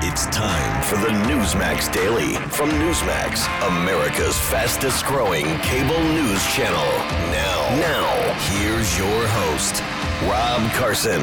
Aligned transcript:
It's 0.00 0.26
time 0.26 0.80
for 0.84 0.94
the 0.94 1.08
Newsmax 1.26 1.92
Daily 1.92 2.34
from 2.50 2.70
Newsmax, 2.70 3.48
America's 3.66 4.38
fastest 4.38 5.04
growing 5.04 5.44
cable 5.58 5.98
news 5.98 6.40
channel. 6.54 6.86
Now, 7.32 7.76
now, 7.80 8.32
here's 8.52 8.96
your 8.96 9.26
host, 9.26 9.82
Rob 10.30 10.70
Carson. 10.74 11.22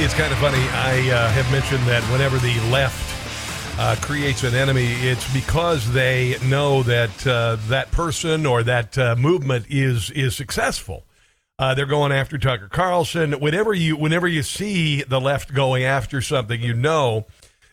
It's 0.00 0.14
kind 0.14 0.32
of 0.32 0.38
funny. 0.38 0.62
I 0.70 1.10
uh, 1.10 1.28
have 1.30 1.50
mentioned 1.50 1.84
that 1.88 2.04
whenever 2.04 2.38
the 2.38 2.54
left 2.70 3.80
uh, 3.80 3.96
creates 4.00 4.44
an 4.44 4.54
enemy, 4.54 4.86
it's 4.86 5.32
because 5.34 5.92
they 5.92 6.36
know 6.44 6.84
that 6.84 7.26
uh, 7.26 7.56
that 7.66 7.90
person 7.90 8.46
or 8.46 8.62
that 8.62 8.96
uh, 8.96 9.16
movement 9.16 9.66
is 9.68 10.12
is 10.12 10.36
successful. 10.36 11.02
Uh, 11.58 11.74
they're 11.74 11.86
going 11.86 12.12
after 12.12 12.36
Tucker 12.36 12.68
Carlson. 12.68 13.32
Whenever 13.40 13.72
you 13.72 13.96
whenever 13.96 14.28
you 14.28 14.42
see 14.42 15.02
the 15.02 15.20
left 15.20 15.54
going 15.54 15.84
after 15.84 16.20
something, 16.20 16.60
you 16.60 16.74
know 16.74 17.26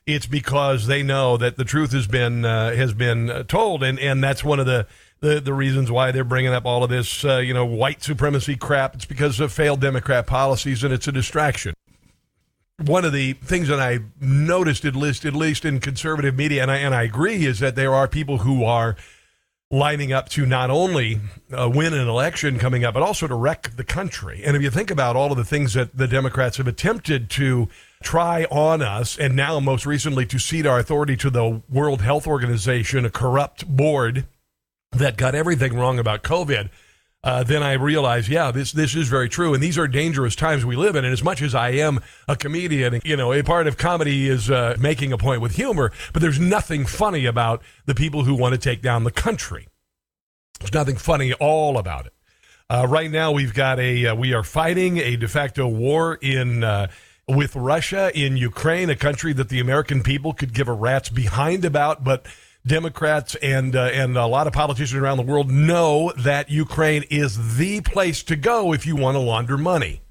it's 0.05 0.25
because 0.25 0.87
they 0.87 1.03
know 1.03 1.35
that 1.37 1.57
the 1.57 1.65
truth 1.65 1.91
has 1.91 2.07
been 2.07 2.45
uh, 2.45 2.73
has 2.73 2.93
been 2.93 3.45
told, 3.47 3.83
and 3.83 3.99
and 3.99 4.23
that's 4.23 4.43
one 4.43 4.59
of 4.59 4.65
the. 4.65 4.87
The, 5.19 5.39
the 5.39 5.53
reasons 5.53 5.89
why 5.89 6.11
they're 6.11 6.25
bringing 6.25 6.51
up 6.51 6.65
all 6.65 6.83
of 6.83 6.89
this, 6.89 7.23
uh, 7.23 7.37
you 7.37 7.53
know, 7.53 7.63
white 7.63 8.03
supremacy 8.03 8.57
crap. 8.57 8.93
It's 8.93 9.05
because 9.05 9.39
of 9.39 9.53
failed 9.53 9.79
Democrat 9.79 10.27
policies, 10.27 10.83
and 10.83 10.93
it's 10.93 11.07
a 11.07 11.13
distraction 11.13 11.73
one 12.77 13.05
of 13.05 13.13
the 13.13 13.33
things 13.33 13.67
that 13.67 13.79
I 13.79 13.99
noticed, 14.19 14.85
at 14.85 14.95
least 14.95 15.25
at 15.25 15.33
least 15.33 15.65
in 15.65 15.79
conservative 15.79 16.35
media, 16.35 16.61
and 16.61 16.71
I 16.71 16.77
and 16.77 16.93
I 16.93 17.03
agree, 17.03 17.45
is 17.45 17.59
that 17.59 17.75
there 17.75 17.93
are 17.93 18.07
people 18.07 18.39
who 18.39 18.63
are 18.63 18.95
lining 19.73 20.13
up 20.13 20.29
to 20.29 20.45
not 20.45 20.69
only 20.69 21.19
uh, 21.51 21.67
win 21.67 21.95
an 21.95 22.07
election 22.07 22.59
coming 22.59 22.85
up, 22.85 22.93
but 22.93 23.01
also 23.01 23.27
to 23.27 23.33
wreck 23.33 23.71
the 23.75 23.83
country. 23.83 24.43
And 24.45 24.55
if 24.55 24.61
you 24.61 24.69
think 24.69 24.91
about 24.91 25.15
all 25.15 25.31
of 25.31 25.37
the 25.37 25.43
things 25.43 25.73
that 25.73 25.97
the 25.97 26.07
Democrats 26.07 26.57
have 26.57 26.67
attempted 26.67 27.27
to 27.31 27.67
try 28.03 28.43
on 28.51 28.83
us, 28.83 29.17
and 29.17 29.35
now 29.35 29.59
most 29.59 29.87
recently 29.87 30.27
to 30.27 30.37
cede 30.37 30.67
our 30.67 30.77
authority 30.77 31.17
to 31.17 31.31
the 31.31 31.63
World 31.67 32.03
Health 32.03 32.27
Organization, 32.27 33.03
a 33.03 33.09
corrupt 33.09 33.67
board 33.67 34.27
that 34.91 35.17
got 35.17 35.33
everything 35.33 35.75
wrong 35.75 35.97
about 35.97 36.21
COVID. 36.21 36.69
Uh, 37.23 37.41
then 37.41 37.63
I 37.63 37.73
realized, 37.73 38.27
yeah, 38.27 38.51
this 38.51 38.73
this 38.73 38.95
is 38.95 39.07
very 39.07 39.29
true, 39.29 39.53
and 39.53 39.63
these 39.63 39.77
are 39.77 39.87
dangerous 39.87 40.35
times 40.35 40.65
we 40.65 40.75
live 40.75 40.97
in. 40.97 41.05
And 41.05 41.13
as 41.13 41.23
much 41.23 41.41
as 41.41 41.55
I 41.55 41.69
am 41.69 42.01
a 42.27 42.35
comedian, 42.35 42.99
you 43.05 43.15
know, 43.15 43.31
a 43.31 43.43
part 43.43 43.65
of 43.65 43.77
comedy 43.77 44.27
is 44.27 44.51
uh, 44.51 44.75
making 44.77 45.13
a 45.13 45.17
point 45.17 45.39
with 45.41 45.55
humor, 45.55 45.93
but 46.11 46.21
there's 46.21 46.39
nothing 46.39 46.85
funny 46.85 47.25
about 47.25 47.63
the 47.85 47.95
people 47.95 48.25
who 48.25 48.35
want 48.35 48.53
to 48.53 48.59
take 48.59 48.81
down 48.81 49.05
the 49.05 49.11
country. 49.11 49.67
There's 50.59 50.73
nothing 50.73 50.97
funny 50.97 51.31
all 51.33 51.77
about 51.77 52.07
it. 52.07 52.13
Uh, 52.69 52.87
right 52.89 53.09
now, 53.09 53.31
we've 53.31 53.53
got 53.53 53.79
a 53.79 54.07
uh, 54.07 54.15
we 54.15 54.33
are 54.33 54.43
fighting 54.43 54.97
a 54.97 55.15
de 55.15 55.27
facto 55.29 55.65
war 55.65 56.15
in 56.21 56.63
uh, 56.65 56.87
with 57.27 57.55
Russia 57.55 58.11
in 58.13 58.35
Ukraine, 58.35 58.89
a 58.89 58.97
country 58.97 59.31
that 59.33 59.47
the 59.47 59.61
American 59.61 60.03
people 60.03 60.33
could 60.33 60.53
give 60.53 60.67
a 60.67 60.73
rat's 60.73 61.09
behind 61.09 61.63
about, 61.63 62.03
but 62.03 62.25
Democrats 62.65 63.35
and 63.35 63.75
uh, 63.75 63.83
and 63.85 64.17
a 64.17 64.25
lot 64.25 64.47
of 64.47 64.53
politicians 64.53 65.01
around 65.01 65.17
the 65.17 65.23
world 65.23 65.51
know 65.51 66.13
that 66.17 66.49
Ukraine 66.49 67.03
is 67.09 67.57
the 67.57 67.81
place 67.81 68.23
to 68.23 68.35
go 68.35 68.71
if 68.73 68.85
you 68.85 68.95
want 68.95 69.15
to 69.15 69.19
launder 69.19 69.57
money. 69.57 70.01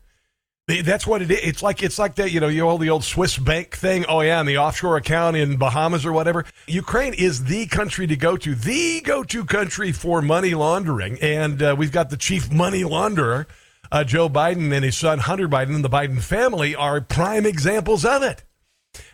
That's 0.68 1.06
what 1.06 1.22
it 1.22 1.30
is. 1.30 1.40
It's 1.42 1.62
like 1.62 1.82
it's 1.82 1.98
like 1.98 2.14
that, 2.16 2.30
you 2.30 2.40
know, 2.40 2.48
you 2.48 2.68
all 2.68 2.78
the 2.78 2.90
old 2.90 3.04
Swiss 3.04 3.38
bank 3.38 3.74
thing. 3.74 4.04
Oh 4.06 4.20
yeah, 4.20 4.38
and 4.38 4.48
the 4.48 4.58
offshore 4.58 4.96
account 4.96 5.36
in 5.36 5.56
Bahamas 5.56 6.04
or 6.04 6.12
whatever. 6.12 6.44
Ukraine 6.66 7.14
is 7.14 7.44
the 7.44 7.66
country 7.66 8.06
to 8.06 8.16
go 8.16 8.36
to, 8.36 8.54
the 8.54 9.00
go-to 9.00 9.44
country 9.44 9.90
for 9.90 10.20
money 10.20 10.54
laundering, 10.54 11.18
and 11.20 11.62
uh, 11.62 11.74
we've 11.76 11.90
got 11.90 12.10
the 12.10 12.16
chief 12.16 12.52
money 12.52 12.82
launderer, 12.82 13.46
uh, 13.90 14.04
Joe 14.04 14.28
Biden, 14.28 14.72
and 14.72 14.84
his 14.84 14.96
son 14.96 15.20
Hunter 15.20 15.48
Biden, 15.48 15.74
and 15.74 15.84
the 15.84 15.90
Biden 15.90 16.22
family 16.22 16.74
are 16.74 17.00
prime 17.00 17.44
examples 17.46 18.04
of 18.04 18.22
it 18.22 18.44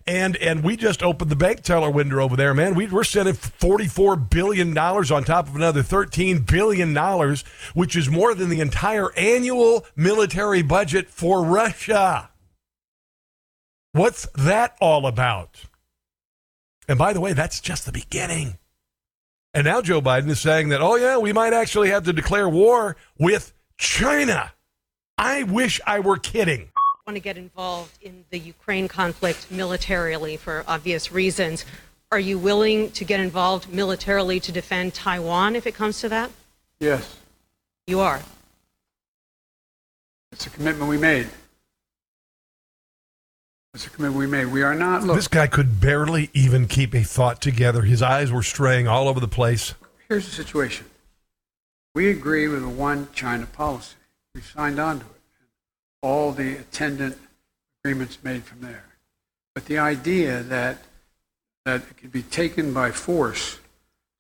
and 0.09 0.37
and 0.39 0.65
we 0.65 0.75
just 0.75 1.03
opened 1.03 1.31
the 1.31 1.37
bank 1.37 1.63
teller 1.63 1.91
window 1.91 2.21
over 2.21 2.35
there, 2.35 2.55
man. 2.55 2.75
We, 2.75 2.87
we're 2.87 3.05
sending 3.05 3.35
forty 3.35 3.87
four 3.87 4.17
billion 4.17 4.73
dollars 4.73 5.11
on 5.11 5.23
top 5.23 5.49
of 5.49 5.55
another 5.55 5.83
thirteen 5.83 6.39
billion 6.41 6.95
dollars, 6.95 7.43
which 7.75 7.95
is 7.95 8.09
more 8.09 8.35
than 8.35 8.49
the 8.49 8.61
entire 8.61 9.13
annual 9.17 9.87
military 9.95 10.63
budget 10.63 11.11
for 11.11 11.45
Russia. 11.45 12.31
What's 13.93 14.27
that 14.35 14.77
all 14.81 15.07
about? 15.07 15.67
And 16.89 16.99
by 16.99 17.13
the 17.13 17.21
way, 17.21 17.35
that's 17.35 17.61
just 17.61 17.85
the 17.85 17.93
beginning. 17.93 18.57
And 19.53 19.67
now 19.67 19.83
Joe 19.83 20.01
Biden 20.01 20.31
is 20.31 20.41
saying 20.41 20.71
that, 20.71 20.81
oh 20.81 20.97
yeah, 20.97 21.19
we 21.19 21.35
might 21.35 21.53
actually 21.53 21.91
have 21.91 22.05
to 22.05 22.15
declare 22.15 22.49
war 22.49 22.97
with 23.19 23.53
China. 23.77 24.53
I 25.19 25.43
wish 25.43 25.81
I 25.87 26.01
were 26.01 26.17
kidding 26.17 26.71
want 27.09 27.17
to 27.17 27.21
get 27.21 27.39
involved 27.39 27.99
in 28.03 28.23
the 28.29 28.39
Ukraine 28.39 28.87
conflict 28.87 29.51
militarily 29.51 30.37
for 30.37 30.63
obvious 30.69 31.11
reasons. 31.11 31.65
Are 32.13 32.21
you 32.21 32.39
willing 32.39 32.91
to 32.91 33.03
get 33.03 33.19
involved 33.19 33.73
militarily 33.73 34.41
to 34.41 34.53
defend 34.53 34.93
Taiwan 34.93 35.57
if 35.57 35.67
it 35.67 35.75
comes 35.75 36.03
to 36.03 36.11
that? 36.11 36.31
Yes. 36.81 37.17
You 37.87 38.01
are? 38.01 38.21
It's 40.33 40.47
a 40.47 40.51
commitment 40.51 40.91
we 40.91 40.99
made. 40.99 41.29
It's 43.73 43.87
a 43.87 43.91
commitment 43.91 44.19
we 44.19 44.27
made. 44.27 44.45
We 44.45 44.61
are 44.63 44.75
not. 44.75 45.03
Look, 45.03 45.17
this 45.17 45.29
guy 45.29 45.47
could 45.47 45.81
barely 45.81 46.29
even 46.35 46.67
keep 46.67 46.95
a 46.95 47.03
thought 47.03 47.41
together. 47.41 47.83
His 47.83 48.03
eyes 48.03 48.31
were 48.31 48.43
straying 48.43 48.87
all 48.87 49.09
over 49.09 49.19
the 49.19 49.27
place. 49.27 49.73
Here's 50.11 50.27
the 50.27 50.33
situation 50.33 50.85
we 51.95 52.11
agree 52.11 52.49
with 52.49 52.63
a 52.63 52.69
one 52.69 53.09
China 53.15 53.47
policy. 53.47 53.97
We 54.35 54.43
signed 54.43 54.79
on 54.79 55.01
to 55.01 55.07
it 55.07 55.18
all 56.03 56.33
the 56.33 56.57
attendant 56.57 57.19
agreements 57.83 58.19
made 58.23 58.45
from 58.45 58.61
there. 58.61 58.85
But 59.55 59.67
the 59.67 59.79
idea 59.79 60.43
that 60.43 60.79
that 61.65 61.83
it 61.83 61.97
could 61.99 62.13
be 62.13 62.23
taken 62.23 62.73
by 62.73 62.91
force, 62.93 63.59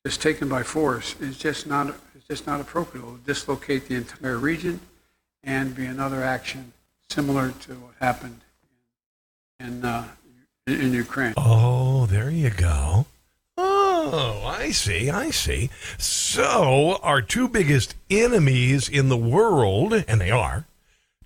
just 0.04 0.20
taken 0.20 0.48
by 0.48 0.62
force, 0.62 1.14
is 1.20 1.38
just 1.38 1.66
not 1.66 1.88
is 1.88 2.24
just 2.28 2.46
not 2.46 2.60
appropriate. 2.60 3.02
It 3.02 3.06
will 3.06 3.20
dislocate 3.24 3.88
the 3.88 3.94
entire 3.96 4.36
region 4.36 4.80
and 5.44 5.74
be 5.74 5.86
another 5.86 6.22
action 6.22 6.72
similar 7.08 7.52
to 7.52 7.72
what 7.74 7.94
happened 8.00 8.40
in 9.60 9.84
uh, 9.84 10.08
in 10.66 10.92
Ukraine. 10.92 11.34
Oh, 11.36 12.06
there 12.06 12.30
you 12.30 12.50
go. 12.50 13.06
Oh, 13.56 14.42
I 14.44 14.70
see. 14.70 15.10
I 15.10 15.30
see. 15.30 15.70
So, 15.98 16.98
our 17.02 17.20
two 17.20 17.48
biggest 17.48 17.94
enemies 18.10 18.88
in 18.88 19.08
the 19.08 19.16
world, 19.16 19.92
and 19.92 20.20
they 20.20 20.30
are 20.30 20.66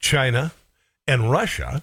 China 0.03 0.53
and 1.07 1.31
Russia. 1.31 1.83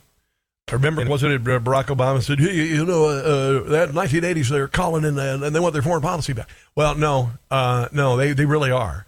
I 0.68 0.74
remember, 0.74 1.04
wasn't 1.06 1.34
it 1.34 1.42
uh, 1.42 1.60
Barack 1.60 1.86
Obama 1.86 2.22
said, 2.22 2.40
hey, 2.40 2.54
you 2.54 2.86
know, 2.86 3.06
uh, 3.06 3.08
uh 3.08 3.70
that 3.70 3.90
1980s, 3.90 4.50
they're 4.50 4.68
calling 4.68 5.04
and, 5.04 5.18
and 5.18 5.56
they 5.56 5.60
want 5.60 5.74
their 5.74 5.82
foreign 5.82 6.04
policy 6.04 6.34
back. 6.34 6.48
Well, 6.76 6.94
no, 6.94 7.32
uh, 7.50 7.88
no, 7.92 8.16
they, 8.18 8.34
they 8.34 8.46
really 8.46 8.70
are. 8.70 9.08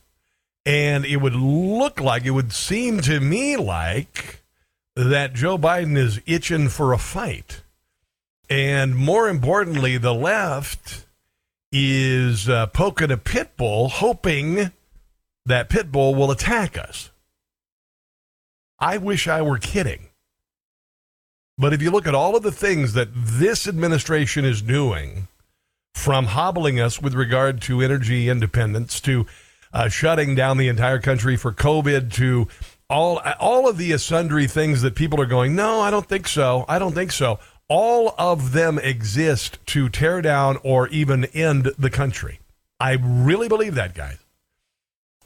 And 0.66 1.05
it 1.05 1.17
would 1.17 1.35
look 1.35 2.00
like, 2.00 2.25
it 2.25 2.31
would 2.31 2.51
seem 2.51 3.01
to 3.01 3.19
me 3.19 3.57
like 3.57 4.41
that 4.95 5.33
Joe 5.33 5.57
Biden 5.57 5.97
is 5.97 6.19
itching 6.25 6.69
for 6.69 6.94
a 6.94 6.97
fight. 6.97 7.61
And 8.50 8.95
more 8.95 9.30
importantly, 9.30 9.97
the 9.97 10.13
left 10.13 11.06
is 11.71 12.50
uh, 12.50 12.68
poking 12.68 13.12
a 13.12 13.18
pit 13.18 13.56
bull, 13.56 13.88
hoping 13.88 14.71
that 15.45 15.69
pit 15.69 15.91
bull 15.91 16.15
will 16.15 16.31
attack 16.31 16.77
us. 16.77 17.11
I 18.81 18.98
wish 18.98 19.28
I 19.28 19.42
were 19.42 19.60
kidding. 19.60 20.10
But 21.57 21.72
if 21.72 21.81
you 21.81 21.92
look 21.92 22.07
at 22.07 22.16
all 22.16 22.36
of 22.36 22.44
the 22.44 22.51
things 22.51 22.94
that 22.94 23.10
this 23.13 23.68
administration 23.68 24.44
is 24.44 24.62
doing, 24.62 25.28
from 25.94 26.25
hobbling 26.25 26.80
us 26.80 27.01
with 27.01 27.13
regard 27.13 27.62
to 27.62 27.81
energy 27.81 28.30
independence 28.30 29.00
to 29.01 29.25
uh, 29.74 29.88
shutting 29.88 30.36
down 30.36 30.57
the 30.57 30.68
entire 30.68 31.00
country 31.00 31.38
for 31.38 31.51
COVID 31.51 32.12
to 32.13 32.48
all 32.89 33.22
all 33.39 33.69
of 33.69 33.78
the 33.78 33.98
sundry 33.98 34.48
things 34.48 34.81
that 34.81 34.95
people 34.95 35.22
are 35.22 35.25
going, 35.25 35.56
no, 35.56 35.80
I 35.80 35.92
don't 35.92 36.07
think 36.07 36.27
so. 36.27 36.66
I 36.68 36.80
don't 36.80 36.94
think 36.94 37.12
so. 37.12 37.39
All 37.69 38.13
of 38.18 38.51
them 38.51 38.80
exist 38.80 39.60
to 39.68 39.88
tear 39.88 40.22
down 40.22 40.57
or 40.63 40.89
even 40.89 41.25
end 41.25 41.72
the 41.77 41.89
country. 41.89 42.39
I 42.80 42.98
really 43.00 43.48
believe 43.48 43.75
that, 43.75 43.94
guys. 43.94 44.18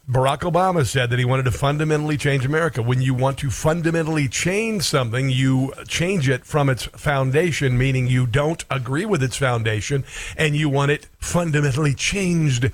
Barack 0.08 0.42
Obama 0.42 0.86
said 0.86 1.10
that 1.10 1.18
he 1.18 1.26
wanted 1.26 1.46
to 1.46 1.52
fundamentally 1.52 2.16
change 2.16 2.46
America. 2.46 2.84
When 2.84 3.02
you 3.02 3.16
want 3.16 3.40
to 3.40 3.50
fundamentally 3.50 4.28
change 4.28 4.84
something, 4.84 5.32
you 5.32 5.74
change 5.88 6.30
it 6.30 6.46
from 6.46 6.70
its 6.70 6.84
foundation, 6.84 7.76
meaning 7.76 8.06
you 8.06 8.28
don't 8.28 8.64
agree 8.70 9.06
with 9.06 9.24
its 9.24 9.36
foundation 9.36 10.06
and 10.38 10.56
you 10.56 10.70
want 10.70 10.92
it 10.92 11.08
fundamentally 11.18 11.96
changed. 11.96 12.72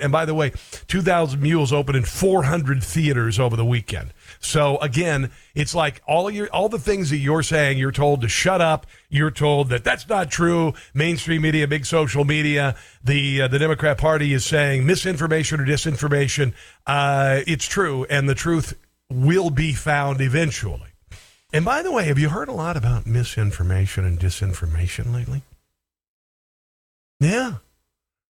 And 0.00 0.10
by 0.10 0.24
the 0.24 0.34
way, 0.34 0.52
2,000 0.88 1.40
Mules 1.40 1.72
opened 1.72 1.98
in 1.98 2.04
400 2.04 2.82
theaters 2.82 3.38
over 3.38 3.54
the 3.54 3.64
weekend. 3.64 4.12
So 4.40 4.78
again, 4.78 5.30
it's 5.54 5.74
like 5.74 6.02
all 6.06 6.30
your 6.30 6.48
all 6.48 6.68
the 6.68 6.78
things 6.78 7.10
that 7.10 7.18
you're 7.18 7.42
saying, 7.42 7.78
you're 7.78 7.92
told 7.92 8.20
to 8.22 8.28
shut 8.28 8.60
up. 8.60 8.86
You're 9.08 9.30
told 9.30 9.68
that 9.70 9.84
that's 9.84 10.08
not 10.08 10.30
true. 10.30 10.74
Mainstream 10.92 11.42
media, 11.42 11.66
big 11.66 11.86
social 11.86 12.24
media, 12.24 12.76
the 13.02 13.42
uh, 13.42 13.48
the 13.48 13.58
Democrat 13.58 13.98
Party 13.98 14.32
is 14.32 14.44
saying 14.44 14.86
misinformation 14.86 15.60
or 15.60 15.66
disinformation. 15.66 16.52
Uh, 16.86 17.40
it's 17.46 17.66
true, 17.66 18.04
and 18.10 18.28
the 18.28 18.34
truth 18.34 18.74
will 19.10 19.50
be 19.50 19.72
found 19.72 20.20
eventually. 20.20 20.90
And 21.52 21.64
by 21.64 21.82
the 21.82 21.92
way, 21.92 22.06
have 22.06 22.18
you 22.18 22.30
heard 22.30 22.48
a 22.48 22.52
lot 22.52 22.76
about 22.76 23.06
misinformation 23.06 24.04
and 24.04 24.18
disinformation 24.18 25.14
lately? 25.14 25.42
Yeah. 27.20 27.54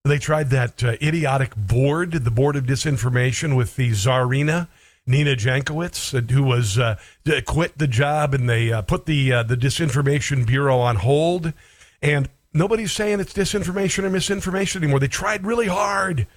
They 0.06 0.20
tried 0.20 0.50
that 0.50 0.84
uh, 0.84 0.98
idiotic 1.02 1.56
board, 1.56 2.12
the 2.12 2.32
board 2.32 2.58
of 2.58 2.66
disinformation 2.66 3.56
with 3.56 3.78
the 3.78 3.92
Tsarina 3.92 4.68
Nina 5.06 5.36
Jankowicz, 5.36 6.18
uh, 6.18 6.34
who 6.34 6.44
was 6.44 6.80
uh, 6.80 6.96
quit 7.46 7.78
the 7.78 7.88
job, 7.88 8.34
and 8.34 8.50
they 8.50 8.72
uh, 8.72 8.82
put 8.82 9.06
the 9.06 9.34
uh, 9.34 9.44
the 9.44 9.58
disinformation 9.58 10.46
bureau 10.46 10.80
on 10.80 10.98
hold. 10.98 11.54
And 12.02 12.30
nobody's 12.54 12.94
saying 12.94 13.20
it's 13.20 13.34
disinformation 13.34 14.04
or 14.04 14.10
misinformation 14.10 14.84
anymore. 14.84 15.00
They 15.00 15.08
tried 15.08 15.46
really 15.46 15.68
hard 15.68 16.28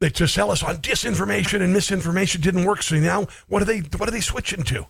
to 0.00 0.26
sell 0.26 0.50
us 0.50 0.62
on 0.62 0.78
disinformation 0.78 1.60
and 1.60 1.74
misinformation 1.74 2.40
didn't 2.40 2.64
work. 2.64 2.82
So 2.82 2.96
now, 2.96 3.26
what 3.48 3.60
are 3.60 3.66
they? 3.66 3.80
What 3.80 4.08
are 4.08 4.12
they 4.12 4.20
switching 4.20 4.62
to? 4.64 4.86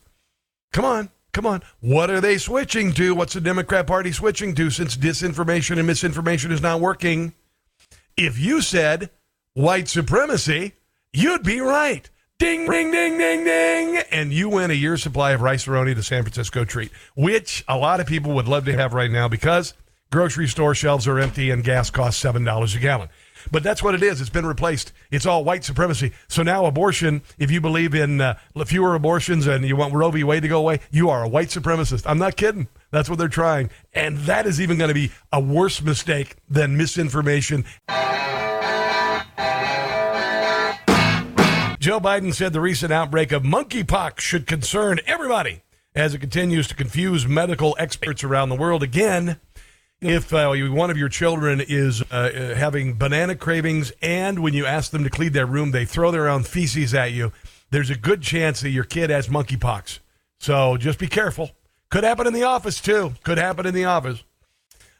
Come 0.73 0.85
on, 0.85 1.11
come 1.33 1.47
on. 1.47 1.63
What 1.81 2.11
are 2.11 2.21
they 2.21 2.39
switching 2.39 2.93
to? 2.93 3.15
What's 3.15 3.35
the 3.35 3.41
Democrat 3.41 3.89
Party 3.89 4.13
switching 4.13 4.55
to 4.55 4.71
since 4.71 4.97
disinformation 4.97 5.79
and 5.79 5.87
misinformation 5.87 6.53
is 6.53 6.63
not 6.63 6.81
working? 6.81 7.35
If 8.17 8.39
you 8.39 8.61
said 8.61 9.11
white 9.55 9.89
supremacy, 9.89 10.75
you'd 11.13 11.43
be 11.43 11.61
right. 11.61 12.09
Ding, 12.41 12.67
ding, 12.67 12.91
ding, 12.91 13.19
ding, 13.19 13.45
ding. 13.45 13.97
And 14.11 14.33
you 14.33 14.49
win 14.49 14.71
a 14.71 14.75
year's 14.75 15.03
supply 15.03 15.33
of 15.33 15.43
Rice-A-Roni 15.43 15.95
to 15.95 16.03
San 16.03 16.23
Francisco 16.23 16.65
treat, 16.65 16.91
which 17.15 17.63
a 17.69 17.77
lot 17.77 18.01
of 18.01 18.07
people 18.07 18.33
would 18.33 18.49
love 18.49 18.65
to 18.65 18.73
have 18.73 18.95
right 18.95 19.11
now 19.11 19.29
because 19.29 19.75
grocery 20.11 20.49
store 20.49 20.75
shelves 20.75 21.07
are 21.07 21.19
empty 21.19 21.51
and 21.51 21.63
gas 21.63 21.91
costs 21.91 22.25
$7 22.25 22.75
a 22.75 22.79
gallon. 22.79 23.11
But 23.53 23.63
that's 23.63 23.83
what 23.83 23.95
it 23.95 24.03
is. 24.03 24.23
It's 24.23 24.31
been 24.31 24.47
replaced. 24.47 24.93
It's 25.11 25.27
all 25.27 25.45
white 25.45 25.65
supremacy. 25.65 26.13
So 26.29 26.43
now 26.43 26.65
abortion, 26.65 27.21
if 27.39 27.51
you 27.51 27.61
believe 27.61 27.95
in 27.95 28.23
uh, 28.23 28.39
fewer 28.65 28.95
abortions 28.95 29.47
and 29.47 29.63
you 29.67 29.77
want 29.77 29.93
Roe 29.93 30.11
v. 30.11 30.25
Wade 30.25 30.41
to 30.41 30.49
go 30.49 30.61
away, 30.61 30.81
you 30.91 31.11
are 31.11 31.23
a 31.23 31.29
white 31.29 31.49
supremacist. 31.49 32.05
I'm 32.07 32.19
not 32.19 32.37
kidding. 32.37 32.69
That's 32.91 33.11
what 33.11 33.19
they're 33.19 33.29
trying. 33.29 33.69
And 33.93 34.17
that 34.21 34.47
is 34.47 34.63
even 34.63 34.79
going 34.79 34.89
to 34.89 34.95
be 34.95 35.13
a 35.31 35.41
worse 35.41 35.83
mistake 35.83 36.37
than 36.49 36.79
misinformation. 36.79 37.67
Joe 41.81 41.99
Biden 41.99 42.35
said 42.35 42.53
the 42.53 42.61
recent 42.61 42.93
outbreak 42.93 43.33
of 43.33 43.43
monkeypox 43.43 44.21
should 44.21 44.47
concern 44.47 45.01
everybody 45.07 45.63
as 45.95 46.13
it 46.13 46.19
continues 46.19 46.69
to 46.69 46.75
confuse 46.75 47.27
medical 47.27 47.75
experts 47.79 48.23
around 48.23 48.51
the 48.51 48.55
world. 48.55 48.83
Again, 48.83 49.41
if 49.99 50.31
uh, 50.35 50.53
one 50.69 50.91
of 50.91 50.99
your 50.99 51.09
children 51.09 51.59
is 51.59 52.03
uh, 52.11 52.55
having 52.55 52.99
banana 52.99 53.35
cravings 53.35 53.95
and 54.03 54.41
when 54.41 54.53
you 54.53 54.67
ask 54.67 54.91
them 54.91 55.05
to 55.05 55.09
clean 55.09 55.33
their 55.33 55.47
room, 55.47 55.71
they 55.71 55.87
throw 55.87 56.11
their 56.11 56.29
own 56.29 56.43
feces 56.43 56.93
at 56.93 57.13
you, 57.13 57.33
there's 57.71 57.89
a 57.89 57.97
good 57.97 58.21
chance 58.21 58.61
that 58.61 58.69
your 58.69 58.85
kid 58.85 59.09
has 59.09 59.29
monkeypox. 59.29 60.01
So 60.39 60.77
just 60.77 60.99
be 60.99 61.07
careful. 61.07 61.53
Could 61.89 62.05
happen 62.05 62.27
in 62.27 62.35
the 62.35 62.45
office, 62.45 62.79
too. 62.79 63.15
Could 63.25 63.39
happen 63.39 63.65
in 63.65 63.73
the 63.73 63.87
office. 63.87 64.23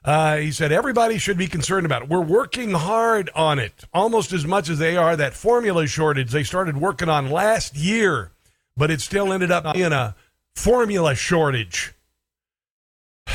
Uh, 0.03 0.39
he 0.39 0.51
said 0.51 0.73
everybody 0.73 1.19
should 1.19 1.37
be 1.37 1.47
concerned 1.47 1.85
about 1.85 2.03
it. 2.03 2.09
We're 2.09 2.21
working 2.21 2.71
hard 2.71 3.29
on 3.35 3.59
it, 3.59 3.85
almost 3.93 4.33
as 4.33 4.47
much 4.47 4.71
as 4.71 4.79
they 4.79 4.97
are 4.97 5.15
that 5.17 5.35
formula 5.35 5.87
shortage 5.87 6.31
they 6.31 6.43
started 6.43 6.79
working 6.79 7.11
on 7.11 7.31
last 7.31 7.77
year, 7.77 8.33
but 8.77 8.91
it 8.91 9.03
still 9.03 9.33
ended 9.33 9.51
up 9.51 9.75
being 9.75 9.93
a 9.93 10.15
formula 10.55 11.15
shortage. 11.15 11.93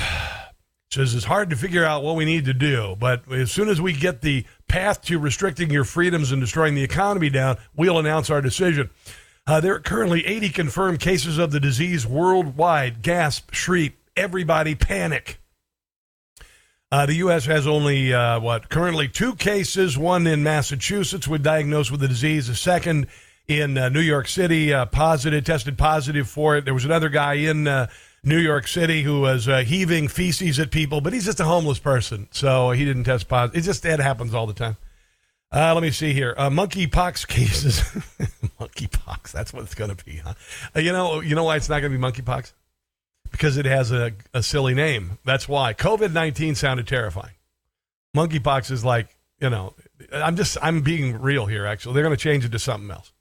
Says 0.91 1.13
it's 1.13 1.25
hard 1.25 1.50
to 1.51 1.56
figure 1.56 1.85
out 1.85 2.03
what 2.03 2.15
we 2.15 2.25
need 2.25 2.45
to 2.45 2.53
do, 2.53 2.95
but 3.00 3.29
as 3.31 3.51
soon 3.51 3.69
as 3.69 3.79
we 3.79 3.94
get 3.94 4.21
the 4.21 4.45
path 4.68 5.03
to 5.03 5.19
restricting 5.19 5.69
your 5.69 5.83
freedoms 5.83 6.31
and 6.31 6.41
destroying 6.41 6.73
the 6.73 6.83
economy 6.83 7.29
down, 7.29 7.57
we'll 7.75 8.00
announce 8.00 8.29
our 8.29 8.41
decision. 8.41 8.89
Uh, 9.45 9.59
there 9.59 9.75
are 9.75 9.79
currently 9.79 10.25
80 10.25 10.50
confirmed 10.50 11.00
cases 11.00 11.38
of 11.38 11.51
the 11.51 11.59
disease 11.59 12.07
worldwide. 12.07 13.03
Gasp, 13.03 13.53
shriek, 13.53 13.97
everybody 14.15 14.73
panic. 14.73 15.38
Uh, 16.91 17.05
the 17.05 17.15
U.S. 17.15 17.45
has 17.45 17.65
only, 17.65 18.13
uh, 18.13 18.39
what, 18.39 18.69
currently 18.69 19.07
two 19.07 19.35
cases, 19.35 19.97
one 19.97 20.27
in 20.27 20.43
Massachusetts 20.43 21.27
with 21.27 21.43
diagnosed 21.43 21.91
with 21.91 21.99
the 21.99 22.07
disease, 22.07 22.47
a 22.47 22.55
second 22.55 23.07
in 23.47 23.77
uh, 23.77 23.89
New 23.89 24.01
York 24.01 24.27
City, 24.27 24.71
uh, 24.71 24.85
positive, 24.85 25.43
tested 25.43 25.77
positive 25.77 26.29
for 26.29 26.57
it. 26.57 26.65
There 26.65 26.75
was 26.75 26.85
another 26.85 27.09
guy 27.09 27.33
in 27.33 27.67
uh, 27.67 27.87
New 28.23 28.37
York 28.37 28.67
City 28.67 29.01
who 29.01 29.21
was 29.21 29.47
uh, 29.47 29.59
heaving 29.59 30.07
feces 30.07 30.59
at 30.59 30.69
people, 30.69 31.01
but 31.01 31.11
he's 31.11 31.25
just 31.25 31.39
a 31.39 31.45
homeless 31.45 31.79
person, 31.79 32.27
so 32.31 32.71
he 32.71 32.85
didn't 32.85 33.05
test 33.05 33.27
positive. 33.27 33.63
It 33.63 33.65
just 33.65 33.81
that 33.83 33.99
happens 33.99 34.35
all 34.35 34.45
the 34.45 34.53
time. 34.53 34.77
let 35.51 35.81
me 35.81 35.89
see 35.89 36.13
here. 36.13 36.35
monkeypox 36.37 37.27
cases. 37.27 37.79
monkeypox. 38.59 39.31
That's 39.31 39.51
what 39.51 39.63
it's 39.63 39.75
going 39.75 39.95
to 39.95 40.05
be, 40.05 40.17
huh? 40.17 40.33
you 40.75 40.91
know, 40.91 41.19
you 41.21 41.33
know 41.33 41.45
why 41.45 41.55
it's 41.55 41.67
not 41.67 41.79
going 41.79 41.91
to 41.91 41.97
be 41.97 42.03
monkeypox? 42.03 42.53
Because 43.35 43.57
it 43.57 43.65
has 43.65 43.91
a, 43.91 44.13
a 44.33 44.41
silly 44.41 44.73
name. 44.73 45.17
That's 45.25 45.45
why. 45.45 45.73
COVID 45.73 46.13
19 46.13 46.55
sounded 46.55 46.87
terrifying. 46.87 47.33
Monkeypox 48.15 48.71
is 48.71 48.85
like, 48.85 49.09
you 49.41 49.49
know, 49.49 49.73
I'm 50.13 50.37
just, 50.37 50.57
I'm 50.61 50.81
being 50.81 51.19
real 51.19 51.45
here, 51.45 51.65
actually. 51.65 51.95
They're 51.95 52.03
going 52.03 52.15
to 52.15 52.21
change 52.21 52.45
it 52.45 52.53
to 52.53 52.59
something 52.59 52.89
else. 52.89 53.11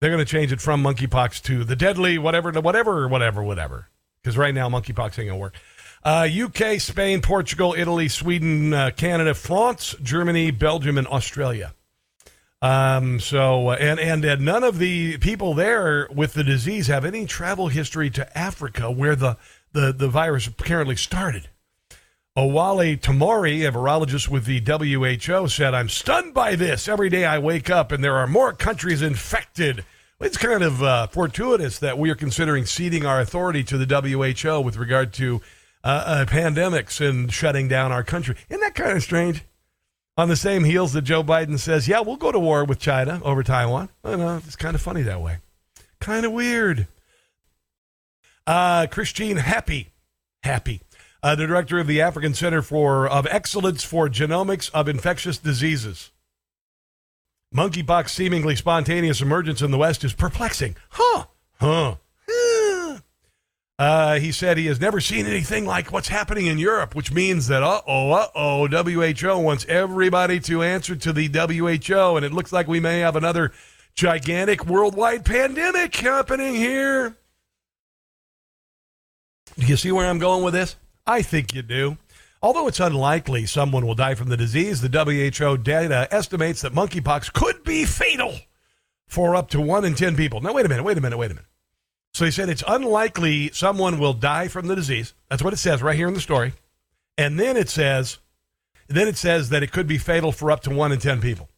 They're 0.00 0.10
going 0.10 0.24
to 0.24 0.30
change 0.30 0.52
it 0.52 0.60
from 0.60 0.84
monkeypox 0.84 1.42
to 1.42 1.64
the 1.64 1.74
deadly, 1.74 2.16
whatever, 2.16 2.52
whatever, 2.60 3.08
whatever, 3.08 3.42
whatever. 3.42 3.88
Because 4.22 4.38
right 4.38 4.54
now, 4.54 4.68
monkeypox 4.68 5.06
ain't 5.06 5.16
going 5.16 5.28
to 5.30 5.36
work. 5.36 5.56
Uh, 6.04 6.28
UK, 6.32 6.80
Spain, 6.80 7.20
Portugal, 7.20 7.74
Italy, 7.76 8.06
Sweden, 8.06 8.72
uh, 8.72 8.92
Canada, 8.96 9.34
France, 9.34 9.96
Germany, 10.00 10.52
Belgium, 10.52 10.96
and 10.96 11.08
Australia. 11.08 11.74
Um, 12.62 13.20
so, 13.20 13.68
uh, 13.68 13.76
and, 13.80 13.98
and, 13.98 14.44
none 14.44 14.64
of 14.64 14.78
the 14.78 15.16
people 15.18 15.54
there 15.54 16.06
with 16.14 16.34
the 16.34 16.44
disease 16.44 16.88
have 16.88 17.06
any 17.06 17.24
travel 17.24 17.68
history 17.68 18.10
to 18.10 18.38
Africa 18.38 18.90
where 18.90 19.16
the, 19.16 19.38
the, 19.72 19.92
the 19.92 20.08
virus 20.08 20.46
apparently 20.46 20.96
started. 20.96 21.48
Oyewale 22.36 23.00
Tomori, 23.00 23.66
a 23.66 23.72
virologist 23.72 24.28
with 24.28 24.44
the 24.44 24.60
WHO, 24.60 25.48
said, 25.48 25.74
I'm 25.74 25.88
stunned 25.88 26.34
by 26.34 26.54
this. 26.54 26.86
Every 26.86 27.08
day 27.08 27.24
I 27.24 27.38
wake 27.38 27.70
up 27.70 27.92
and 27.92 28.04
there 28.04 28.16
are 28.16 28.26
more 28.26 28.52
countries 28.52 29.00
infected. 29.00 29.84
It's 30.20 30.36
kind 30.36 30.62
of 30.62 30.82
uh, 30.82 31.06
fortuitous 31.06 31.78
that 31.78 31.98
we 31.98 32.10
are 32.10 32.14
considering 32.14 32.66
ceding 32.66 33.06
our 33.06 33.20
authority 33.20 33.64
to 33.64 33.78
the 33.78 33.86
WHO 33.86 34.60
with 34.60 34.76
regard 34.76 35.14
to 35.14 35.40
uh, 35.82 36.04
uh, 36.06 36.24
pandemics 36.26 37.00
and 37.06 37.32
shutting 37.32 37.68
down 37.68 37.90
our 37.90 38.04
country. 38.04 38.36
Isn't 38.50 38.60
that 38.60 38.74
kind 38.74 38.92
of 38.92 39.02
strange? 39.02 39.44
On 40.20 40.28
the 40.28 40.36
same 40.36 40.64
heels 40.64 40.92
that 40.92 41.00
Joe 41.00 41.24
Biden 41.24 41.58
says, 41.58 41.88
yeah, 41.88 42.00
we'll 42.00 42.16
go 42.16 42.30
to 42.30 42.38
war 42.38 42.62
with 42.66 42.78
China 42.78 43.22
over 43.24 43.42
Taiwan. 43.42 43.88
I 44.04 44.16
know, 44.16 44.36
it's 44.36 44.54
kind 44.54 44.74
of 44.74 44.82
funny 44.82 45.00
that 45.00 45.22
way. 45.22 45.38
Kind 45.98 46.26
of 46.26 46.32
weird. 46.32 46.88
Uh, 48.46 48.86
Christine 48.90 49.38
Happi, 49.38 49.86
Happi, 50.44 50.82
uh, 51.22 51.36
the 51.36 51.46
director 51.46 51.78
of 51.78 51.86
the 51.86 52.02
African 52.02 52.34
Center 52.34 52.60
for 52.60 53.08
of 53.08 53.26
Excellence 53.30 53.82
for 53.82 54.10
Genomics 54.10 54.70
of 54.74 54.88
Infectious 54.88 55.38
Diseases. 55.38 56.10
Monkeypox 57.54 58.10
seemingly 58.10 58.56
spontaneous 58.56 59.22
emergence 59.22 59.62
in 59.62 59.70
the 59.70 59.78
West 59.78 60.04
is 60.04 60.12
perplexing. 60.12 60.76
Huh? 60.90 61.24
Huh? 61.58 61.94
Uh, 63.80 64.20
he 64.20 64.30
said 64.30 64.58
he 64.58 64.66
has 64.66 64.78
never 64.78 65.00
seen 65.00 65.24
anything 65.24 65.64
like 65.64 65.90
what's 65.90 66.08
happening 66.08 66.44
in 66.44 66.58
Europe, 66.58 66.94
which 66.94 67.10
means 67.10 67.46
that, 67.46 67.62
uh 67.62 67.80
oh, 67.86 68.10
uh 68.10 68.26
oh, 68.34 68.68
WHO 68.68 69.38
wants 69.38 69.64
everybody 69.70 70.38
to 70.38 70.62
answer 70.62 70.94
to 70.94 71.14
the 71.14 71.28
WHO, 71.28 72.16
and 72.18 72.26
it 72.26 72.30
looks 72.30 72.52
like 72.52 72.68
we 72.68 72.78
may 72.78 72.98
have 72.98 73.16
another 73.16 73.52
gigantic 73.94 74.66
worldwide 74.66 75.24
pandemic 75.24 75.96
happening 75.96 76.56
here. 76.56 77.16
Do 79.58 79.64
you 79.64 79.78
see 79.78 79.92
where 79.92 80.06
I'm 80.06 80.18
going 80.18 80.44
with 80.44 80.52
this? 80.52 80.76
I 81.06 81.22
think 81.22 81.54
you 81.54 81.62
do. 81.62 81.96
Although 82.42 82.68
it's 82.68 82.80
unlikely 82.80 83.46
someone 83.46 83.86
will 83.86 83.94
die 83.94 84.14
from 84.14 84.28
the 84.28 84.36
disease, 84.36 84.82
the 84.82 84.90
WHO 85.40 85.56
data 85.56 86.06
estimates 86.10 86.60
that 86.60 86.74
monkeypox 86.74 87.32
could 87.32 87.64
be 87.64 87.86
fatal 87.86 88.34
for 89.06 89.34
up 89.34 89.48
to 89.52 89.60
one 89.62 89.86
in 89.86 89.94
10 89.94 90.16
people. 90.16 90.42
Now, 90.42 90.52
wait 90.52 90.66
a 90.66 90.68
minute, 90.68 90.82
wait 90.82 90.98
a 90.98 91.00
minute, 91.00 91.16
wait 91.16 91.30
a 91.30 91.34
minute. 91.34 91.49
So 92.12 92.24
he 92.24 92.30
said 92.30 92.48
it's 92.48 92.64
unlikely 92.66 93.50
someone 93.52 93.98
will 93.98 94.14
die 94.14 94.48
from 94.48 94.66
the 94.66 94.74
disease. 94.74 95.14
That's 95.28 95.42
what 95.42 95.52
it 95.52 95.58
says 95.58 95.82
right 95.82 95.96
here 95.96 96.08
in 96.08 96.14
the 96.14 96.20
story. 96.20 96.52
And 97.16 97.38
then 97.38 97.56
it 97.56 97.68
says, 97.68 98.18
then 98.88 99.06
it 99.06 99.16
says 99.16 99.50
that 99.50 99.62
it 99.62 99.72
could 99.72 99.86
be 99.86 99.98
fatal 99.98 100.32
for 100.32 100.50
up 100.50 100.62
to 100.62 100.70
one 100.70 100.90
in 100.92 100.98
10 100.98 101.20
people. 101.20 101.48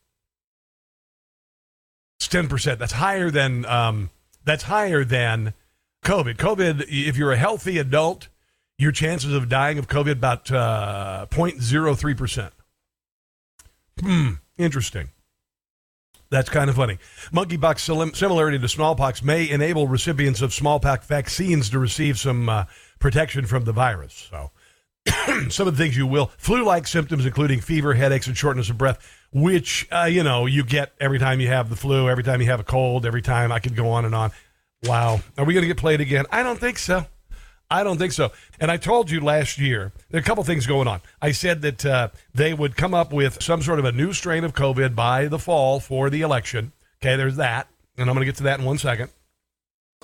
It's 2.23 2.28
ten 2.28 2.47
percent. 2.47 2.78
That's 2.78 2.92
higher 2.92 3.32
than 3.32 3.66
um, 3.66 4.11
that's 4.44 4.62
higher 4.62 5.02
than 5.02 5.54
COVID. 6.04 6.37
COVID. 6.37 6.85
If 6.88 7.16
you're 7.16 7.32
a 7.32 7.37
healthy 7.37 7.78
adult, 7.78 8.28
your 8.78 8.92
chances 8.92 9.35
of 9.35 9.49
dying 9.49 9.76
of 9.76 9.88
COVID 9.88 10.12
about 10.12 10.49
uh, 10.52 11.26
0.03 11.30 12.16
percent. 12.16 12.52
Hmm. 14.00 14.35
Interesting. 14.56 15.11
That's 16.32 16.48
kind 16.48 16.70
of 16.70 16.76
funny. 16.76 16.96
Monkeypox 17.30 18.16
similarity 18.16 18.58
to 18.58 18.66
smallpox 18.66 19.22
may 19.22 19.50
enable 19.50 19.86
recipients 19.86 20.40
of 20.40 20.54
smallpox 20.54 21.06
vaccines 21.06 21.68
to 21.68 21.78
receive 21.78 22.18
some 22.18 22.48
uh, 22.48 22.64
protection 22.98 23.44
from 23.44 23.64
the 23.64 23.72
virus. 23.72 24.30
So, 24.30 24.50
some 25.50 25.68
of 25.68 25.76
the 25.76 25.84
things 25.84 25.94
you 25.94 26.06
will 26.06 26.30
flu-like 26.38 26.86
symptoms, 26.86 27.26
including 27.26 27.60
fever, 27.60 27.92
headaches, 27.92 28.28
and 28.28 28.34
shortness 28.34 28.70
of 28.70 28.78
breath, 28.78 28.98
which 29.30 29.86
uh, 29.92 30.04
you 30.04 30.22
know 30.22 30.46
you 30.46 30.64
get 30.64 30.94
every 30.98 31.18
time 31.18 31.38
you 31.38 31.48
have 31.48 31.68
the 31.68 31.76
flu, 31.76 32.08
every 32.08 32.24
time 32.24 32.40
you 32.40 32.46
have 32.46 32.60
a 32.60 32.64
cold, 32.64 33.04
every 33.04 33.20
time 33.20 33.52
I 33.52 33.58
could 33.58 33.76
go 33.76 33.90
on 33.90 34.06
and 34.06 34.14
on. 34.14 34.30
Wow, 34.84 35.20
are 35.36 35.44
we 35.44 35.52
going 35.52 35.64
to 35.64 35.68
get 35.68 35.76
played 35.76 36.00
again? 36.00 36.24
I 36.32 36.42
don't 36.42 36.58
think 36.58 36.78
so. 36.78 37.04
I 37.73 37.85
don't 37.85 37.97
think 37.97 38.12
so. 38.12 38.33
And 38.61 38.71
I 38.71 38.76
told 38.76 39.11
you 39.11 39.21
last 39.21 39.59
year, 39.59 39.93
there 40.11 40.19
are 40.19 40.21
a 40.21 40.25
couple 40.25 40.45
things 40.45 40.67
going 40.67 40.87
on. 40.87 41.00
I 41.23 41.33
said 41.33 41.62
that 41.62 41.87
uh, 41.87 42.09
they 42.35 42.52
would 42.52 42.76
come 42.76 42.93
up 42.93 43.14
with 43.14 43.43
some 43.43 43.62
sort 43.62 43.79
of 43.79 43.87
a 43.87 43.93
new 43.93 44.12
strain 44.12 44.45
of 44.45 44.52
COVID 44.52 44.95
by 44.95 45.26
the 45.26 45.38
fall 45.38 45.81
for 45.81 46.11
the 46.11 46.21
election. 46.21 46.73
Okay, 47.00 47.17
there's 47.17 47.37
that. 47.37 47.69
And 47.97 48.11
I'm 48.11 48.14
going 48.14 48.26
to 48.26 48.31
get 48.31 48.37
to 48.37 48.43
that 48.43 48.61
in 48.61 48.67
one 48.67 48.76
second. 48.76 49.11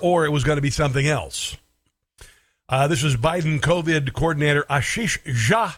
Or 0.01 0.25
it 0.25 0.31
was 0.31 0.43
going 0.43 0.55
to 0.55 0.63
be 0.63 0.71
something 0.71 1.07
else. 1.07 1.57
Uh, 2.67 2.87
this 2.87 3.03
is 3.03 3.15
Biden 3.15 3.59
COVID 3.59 4.13
coordinator 4.13 4.65
Ashish 4.67 5.19
Jha 5.23 5.75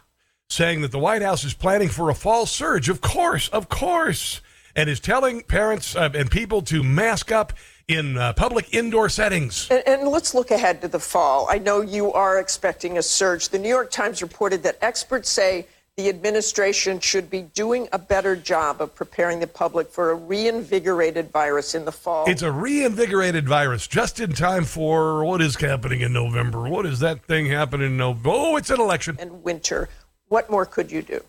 saying 0.47 0.81
that 0.81 0.91
the 0.91 0.99
White 0.99 1.21
House 1.21 1.43
is 1.43 1.53
planning 1.53 1.89
for 1.89 2.09
a 2.09 2.15
fall 2.15 2.45
surge. 2.45 2.87
Of 2.87 3.01
course, 3.01 3.49
of 3.49 3.67
course. 3.67 4.39
And 4.77 4.89
is 4.89 5.01
telling 5.01 5.41
parents 5.41 5.93
uh, 5.95 6.09
and 6.13 6.31
people 6.31 6.61
to 6.63 6.83
mask 6.83 7.33
up 7.33 7.51
in 7.87 8.17
uh, 8.17 8.33
public 8.33 8.73
indoor 8.73 9.09
settings. 9.09 9.67
And, 9.69 9.83
and, 9.87 10.07
let's 10.07 10.33
look 10.33 10.51
ahead 10.51 10.81
to 10.81 10.87
the 10.87 10.99
fall. 10.99 11.47
I 11.49 11.57
know 11.57 11.81
you 11.81 12.11
are 12.13 12.39
expecting 12.39 12.97
a 12.97 13.01
surge. 13.01 13.49
The 13.49 13.59
New 13.59 13.69
York 13.69 13.91
Times 13.91 14.21
reported 14.21 14.63
that 14.63 14.77
experts 14.81 15.29
say 15.29 15.67
the 15.97 16.09
administration 16.09 16.99
should 16.99 17.29
be 17.29 17.41
doing 17.41 17.87
a 17.91 17.99
better 17.99 18.35
job 18.35 18.81
of 18.81 18.95
preparing 18.95 19.39
the 19.39 19.47
public 19.47 19.89
for 19.89 20.11
a 20.11 20.15
reinvigorated 20.15 21.31
virus 21.31 21.75
in 21.75 21.85
the 21.85 21.91
fall. 21.91 22.29
It's 22.29 22.41
a 22.41 22.51
reinvigorated 22.51 23.47
virus 23.47 23.87
just 23.87 24.19
in 24.19 24.33
time 24.33 24.63
for 24.63 25.25
what 25.25 25.41
is 25.41 25.55
happening 25.55 26.01
in 26.01 26.13
November. 26.13 26.69
What 26.69 26.85
is 26.85 26.99
that 26.99 27.23
thing 27.25 27.47
happening 27.47 27.87
in 27.87 27.97
November? 27.97 28.29
Oh, 28.31 28.55
it's 28.55 28.69
an 28.69 28.79
election. 28.79 29.17
And 29.19 29.43
winter. 29.43 29.89
What 30.29 30.49
more 30.49 30.65
could 30.65 30.91
you 30.91 31.01
do? 31.01 31.23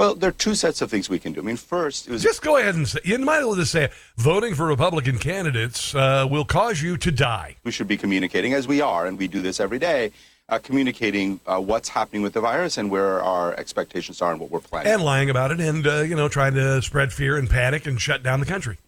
Well, 0.00 0.14
there 0.14 0.30
are 0.30 0.32
two 0.32 0.54
sets 0.54 0.80
of 0.80 0.90
things 0.90 1.10
we 1.10 1.18
can 1.18 1.34
do. 1.34 1.40
I 1.40 1.44
mean, 1.44 1.58
first, 1.58 2.08
it 2.08 2.10
was 2.10 2.22
just 2.22 2.40
go 2.40 2.56
ahead 2.56 2.74
and 2.74 2.88
say 2.88 3.00
you 3.04 3.18
might 3.18 3.40
as 3.40 3.44
well 3.44 3.54
just 3.54 3.70
say 3.70 3.90
voting 4.16 4.54
for 4.54 4.66
Republican 4.66 5.18
candidates 5.18 5.94
uh, 5.94 6.26
will 6.26 6.46
cause 6.46 6.80
you 6.80 6.96
to 6.96 7.10
die. 7.12 7.56
We 7.64 7.70
should 7.70 7.86
be 7.86 7.98
communicating 7.98 8.54
as 8.54 8.66
we 8.66 8.80
are, 8.80 9.04
and 9.04 9.18
we 9.18 9.28
do 9.28 9.42
this 9.42 9.60
every 9.60 9.78
day. 9.78 10.12
Uh, 10.48 10.58
communicating 10.58 11.38
uh, 11.46 11.60
what's 11.60 11.90
happening 11.90 12.22
with 12.22 12.32
the 12.32 12.40
virus 12.40 12.78
and 12.78 12.90
where 12.90 13.22
our 13.22 13.52
expectations 13.54 14.22
are 14.22 14.32
and 14.32 14.40
what 14.40 14.50
we're 14.50 14.60
planning. 14.60 14.90
And 14.90 15.04
lying 15.04 15.28
about 15.28 15.50
it 15.50 15.60
and, 15.60 15.86
uh, 15.86 16.00
you 16.00 16.16
know, 16.16 16.28
trying 16.28 16.54
to 16.54 16.80
spread 16.80 17.12
fear 17.12 17.36
and 17.36 17.48
panic 17.48 17.86
and 17.86 18.00
shut 18.00 18.22
down 18.22 18.40
the 18.40 18.46
country. 18.46 18.78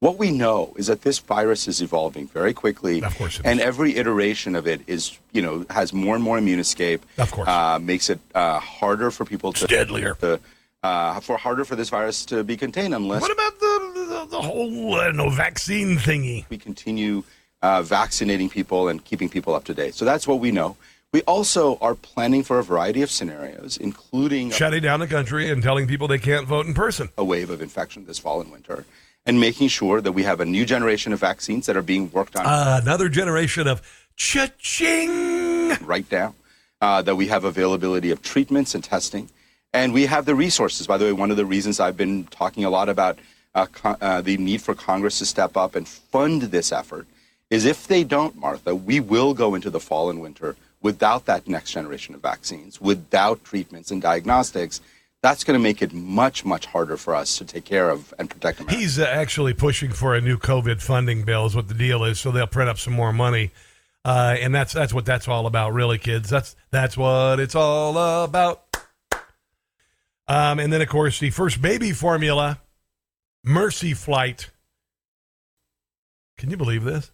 What 0.00 0.16
we 0.16 0.30
know 0.30 0.72
is 0.76 0.86
that 0.86 1.02
this 1.02 1.18
virus 1.18 1.68
is 1.68 1.82
evolving 1.82 2.26
very 2.26 2.54
quickly. 2.54 3.02
Of 3.02 3.18
course, 3.18 3.38
and 3.44 3.60
every 3.60 3.96
iteration 3.96 4.56
of 4.56 4.66
it 4.66 4.80
is, 4.86 5.18
you 5.32 5.42
know, 5.42 5.66
has 5.68 5.92
more 5.92 6.14
and 6.14 6.24
more 6.24 6.38
immune 6.38 6.58
escape. 6.58 7.04
Of 7.18 7.30
course, 7.30 7.46
uh, 7.46 7.78
makes 7.78 8.08
it 8.08 8.18
uh, 8.34 8.60
harder 8.60 9.10
for 9.10 9.26
people 9.26 9.52
to 9.52 9.64
it's 9.64 9.70
deadlier. 9.70 10.14
To, 10.22 10.40
uh, 10.82 11.20
for 11.20 11.36
harder 11.36 11.66
for 11.66 11.76
this 11.76 11.90
virus 11.90 12.24
to 12.26 12.42
be 12.42 12.56
contained 12.56 12.94
unless. 12.94 13.20
What 13.20 13.30
about 13.30 13.60
the 13.60 14.06
the, 14.08 14.26
the 14.30 14.40
whole 14.40 14.94
uh, 14.94 15.12
no 15.12 15.28
vaccine 15.28 15.98
thingy? 15.98 16.46
We 16.48 16.56
continue 16.56 17.22
uh, 17.60 17.82
vaccinating 17.82 18.48
people 18.48 18.88
and 18.88 19.04
keeping 19.04 19.28
people 19.28 19.54
up 19.54 19.64
to 19.64 19.74
date. 19.74 19.94
So 19.94 20.06
that's 20.06 20.26
what 20.26 20.40
we 20.40 20.50
know. 20.50 20.78
We 21.12 21.20
also 21.22 21.76
are 21.82 21.94
planning 21.94 22.42
for 22.42 22.58
a 22.58 22.64
variety 22.64 23.02
of 23.02 23.10
scenarios, 23.10 23.76
including 23.76 24.50
shutting 24.50 24.82
down 24.82 25.00
the 25.00 25.08
country 25.08 25.50
and 25.50 25.62
telling 25.62 25.86
people 25.86 26.08
they 26.08 26.18
can't 26.18 26.46
vote 26.46 26.64
in 26.64 26.72
person. 26.72 27.10
A 27.18 27.24
wave 27.24 27.50
of 27.50 27.60
infection 27.60 28.06
this 28.06 28.18
fall 28.18 28.40
and 28.40 28.50
winter 28.50 28.86
and 29.26 29.40
making 29.40 29.68
sure 29.68 30.00
that 30.00 30.12
we 30.12 30.22
have 30.22 30.40
a 30.40 30.44
new 30.44 30.64
generation 30.64 31.12
of 31.12 31.20
vaccines 31.20 31.66
that 31.66 31.76
are 31.76 31.82
being 31.82 32.10
worked 32.12 32.36
on. 32.36 32.46
Uh, 32.46 32.80
another 32.82 33.08
generation 33.08 33.66
of 33.66 33.82
cha-ching! 34.16 35.76
Right 35.84 36.10
now. 36.10 36.34
Uh, 36.80 37.02
that 37.02 37.14
we 37.14 37.26
have 37.26 37.44
availability 37.44 38.10
of 38.10 38.22
treatments 38.22 38.74
and 38.74 38.82
testing. 38.82 39.28
And 39.74 39.92
we 39.92 40.06
have 40.06 40.24
the 40.24 40.34
resources. 40.34 40.86
By 40.86 40.96
the 40.96 41.04
way, 41.04 41.12
one 41.12 41.30
of 41.30 41.36
the 41.36 41.44
reasons 41.44 41.78
I've 41.78 41.96
been 41.96 42.24
talking 42.24 42.64
a 42.64 42.70
lot 42.70 42.88
about 42.88 43.18
uh, 43.54 43.66
con- 43.66 43.98
uh, 44.00 44.22
the 44.22 44.38
need 44.38 44.62
for 44.62 44.74
Congress 44.74 45.18
to 45.18 45.26
step 45.26 45.58
up 45.58 45.74
and 45.74 45.86
fund 45.86 46.42
this 46.42 46.72
effort 46.72 47.06
is 47.50 47.66
if 47.66 47.86
they 47.86 48.02
don't, 48.02 48.34
Martha, 48.36 48.74
we 48.74 48.98
will 48.98 49.34
go 49.34 49.54
into 49.54 49.68
the 49.68 49.78
fall 49.78 50.08
and 50.08 50.22
winter 50.22 50.56
without 50.80 51.26
that 51.26 51.46
next 51.46 51.72
generation 51.72 52.14
of 52.14 52.22
vaccines, 52.22 52.80
without 52.80 53.44
treatments 53.44 53.90
and 53.90 54.00
diagnostics 54.00 54.80
that's 55.22 55.44
going 55.44 55.58
to 55.58 55.62
make 55.62 55.82
it 55.82 55.92
much, 55.92 56.44
much 56.44 56.66
harder 56.66 56.96
for 56.96 57.14
us 57.14 57.38
to 57.38 57.44
take 57.44 57.64
care 57.64 57.90
of 57.90 58.14
and 58.18 58.30
protect 58.30 58.60
America. 58.60 58.78
He's 58.78 58.98
uh, 58.98 59.04
actually 59.04 59.52
pushing 59.52 59.90
for 59.92 60.14
a 60.14 60.20
new 60.20 60.38
COVID 60.38 60.80
funding 60.80 61.24
bill, 61.24 61.46
is 61.46 61.54
what 61.54 61.68
the 61.68 61.74
deal 61.74 62.04
is. 62.04 62.18
So 62.18 62.30
they'll 62.30 62.46
print 62.46 62.70
up 62.70 62.78
some 62.78 62.94
more 62.94 63.12
money, 63.12 63.50
uh, 64.04 64.36
and 64.38 64.54
that's 64.54 64.72
that's 64.72 64.94
what 64.94 65.04
that's 65.04 65.28
all 65.28 65.46
about, 65.46 65.74
really, 65.74 65.98
kids. 65.98 66.30
That's 66.30 66.56
that's 66.70 66.96
what 66.96 67.38
it's 67.38 67.54
all 67.54 68.24
about. 68.24 68.64
Um, 70.26 70.58
and 70.58 70.72
then, 70.72 70.80
of 70.80 70.88
course, 70.88 71.18
the 71.18 71.30
first 71.30 71.60
baby 71.60 71.92
formula, 71.92 72.60
Mercy 73.44 73.94
Flight. 73.94 74.50
Can 76.38 76.50
you 76.50 76.56
believe 76.56 76.84
this? 76.84 77.10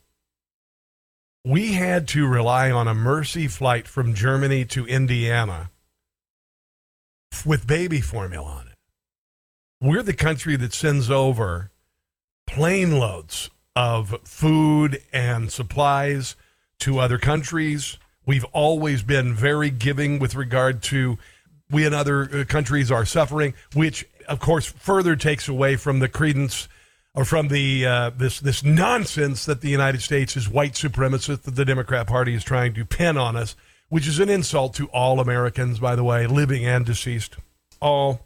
We 1.44 1.72
had 1.72 2.06
to 2.08 2.26
rely 2.26 2.70
on 2.70 2.86
a 2.86 2.94
Mercy 2.94 3.48
flight 3.48 3.88
from 3.88 4.14
Germany 4.14 4.64
to 4.66 4.86
Indiana 4.86 5.70
with 7.44 7.66
baby 7.66 8.00
formula 8.00 8.48
on 8.48 8.66
it. 8.68 8.74
We're 9.80 10.02
the 10.02 10.14
country 10.14 10.56
that 10.56 10.72
sends 10.72 11.10
over 11.10 11.70
plane 12.46 12.98
loads 12.98 13.50
of 13.74 14.18
food 14.24 15.02
and 15.12 15.52
supplies 15.52 16.36
to 16.78 16.98
other 16.98 17.18
countries. 17.18 17.98
We've 18.24 18.44
always 18.46 19.02
been 19.02 19.34
very 19.34 19.70
giving 19.70 20.18
with 20.18 20.34
regard 20.34 20.82
to 20.84 21.18
we 21.70 21.84
and 21.84 21.94
other 21.94 22.22
uh, 22.22 22.44
countries 22.44 22.90
are 22.90 23.04
suffering, 23.04 23.54
which 23.74 24.06
of 24.28 24.40
course 24.40 24.66
further 24.66 25.16
takes 25.16 25.48
away 25.48 25.76
from 25.76 25.98
the 25.98 26.08
credence 26.08 26.68
or 27.14 27.24
from 27.24 27.48
the 27.48 27.84
uh, 27.84 28.10
this 28.10 28.40
this 28.40 28.62
nonsense 28.62 29.44
that 29.46 29.60
the 29.60 29.70
United 29.70 30.02
States 30.02 30.36
is 30.36 30.48
white 30.48 30.74
supremacist 30.74 31.42
that 31.42 31.56
the 31.56 31.64
Democrat 31.64 32.06
Party 32.06 32.34
is 32.34 32.44
trying 32.44 32.74
to 32.74 32.84
pin 32.84 33.16
on 33.16 33.36
us 33.36 33.56
which 33.88 34.06
is 34.06 34.18
an 34.18 34.28
insult 34.28 34.74
to 34.74 34.86
all 34.88 35.20
Americans, 35.20 35.78
by 35.78 35.96
the 35.96 36.04
way, 36.04 36.26
living 36.26 36.64
and 36.64 36.84
deceased. 36.84 37.36
All. 37.80 38.20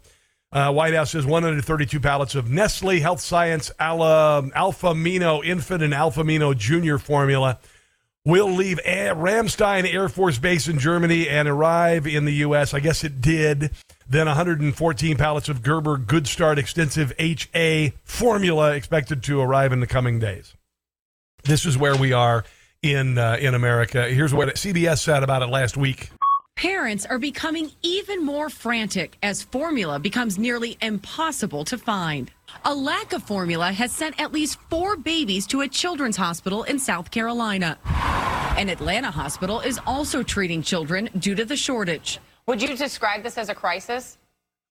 Uh, 0.53 0.69
White 0.69 0.93
House 0.93 1.11
says 1.11 1.25
132 1.25 2.01
pallets 2.01 2.35
of 2.35 2.49
Nestle 2.49 2.99
Health 2.99 3.21
Science 3.21 3.71
Ala, 3.79 4.49
Alpha 4.53 4.87
Alfamino 4.87 5.45
Infant 5.45 5.81
and 5.81 5.93
Alpha 5.93 6.23
Alfamino 6.23 6.57
Junior 6.57 6.97
formula 6.97 7.57
will 8.25 8.51
leave 8.51 8.79
Ramstein 8.85 9.91
Air 9.91 10.09
Force 10.09 10.37
Base 10.37 10.67
in 10.67 10.77
Germany 10.77 11.27
and 11.27 11.47
arrive 11.47 12.05
in 12.05 12.25
the 12.25 12.33
U.S. 12.33 12.73
I 12.73 12.79
guess 12.79 13.03
it 13.03 13.21
did. 13.21 13.71
Then 14.07 14.27
114 14.27 15.17
pallets 15.17 15.47
of 15.47 15.63
Gerber 15.63 15.97
Good 15.97 16.27
Start 16.27 16.59
Extensive 16.59 17.13
HA 17.17 17.93
formula 18.03 18.73
expected 18.73 19.23
to 19.23 19.39
arrive 19.39 19.71
in 19.71 19.79
the 19.79 19.87
coming 19.87 20.19
days. 20.19 20.53
This 21.43 21.65
is 21.65 21.77
where 21.77 21.95
we 21.95 22.13
are 22.13 22.43
in 22.83 23.17
uh, 23.17 23.37
in 23.39 23.53
America. 23.53 24.07
Here's 24.09 24.33
what 24.33 24.49
CBS 24.55 24.99
said 24.99 25.23
about 25.23 25.41
it 25.41 25.47
last 25.47 25.77
week. 25.77 26.09
Parents 26.55 27.05
are 27.05 27.17
becoming 27.17 27.71
even 27.81 28.23
more 28.23 28.49
frantic 28.49 29.17
as 29.23 29.41
formula 29.41 29.99
becomes 29.99 30.37
nearly 30.37 30.77
impossible 30.81 31.63
to 31.65 31.77
find. 31.77 32.29
A 32.65 32.75
lack 32.75 33.13
of 33.13 33.23
formula 33.23 33.71
has 33.71 33.91
sent 33.91 34.19
at 34.21 34.31
least 34.31 34.59
four 34.69 34.95
babies 34.95 35.47
to 35.47 35.61
a 35.61 35.67
children's 35.67 36.17
hospital 36.17 36.63
in 36.63 36.77
South 36.77 37.09
Carolina. 37.09 37.79
An 38.57 38.69
Atlanta 38.69 39.09
hospital 39.09 39.59
is 39.61 39.79
also 39.87 40.21
treating 40.21 40.61
children 40.61 41.09
due 41.17 41.33
to 41.33 41.45
the 41.45 41.55
shortage. 41.55 42.19
Would 42.47 42.61
you 42.61 42.75
describe 42.75 43.23
this 43.23 43.37
as 43.37 43.49
a 43.49 43.55
crisis? 43.55 44.17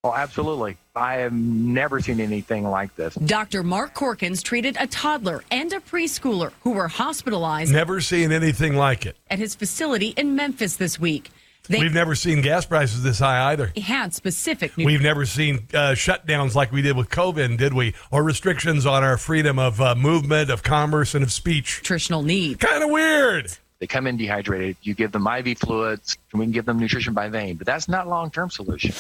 Oh, 0.02 0.14
absolutely. 0.14 0.78
I 0.97 1.16
have 1.16 1.33
never 1.35 2.00
seen 2.00 2.21
anything 2.21 2.64
like 2.64 2.97
this. 2.97 3.14
Dr. 3.16 3.62
Mark 3.62 3.95
Corkins 3.95 4.42
treated 4.42 4.78
a 4.80 4.87
toddler 4.87 5.45
and 5.50 5.71
a 5.75 5.80
preschooler 5.80 6.52
who 6.62 6.71
were 6.71 6.88
hospitalized. 6.88 7.71
Never 7.71 8.00
seen 8.00 8.33
anything 8.33 8.76
like 8.76 9.04
it. 9.04 9.19
At 9.28 9.38
his 9.38 9.54
facility 9.54 10.09
in 10.09 10.35
Memphis 10.35 10.76
this 10.76 10.99
week. 10.99 11.30
They 11.69 11.80
We've 11.80 11.92
never 11.92 12.14
seen 12.14 12.40
gas 12.40 12.64
prices 12.64 13.02
this 13.02 13.19
high 13.19 13.52
either. 13.52 13.73
Had 13.76 14.14
specific. 14.14 14.75
We've 14.76 15.02
never 15.02 15.26
seen 15.26 15.69
uh, 15.75 15.92
shutdowns 15.92 16.54
like 16.54 16.73
we 16.73 16.80
did 16.80 16.97
with 16.97 17.11
COVID, 17.11 17.59
did 17.59 17.75
we? 17.75 17.95
Or 18.11 18.25
restrictions 18.25 18.87
on 18.87 19.04
our 19.04 19.19
freedom 19.19 19.59
of 19.59 19.80
uh, 19.83 19.95
movement, 19.95 20.50
of 20.50 20.62
commerce, 20.62 21.14
and 21.14 21.23
of 21.23 21.30
speech. 21.30 21.80
Nutritional 21.80 22.23
needs. 22.23 22.59
Kind 22.59 22.83
of 22.83 22.90
weird. 22.90 23.52
They 23.81 23.87
come 23.87 24.07
in 24.07 24.19
dehydrated. 24.19 24.77
You 24.83 24.95
give 24.95 25.11
them 25.11 25.27
IV 25.27 25.59
fluids, 25.59 26.19
and 26.33 26.39
we 26.39 26.45
can 26.45 26.53
give 26.53 26.67
them 26.67 26.79
nutrition 26.79 27.15
by 27.15 27.29
vein. 27.29 27.57
But 27.57 27.67
that's 27.67 27.89
not 27.89 28.07
long-term 28.07 28.51
solution. 28.51 28.93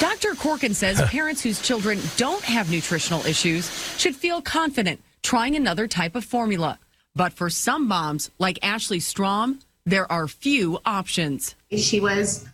Dr. 0.00 0.34
Corkin 0.34 0.74
says 0.74 1.00
parents 1.06 1.42
whose 1.42 1.62
children 1.62 1.98
don't 2.18 2.44
have 2.44 2.70
nutritional 2.70 3.24
issues 3.24 3.70
should 3.98 4.14
feel 4.14 4.42
confident 4.42 5.02
trying 5.22 5.56
another 5.56 5.88
type 5.88 6.14
of 6.14 6.24
formula. 6.24 6.78
But 7.14 7.32
for 7.32 7.48
some 7.48 7.88
moms, 7.88 8.30
like 8.38 8.58
Ashley 8.62 9.00
Strom, 9.00 9.60
there 9.86 10.10
are 10.12 10.28
few 10.28 10.78
options. 10.84 11.54
She 11.70 11.98
was 12.00 12.46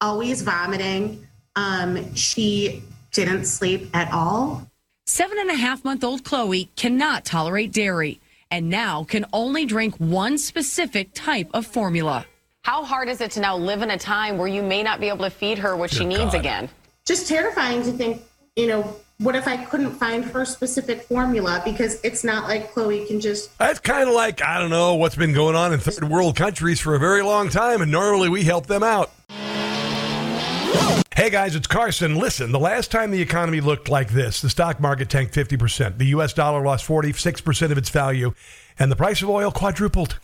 always 0.00 0.42
vomiting. 0.42 1.26
Um, 1.56 2.14
she 2.14 2.82
didn't 3.12 3.46
sleep 3.46 3.88
at 3.94 4.12
all. 4.12 4.68
Seven 5.06 5.38
and 5.38 5.50
a 5.50 5.54
half 5.54 5.84
month 5.84 6.04
old 6.04 6.22
Chloe 6.22 6.70
cannot 6.76 7.24
tolerate 7.24 7.72
dairy 7.72 8.20
and 8.50 8.68
now 8.68 9.04
can 9.04 9.24
only 9.32 9.64
drink 9.66 9.96
one 9.96 10.38
specific 10.38 11.10
type 11.14 11.50
of 11.54 11.66
formula. 11.66 12.26
How 12.62 12.84
hard 12.84 13.08
is 13.08 13.20
it 13.20 13.30
to 13.32 13.40
now 13.40 13.56
live 13.56 13.82
in 13.82 13.90
a 13.90 13.98
time 13.98 14.36
where 14.38 14.48
you 14.48 14.62
may 14.62 14.82
not 14.82 15.00
be 15.00 15.08
able 15.08 15.24
to 15.24 15.30
feed 15.30 15.58
her 15.58 15.76
what 15.76 15.90
she 15.90 16.04
needs 16.04 16.32
God. 16.32 16.34
again? 16.34 16.68
Just 17.06 17.26
terrifying 17.26 17.82
to 17.84 17.92
think, 17.92 18.22
you 18.56 18.66
know, 18.66 18.96
what 19.18 19.34
if 19.34 19.48
I 19.48 19.56
couldn't 19.56 19.92
find 19.92 20.24
her 20.24 20.44
specific 20.44 21.02
formula? 21.02 21.60
Because 21.64 22.00
it's 22.04 22.22
not 22.22 22.44
like 22.44 22.72
Chloe 22.72 23.04
can 23.06 23.20
just 23.20 23.56
That's 23.58 23.80
kind 23.80 24.08
of 24.08 24.14
like, 24.14 24.42
I 24.42 24.60
don't 24.60 24.70
know, 24.70 24.94
what's 24.94 25.16
been 25.16 25.32
going 25.32 25.56
on 25.56 25.72
in 25.72 25.80
third 25.80 26.08
world 26.08 26.36
countries 26.36 26.78
for 26.78 26.94
a 26.94 26.98
very 26.98 27.22
long 27.22 27.48
time, 27.48 27.80
and 27.82 27.90
normally 27.90 28.28
we 28.28 28.44
help 28.44 28.66
them 28.66 28.82
out. 28.82 29.10
Hey 31.18 31.30
guys, 31.30 31.56
it's 31.56 31.66
Carson. 31.66 32.14
Listen, 32.14 32.52
the 32.52 32.60
last 32.60 32.92
time 32.92 33.10
the 33.10 33.20
economy 33.20 33.60
looked 33.60 33.88
like 33.88 34.10
this, 34.10 34.40
the 34.40 34.48
stock 34.48 34.78
market 34.78 35.10
tanked 35.10 35.34
50%. 35.34 35.98
The 35.98 36.04
US 36.14 36.32
dollar 36.32 36.64
lost 36.64 36.86
46% 36.86 37.72
of 37.72 37.76
its 37.76 37.90
value, 37.90 38.34
and 38.78 38.88
the 38.88 38.94
price 38.94 39.20
of 39.20 39.28
oil 39.28 39.50
quadrupled. 39.50 40.20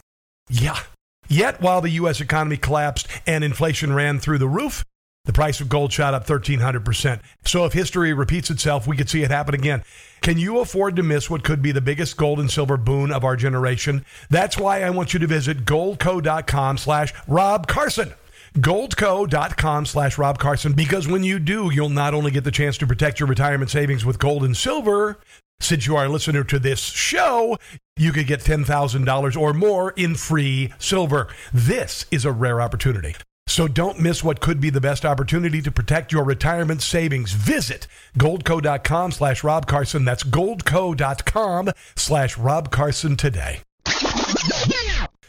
Yeah. 0.49 0.79
Yet, 1.27 1.61
while 1.61 1.81
the 1.81 1.91
U.S. 1.91 2.21
economy 2.21 2.57
collapsed 2.57 3.09
and 3.27 3.43
inflation 3.43 3.93
ran 3.93 4.21
through 4.21 4.39
the 4.39 4.47
roof, 4.47 4.85
the 5.25 5.33
price 5.33 5.61
of 5.61 5.69
gold 5.69 5.93
shot 5.93 6.15
up 6.15 6.29
1,300%. 6.29 7.21
So, 7.45 7.65
if 7.65 7.73
history 7.73 8.13
repeats 8.13 8.49
itself, 8.49 8.87
we 8.87 8.97
could 8.97 9.11
see 9.11 9.25
it 9.25 9.33
happen 9.33 9.57
again. 9.57 9.83
Can 10.21 10.39
you 10.39 10.61
afford 10.61 10.95
to 10.95 11.03
miss 11.03 11.29
what 11.29 11.43
could 11.43 11.61
be 11.61 11.73
the 11.73 11.81
biggest 11.81 12.17
gold 12.17 12.39
and 12.39 12.49
silver 12.49 12.77
boon 12.77 13.11
of 13.11 13.25
our 13.25 13.35
generation? 13.35 14.05
That's 14.31 14.57
why 14.57 14.85
I 14.85 14.91
want 14.91 15.13
you 15.13 15.19
to 15.19 15.27
visit 15.27 15.65
goldco.com 15.65 16.79
slash 16.79 17.13
Rob 17.27 17.67
Carson. 17.67 18.15
Goldco.com 18.57 19.87
slash 19.87 20.17
Rob 20.17 20.39
Carson, 20.39 20.75
because 20.75 21.09
when 21.09 21.25
you 21.25 21.39
do, 21.41 21.73
you'll 21.73 21.89
not 21.89 22.15
only 22.15 22.31
get 22.31 22.45
the 22.45 22.53
chance 22.53 22.79
to 22.79 22.87
protect 22.87 23.19
your 23.19 23.29
retirement 23.29 23.71
savings 23.71 24.05
with 24.05 24.21
gold 24.21 24.45
and 24.45 24.57
silver, 24.57 25.19
since 25.59 25.87
you 25.87 25.97
are 25.97 26.05
a 26.05 26.09
listener 26.09 26.45
to 26.45 26.59
this 26.59 26.81
show, 26.81 27.59
you 27.97 28.13
could 28.13 28.27
get 28.27 28.41
$10,000 28.41 29.41
or 29.41 29.53
more 29.53 29.91
in 29.93 30.15
free 30.15 30.73
silver. 30.79 31.29
This 31.53 32.07
is 32.11 32.25
a 32.25 32.33
rare 32.33 32.61
opportunity. 32.61 33.17
So 33.47 33.69
don't 33.69 34.01
miss 34.01 34.25
what 34.25 34.41
could 34.41 34.61
be 34.61 34.71
the 34.71 34.81
best 34.81 35.05
opportunity 35.05 35.61
to 35.63 35.71
protect 35.71 36.13
your 36.13 36.25
retirement 36.25 36.81
savings. 36.81 37.33
Visit 37.33 37.87
goldco.com 38.17 39.13
slash 39.13 39.45
Rob 39.45 39.67
Carson. 39.67 40.05
That's 40.05 40.23
goldco.com 40.23 41.71
slash 41.97 42.39
Rob 42.39 42.71
Carson 42.71 43.17
today. 43.17 43.61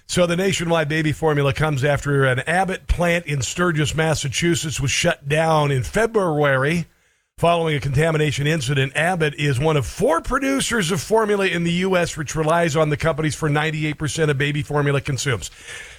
So 0.07 0.27
the 0.27 0.35
nationwide 0.35 0.87
baby 0.87 1.11
formula 1.11 1.53
comes 1.53 1.83
after 1.83 2.25
an 2.25 2.39
Abbott 2.41 2.87
plant 2.87 3.25
in 3.25 3.41
Sturgis, 3.41 3.95
Massachusetts 3.95 4.79
was 4.79 4.91
shut 4.91 5.27
down 5.27 5.71
in 5.71 5.83
February 5.83 6.85
following 7.37 7.75
a 7.75 7.81
contamination 7.81 8.47
incident. 8.47 8.95
Abbott 8.95 9.35
is 9.35 9.59
one 9.59 9.75
of 9.75 9.85
four 9.85 10.21
producers 10.21 10.89
of 10.89 11.01
formula 11.01 11.45
in 11.45 11.65
the 11.65 11.71
U.S., 11.73 12.15
which 12.15 12.33
relies 12.33 12.77
on 12.77 12.89
the 12.89 12.95
companies 12.95 13.35
for 13.35 13.49
98% 13.49 14.29
of 14.29 14.37
baby 14.37 14.63
formula 14.63 15.01
consumes. 15.01 15.51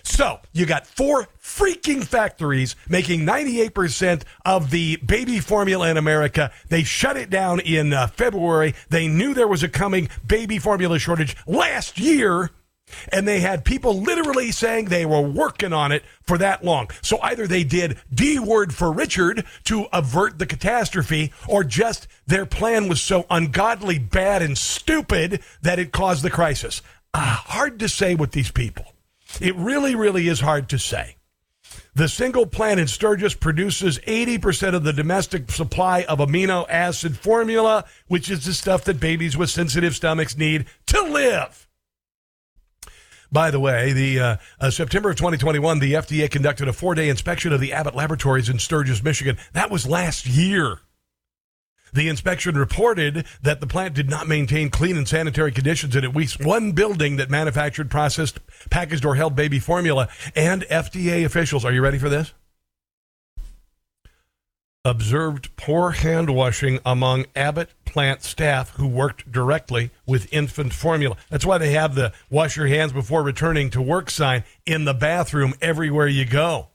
So 0.03 0.41
you 0.55 0.65
got 0.65 0.87
four 0.87 1.29
freaking 1.39 2.03
factories 2.03 2.75
making 2.89 3.21
98% 3.21 4.23
of 4.47 4.71
the 4.71 4.97
baby 4.97 5.41
formula 5.41 5.91
in 5.91 5.99
America. 5.99 6.53
They 6.71 6.85
shut 6.85 7.19
it 7.19 7.29
down 7.29 7.61
in 7.61 7.93
uh, 7.93 8.07
February. 8.07 8.75
They 8.89 9.07
knew 9.07 9.35
there 9.35 9.47
was 9.47 9.63
a 9.63 9.69
coming 9.69 10.09
baby 10.27 10.59
formula 10.59 10.99
shortage 10.99 11.37
last 11.47 11.99
year. 11.99 12.51
And 13.11 13.26
they 13.26 13.40
had 13.40 13.64
people 13.64 14.00
literally 14.00 14.52
saying 14.52 14.87
they 14.87 15.07
were 15.07 15.21
working 15.21 15.73
on 15.73 15.93
it 15.93 16.05
for 16.23 16.38
that 16.38 16.64
long. 16.64 16.90
So 17.02 17.19
either 17.23 17.47
they 17.47 17.64
did 17.64 17.99
D 18.12 18.38
word 18.38 18.75
for 18.75 18.93
Richard 18.93 19.45
to 19.64 19.87
avert 19.93 20.38
the 20.38 20.47
catastrophe, 20.47 21.33
or 21.49 21.64
just 21.64 22.07
their 22.27 22.46
plan 22.46 22.88
was 22.88 23.03
so 23.03 23.27
ungodly 23.29 23.99
bad 23.99 24.42
and 24.42 24.57
stupid 24.57 25.42
that 25.62 25.79
it 25.79 25.92
caused 25.92 26.22
the 26.22 26.31
crisis. 26.31 26.83
Ah, 27.12 27.44
hard 27.46 27.79
to 27.81 27.88
say 27.88 28.14
with 28.14 28.33
these 28.33 28.51
people. 28.51 28.85
It 29.40 29.57
really, 29.57 29.94
really 29.94 30.29
is 30.29 30.40
hard 30.40 30.68
to 30.70 30.79
say. 30.79 31.16
The 31.94 32.09
single 32.09 32.46
plant 32.46 32.79
in 32.79 32.87
Sturgis 32.87 33.35
produces 33.35 33.99
80% 34.01 34.75
of 34.75 34.85
the 34.85 34.92
domestic 34.92 35.51
supply 35.51 36.03
of 36.03 36.18
amino 36.18 36.66
acid 36.68 37.16
formula, 37.16 37.85
which 38.07 38.31
is 38.31 38.44
the 38.44 38.53
stuff 38.53 38.85
that 38.85 39.01
babies 39.01 39.37
with 39.37 39.51
sensitive 39.51 39.96
stomachs 39.96 40.37
need 40.37 40.66
to 40.87 41.03
live. 41.03 41.65
By 43.31 43.51
the 43.51 43.61
way, 43.61 43.93
the 43.93 44.21
uh, 44.21 44.37
uh, 44.61 44.71
September 44.71 45.11
of 45.11 45.17
2021, 45.17 45.79
the 45.79 45.95
FDA 45.95 46.31
conducted 46.31 46.69
a 46.69 46.73
four-day 46.73 47.09
inspection 47.09 47.53
of 47.53 47.61
the 47.61 47.73
Abbott 47.73 47.95
laboratories 47.95 48.49
in 48.49 48.59
Sturgis, 48.59 49.03
Michigan. 49.03 49.37
That 49.53 49.71
was 49.71 49.87
last 49.87 50.27
year. 50.27 50.81
The 51.93 52.09
inspection 52.09 52.57
reported 52.57 53.25
that 53.43 53.61
the 53.61 53.67
plant 53.67 53.95
did 53.95 54.11
not 54.11 54.29
maintain 54.29 54.71
clean 54.71 54.97
and 54.97 55.09
sanitary 55.09 55.53
conditions 55.53 55.97
in 55.97 56.05
at 56.05 56.15
least 56.15 56.45
one 56.45 56.73
building 56.73 57.17
that 57.17 57.31
manufactured, 57.31 57.91
processed, 57.91 58.41
packaged, 58.71 59.05
or 59.05 59.15
held 59.15 59.35
baby 59.35 59.59
formula. 59.59 60.09
And 60.35 60.62
FDA 60.62 61.25
officials, 61.25 61.65
are 61.65 61.73
you 61.73 61.81
ready 61.81 61.99
for 61.99 62.09
this? 62.09 62.33
Observed 64.87 65.49
poor 65.57 65.90
hand 65.90 66.31
washing 66.31 66.79
among 66.87 67.27
Abbott 67.35 67.70
plant 67.85 68.22
staff 68.22 68.70
who 68.77 68.87
worked 68.87 69.33
directly 69.33 69.90
with 70.07 70.33
infant 70.33 70.72
formula. 70.72 71.16
That's 71.29 71.44
why 71.44 71.59
they 71.59 71.72
have 71.72 71.96
the 71.96 72.12
wash 72.31 72.57
your 72.57 72.68
hands 72.68 72.92
before 72.92 73.25
returning 73.25 73.68
to 73.70 73.83
work 73.83 74.11
sign 74.11 74.44
in 74.64 74.85
the 74.85 74.94
bathroom 74.94 75.55
everywhere 75.61 76.07
you 76.07 76.25
go. 76.25 76.68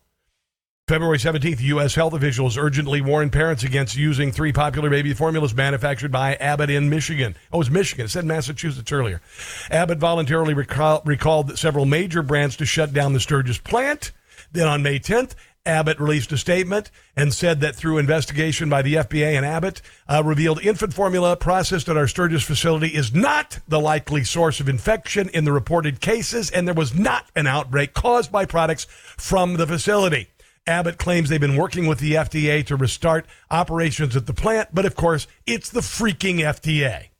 February 0.89 1.19
17th, 1.19 1.61
U.S. 1.61 1.95
health 1.95 2.11
officials 2.13 2.57
urgently 2.57 2.99
warned 2.99 3.31
parents 3.31 3.63
against 3.63 3.95
using 3.95 4.33
three 4.33 4.51
popular 4.51 4.89
baby 4.89 5.13
formulas 5.13 5.55
manufactured 5.55 6.11
by 6.11 6.35
Abbott 6.35 6.69
in 6.69 6.89
Michigan. 6.89 7.33
Oh, 7.53 7.55
it 7.55 7.59
was 7.59 7.71
Michigan. 7.71 8.07
It 8.07 8.09
said 8.09 8.25
Massachusetts 8.25 8.91
earlier. 8.91 9.21
Abbott 9.69 9.99
voluntarily 9.99 10.53
recall, 10.53 11.01
recalled 11.05 11.57
several 11.57 11.85
major 11.85 12.23
brands 12.23 12.57
to 12.57 12.65
shut 12.65 12.91
down 12.91 13.13
the 13.13 13.21
Sturgis 13.21 13.57
plant. 13.57 14.11
Then 14.51 14.67
on 14.67 14.83
May 14.83 14.99
10th, 14.99 15.35
Abbott 15.65 15.99
released 15.99 16.31
a 16.31 16.37
statement 16.37 16.89
and 17.15 17.33
said 17.33 17.59
that 17.61 17.75
through 17.75 17.99
investigation 17.99 18.67
by 18.67 18.81
the 18.81 18.95
FDA 18.95 19.35
and 19.37 19.45
Abbott, 19.45 19.81
uh, 20.07 20.23
revealed 20.25 20.59
infant 20.65 20.93
formula 20.93 21.37
processed 21.37 21.87
at 21.87 21.97
our 21.97 22.07
Sturgis 22.07 22.43
facility 22.43 22.87
is 22.87 23.13
not 23.13 23.59
the 23.67 23.79
likely 23.79 24.23
source 24.23 24.59
of 24.59 24.67
infection 24.67 25.29
in 25.29 25.43
the 25.43 25.51
reported 25.51 26.01
cases, 26.01 26.49
and 26.49 26.67
there 26.67 26.73
was 26.73 26.95
not 26.95 27.27
an 27.35 27.45
outbreak 27.45 27.93
caused 27.93 28.31
by 28.31 28.45
products 28.45 28.87
from 29.17 29.57
the 29.57 29.67
facility. 29.67 30.29
Abbott 30.65 30.97
claims 30.97 31.29
they've 31.29 31.39
been 31.39 31.57
working 31.57 31.85
with 31.85 31.99
the 31.99 32.13
FDA 32.13 32.65
to 32.65 32.75
restart 32.75 33.25
operations 33.49 34.15
at 34.15 34.25
the 34.25 34.33
plant, 34.33 34.69
but 34.73 34.85
of 34.85 34.95
course, 34.95 35.27
it's 35.45 35.69
the 35.69 35.81
freaking 35.81 36.37
FDA. 36.37 37.10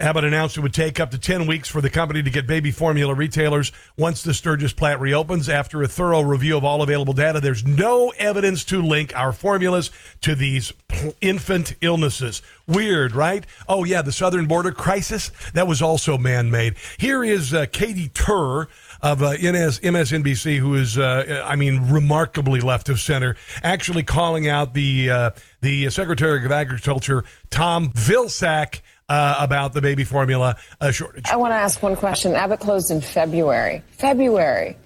Abbott 0.00 0.24
announced 0.24 0.56
it 0.56 0.60
would 0.60 0.74
take 0.74 1.00
up 1.00 1.10
to 1.10 1.18
10 1.18 1.46
weeks 1.46 1.68
for 1.68 1.80
the 1.80 1.90
company 1.90 2.22
to 2.22 2.30
get 2.30 2.46
baby 2.46 2.70
formula 2.70 3.14
retailers 3.14 3.72
once 3.96 4.22
the 4.22 4.32
Sturgis 4.32 4.72
plant 4.72 5.00
reopens. 5.00 5.48
After 5.48 5.82
a 5.82 5.88
thorough 5.88 6.20
review 6.20 6.56
of 6.56 6.64
all 6.64 6.82
available 6.82 7.14
data, 7.14 7.40
there's 7.40 7.66
no 7.66 8.10
evidence 8.18 8.64
to 8.66 8.80
link 8.80 9.16
our 9.16 9.32
formulas 9.32 9.90
to 10.20 10.36
these 10.36 10.72
infant 11.20 11.74
illnesses. 11.80 12.42
Weird, 12.68 13.12
right? 13.16 13.44
Oh, 13.68 13.82
yeah, 13.82 14.02
the 14.02 14.12
southern 14.12 14.46
border 14.46 14.70
crisis, 14.70 15.32
that 15.54 15.66
was 15.66 15.82
also 15.82 16.16
man 16.16 16.48
made. 16.48 16.76
Here 16.98 17.24
is 17.24 17.52
uh, 17.52 17.66
Katy 17.66 18.10
Tur 18.10 18.68
of 19.02 19.22
uh, 19.22 19.32
NS, 19.32 19.80
MSNBC, 19.80 20.58
who 20.58 20.74
is, 20.74 20.96
uh, 20.96 21.42
I 21.44 21.56
mean, 21.56 21.90
remarkably 21.90 22.60
left 22.60 22.88
of 22.88 23.00
center, 23.00 23.36
actually 23.64 24.04
calling 24.04 24.48
out 24.48 24.74
the, 24.74 25.10
uh, 25.10 25.30
the 25.60 25.90
Secretary 25.90 26.44
of 26.44 26.52
Agriculture, 26.52 27.24
Tom 27.50 27.90
Vilsack 27.90 28.80
uh, 29.08 29.36
about 29.38 29.72
the 29.72 29.80
baby 29.80 30.04
formula 30.04 30.56
uh, 30.80 30.90
shortage. 30.90 31.26
I 31.30 31.36
want 31.36 31.52
to 31.52 31.56
ask 31.56 31.82
one 31.82 31.96
question. 31.96 32.34
Abbott 32.34 32.60
closed 32.60 32.90
in 32.90 33.00
February. 33.00 33.82
February. 33.92 34.76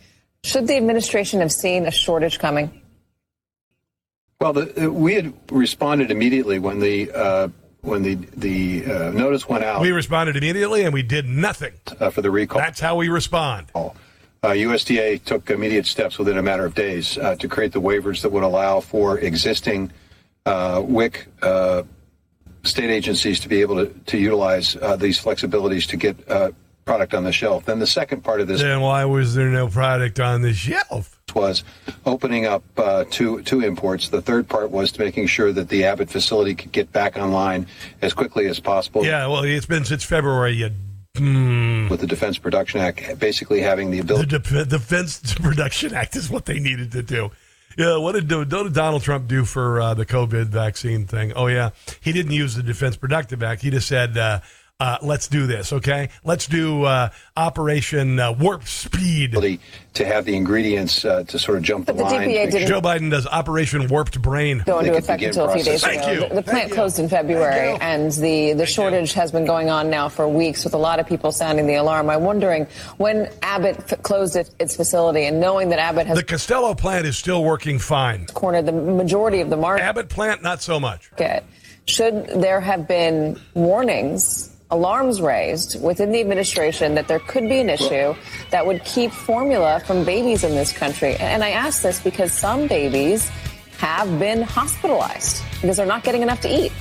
Should 0.44 0.66
the 0.66 0.76
administration 0.76 1.40
have 1.40 1.52
seen 1.52 1.86
a 1.86 1.90
shortage 1.90 2.38
coming? 2.38 2.82
Well, 4.40 4.52
the, 4.52 4.86
uh, 4.86 4.90
we 4.90 5.14
had 5.14 5.32
responded 5.50 6.10
immediately 6.10 6.58
when 6.58 6.80
the 6.80 7.10
uh, 7.12 7.48
when 7.82 8.02
the 8.02 8.14
the 8.36 8.84
uh, 8.84 9.10
notice 9.10 9.48
went 9.48 9.62
out. 9.62 9.80
We 9.80 9.92
responded 9.92 10.36
immediately, 10.36 10.82
and 10.82 10.92
we 10.92 11.02
did 11.02 11.28
nothing 11.28 11.74
uh, 12.00 12.10
for 12.10 12.22
the 12.22 12.30
recall. 12.30 12.60
That's 12.60 12.80
how 12.80 12.96
we 12.96 13.08
respond. 13.08 13.68
Uh, 13.74 13.90
USDA 14.48 15.22
took 15.22 15.50
immediate 15.50 15.86
steps 15.86 16.18
within 16.18 16.36
a 16.36 16.42
matter 16.42 16.64
of 16.64 16.74
days 16.74 17.16
uh, 17.18 17.36
to 17.36 17.46
create 17.46 17.70
the 17.70 17.80
waivers 17.80 18.22
that 18.22 18.32
would 18.32 18.42
allow 18.42 18.80
for 18.80 19.18
existing 19.20 19.92
uh, 20.46 20.82
WIC 20.84 21.28
uh, 21.42 21.84
state 22.64 22.90
agencies 22.90 23.40
to 23.40 23.48
be 23.48 23.60
able 23.60 23.76
to, 23.86 23.92
to 24.06 24.18
utilize 24.18 24.76
uh, 24.76 24.96
these 24.96 25.20
flexibilities 25.20 25.86
to 25.88 25.96
get 25.96 26.16
uh, 26.30 26.50
product 26.84 27.14
on 27.14 27.24
the 27.24 27.32
shelf. 27.32 27.64
Then 27.64 27.78
the 27.78 27.86
second 27.86 28.22
part 28.22 28.40
of 28.40 28.48
this 28.48 28.60
Then 28.60 28.80
why 28.80 29.04
was 29.04 29.34
there 29.34 29.48
no 29.48 29.68
product 29.68 30.20
on 30.20 30.42
the 30.42 30.52
shelf? 30.52 31.18
was 31.34 31.64
opening 32.04 32.44
up 32.44 32.62
uh, 32.76 33.04
two 33.10 33.40
two 33.42 33.60
imports. 33.62 34.08
The 34.10 34.20
third 34.20 34.48
part 34.48 34.70
was 34.70 34.98
making 34.98 35.28
sure 35.28 35.50
that 35.52 35.68
the 35.70 35.84
Abbott 35.84 36.10
facility 36.10 36.54
could 36.54 36.72
get 36.72 36.92
back 36.92 37.16
online 37.16 37.66
as 38.02 38.12
quickly 38.12 38.46
as 38.48 38.60
possible. 38.60 39.02
Yeah, 39.04 39.26
well, 39.28 39.42
it's 39.44 39.64
been 39.64 39.84
since 39.86 40.04
February. 40.04 40.52
You, 40.52 40.70
mm, 41.14 41.88
With 41.88 42.00
the 42.00 42.06
Defense 42.06 42.36
Production 42.36 42.80
Act, 42.80 43.18
basically 43.18 43.60
having 43.60 43.90
the 43.90 43.98
the 43.98 44.02
ability. 44.02 44.26
Def- 44.38 44.68
Defense 44.68 45.34
Production 45.40 45.94
Act 45.94 46.16
is 46.16 46.28
what 46.28 46.44
they 46.44 46.58
needed 46.58 46.92
to 46.92 47.02
do. 47.02 47.30
Yeah, 47.76 47.96
what 47.96 48.12
did, 48.12 48.30
what 48.30 48.48
did 48.48 48.74
Donald 48.74 49.02
Trump 49.02 49.28
do 49.28 49.44
for 49.44 49.80
uh, 49.80 49.94
the 49.94 50.06
COVID 50.06 50.46
vaccine 50.46 51.06
thing? 51.06 51.32
Oh, 51.34 51.46
yeah. 51.46 51.70
He 52.00 52.12
didn't 52.12 52.32
use 52.32 52.54
the 52.54 52.62
Defense 52.62 52.96
Productive 52.96 53.42
Act. 53.42 53.62
He 53.62 53.70
just 53.70 53.88
said, 53.88 54.16
uh, 54.18 54.40
uh, 54.82 54.98
let's 55.00 55.28
do 55.28 55.46
this, 55.46 55.72
okay? 55.72 56.08
Let's 56.24 56.48
do 56.48 56.82
uh, 56.82 57.10
Operation 57.36 58.18
uh, 58.18 58.32
Warp 58.32 58.64
Speed. 58.64 59.60
To 59.94 60.04
have 60.06 60.24
the 60.24 60.34
ingredients 60.34 61.04
uh, 61.04 61.22
to 61.24 61.38
sort 61.38 61.58
of 61.58 61.62
jump 61.64 61.86
the, 61.86 61.92
But 61.92 61.98
the 62.08 62.14
line. 62.16 62.28
DPA 62.30 62.50
didn't- 62.50 62.66
Joe 62.68 62.80
Biden 62.80 63.10
does 63.10 63.26
Operation 63.26 63.86
Warped 63.88 64.20
Brain. 64.20 64.62
go 64.66 64.80
into 64.80 64.96
effect 64.96 65.22
until 65.22 65.48
a 65.50 65.54
few 65.54 65.62
days 65.62 65.82
Thank 65.84 66.02
ago. 66.02 66.12
you. 66.12 66.28
The, 66.30 66.34
the 66.36 66.42
plant 66.42 66.72
closed 66.72 66.98
in 66.98 67.08
February, 67.08 67.76
and 67.80 68.10
the, 68.12 68.54
the 68.54 68.66
shortage 68.66 69.12
has 69.12 69.30
been 69.30 69.44
going 69.44 69.70
on 69.70 69.88
now 69.90 70.08
for 70.08 70.26
weeks 70.26 70.64
with 70.64 70.74
a 70.74 70.78
lot 70.78 70.98
of 70.98 71.06
people 71.06 71.30
sounding 71.30 71.66
the 71.66 71.74
alarm. 71.76 72.10
I'm 72.10 72.24
wondering 72.24 72.66
when 72.96 73.30
Abbott 73.42 73.92
f- 73.92 74.02
closed 74.02 74.34
it, 74.34 74.50
its 74.58 74.74
facility 74.74 75.24
and 75.26 75.40
knowing 75.40 75.68
that 75.68 75.78
Abbott 75.78 76.06
has 76.08 76.18
The 76.18 76.24
Costello 76.24 76.74
plant 76.74 77.06
is 77.06 77.16
still 77.16 77.44
working 77.44 77.78
fine. 77.78 78.26
cornered 78.26 78.66
the 78.66 78.72
majority 78.72 79.40
of 79.42 79.48
the 79.50 79.56
market. 79.56 79.84
Abbott 79.84 80.08
plant, 80.08 80.42
not 80.42 80.60
so 80.60 80.80
much. 80.80 81.10
Should 81.86 82.28
there 82.40 82.60
have 82.60 82.86
been 82.88 83.38
warnings, 83.54 84.51
alarms 84.72 85.20
raised 85.20 85.80
within 85.80 86.10
the 86.10 86.20
administration 86.20 86.94
that 86.96 87.06
there 87.06 87.20
could 87.20 87.48
be 87.48 87.60
an 87.60 87.70
issue 87.70 88.14
that 88.50 88.66
would 88.66 88.82
keep 88.84 89.12
formula 89.12 89.80
from 89.86 90.04
babies 90.04 90.42
in 90.42 90.52
this 90.52 90.72
country? 90.72 91.14
And 91.16 91.44
I 91.44 91.50
ask 91.50 91.82
this 91.82 92.00
because 92.00 92.32
some 92.32 92.66
babies 92.66 93.30
have 93.78 94.18
been 94.18 94.42
hospitalized 94.42 95.42
because 95.60 95.76
they're 95.76 95.86
not 95.86 96.02
getting 96.02 96.22
enough 96.22 96.40
to 96.40 96.48
eat. 96.48 96.72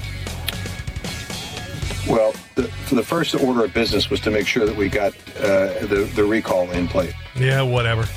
Well, 2.07 2.33
the, 2.55 2.63
for 2.63 2.95
the 2.95 3.03
first 3.03 3.35
order 3.35 3.65
of 3.65 3.73
business 3.73 4.09
was 4.09 4.19
to 4.21 4.31
make 4.31 4.47
sure 4.47 4.65
that 4.65 4.75
we 4.75 4.89
got 4.89 5.13
uh, 5.37 5.85
the, 5.85 6.09
the 6.15 6.23
recall 6.23 6.71
in 6.71 6.87
place. 6.87 7.13
Yeah, 7.35 7.61
whatever. 7.61 8.07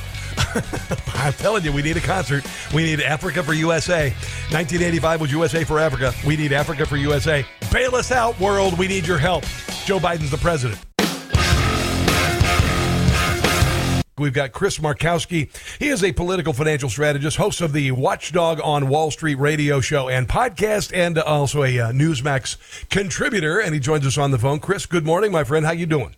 I'm 1.14 1.32
telling 1.34 1.64
you, 1.64 1.72
we 1.72 1.82
need 1.82 1.96
a 1.96 2.00
concert. 2.00 2.44
We 2.72 2.84
need 2.84 3.00
Africa 3.00 3.42
for 3.42 3.54
USA. 3.54 4.10
1985 4.50 5.20
was 5.20 5.32
USA 5.32 5.64
for 5.64 5.78
Africa. 5.78 6.12
We 6.26 6.36
need 6.36 6.52
Africa 6.52 6.86
for 6.86 6.96
USA. 6.96 7.44
Bail 7.72 7.94
us 7.94 8.12
out, 8.12 8.38
world. 8.40 8.78
We 8.78 8.88
need 8.88 9.06
your 9.06 9.18
help. 9.18 9.44
Joe 9.84 9.98
Biden's 9.98 10.30
the 10.30 10.38
president. 10.38 10.80
We've 14.16 14.32
got 14.32 14.52
Chris 14.52 14.78
Markowski. 14.78 15.50
He 15.80 15.88
is 15.88 16.04
a 16.04 16.12
political 16.12 16.52
financial 16.52 16.88
strategist, 16.88 17.36
host 17.36 17.60
of 17.60 17.72
the 17.72 17.90
Watchdog 17.90 18.60
on 18.62 18.88
Wall 18.88 19.10
Street 19.10 19.34
radio 19.34 19.80
show 19.80 20.08
and 20.08 20.28
podcast, 20.28 20.92
and 20.94 21.18
also 21.18 21.64
a 21.64 21.80
uh, 21.80 21.90
Newsmax 21.90 22.88
contributor. 22.90 23.58
And 23.58 23.74
he 23.74 23.80
joins 23.80 24.06
us 24.06 24.16
on 24.16 24.30
the 24.30 24.38
phone. 24.38 24.60
Chris, 24.60 24.86
good 24.86 25.04
morning, 25.04 25.32
my 25.32 25.42
friend. 25.42 25.66
How 25.66 25.72
you 25.72 25.86
doing? 25.86 26.14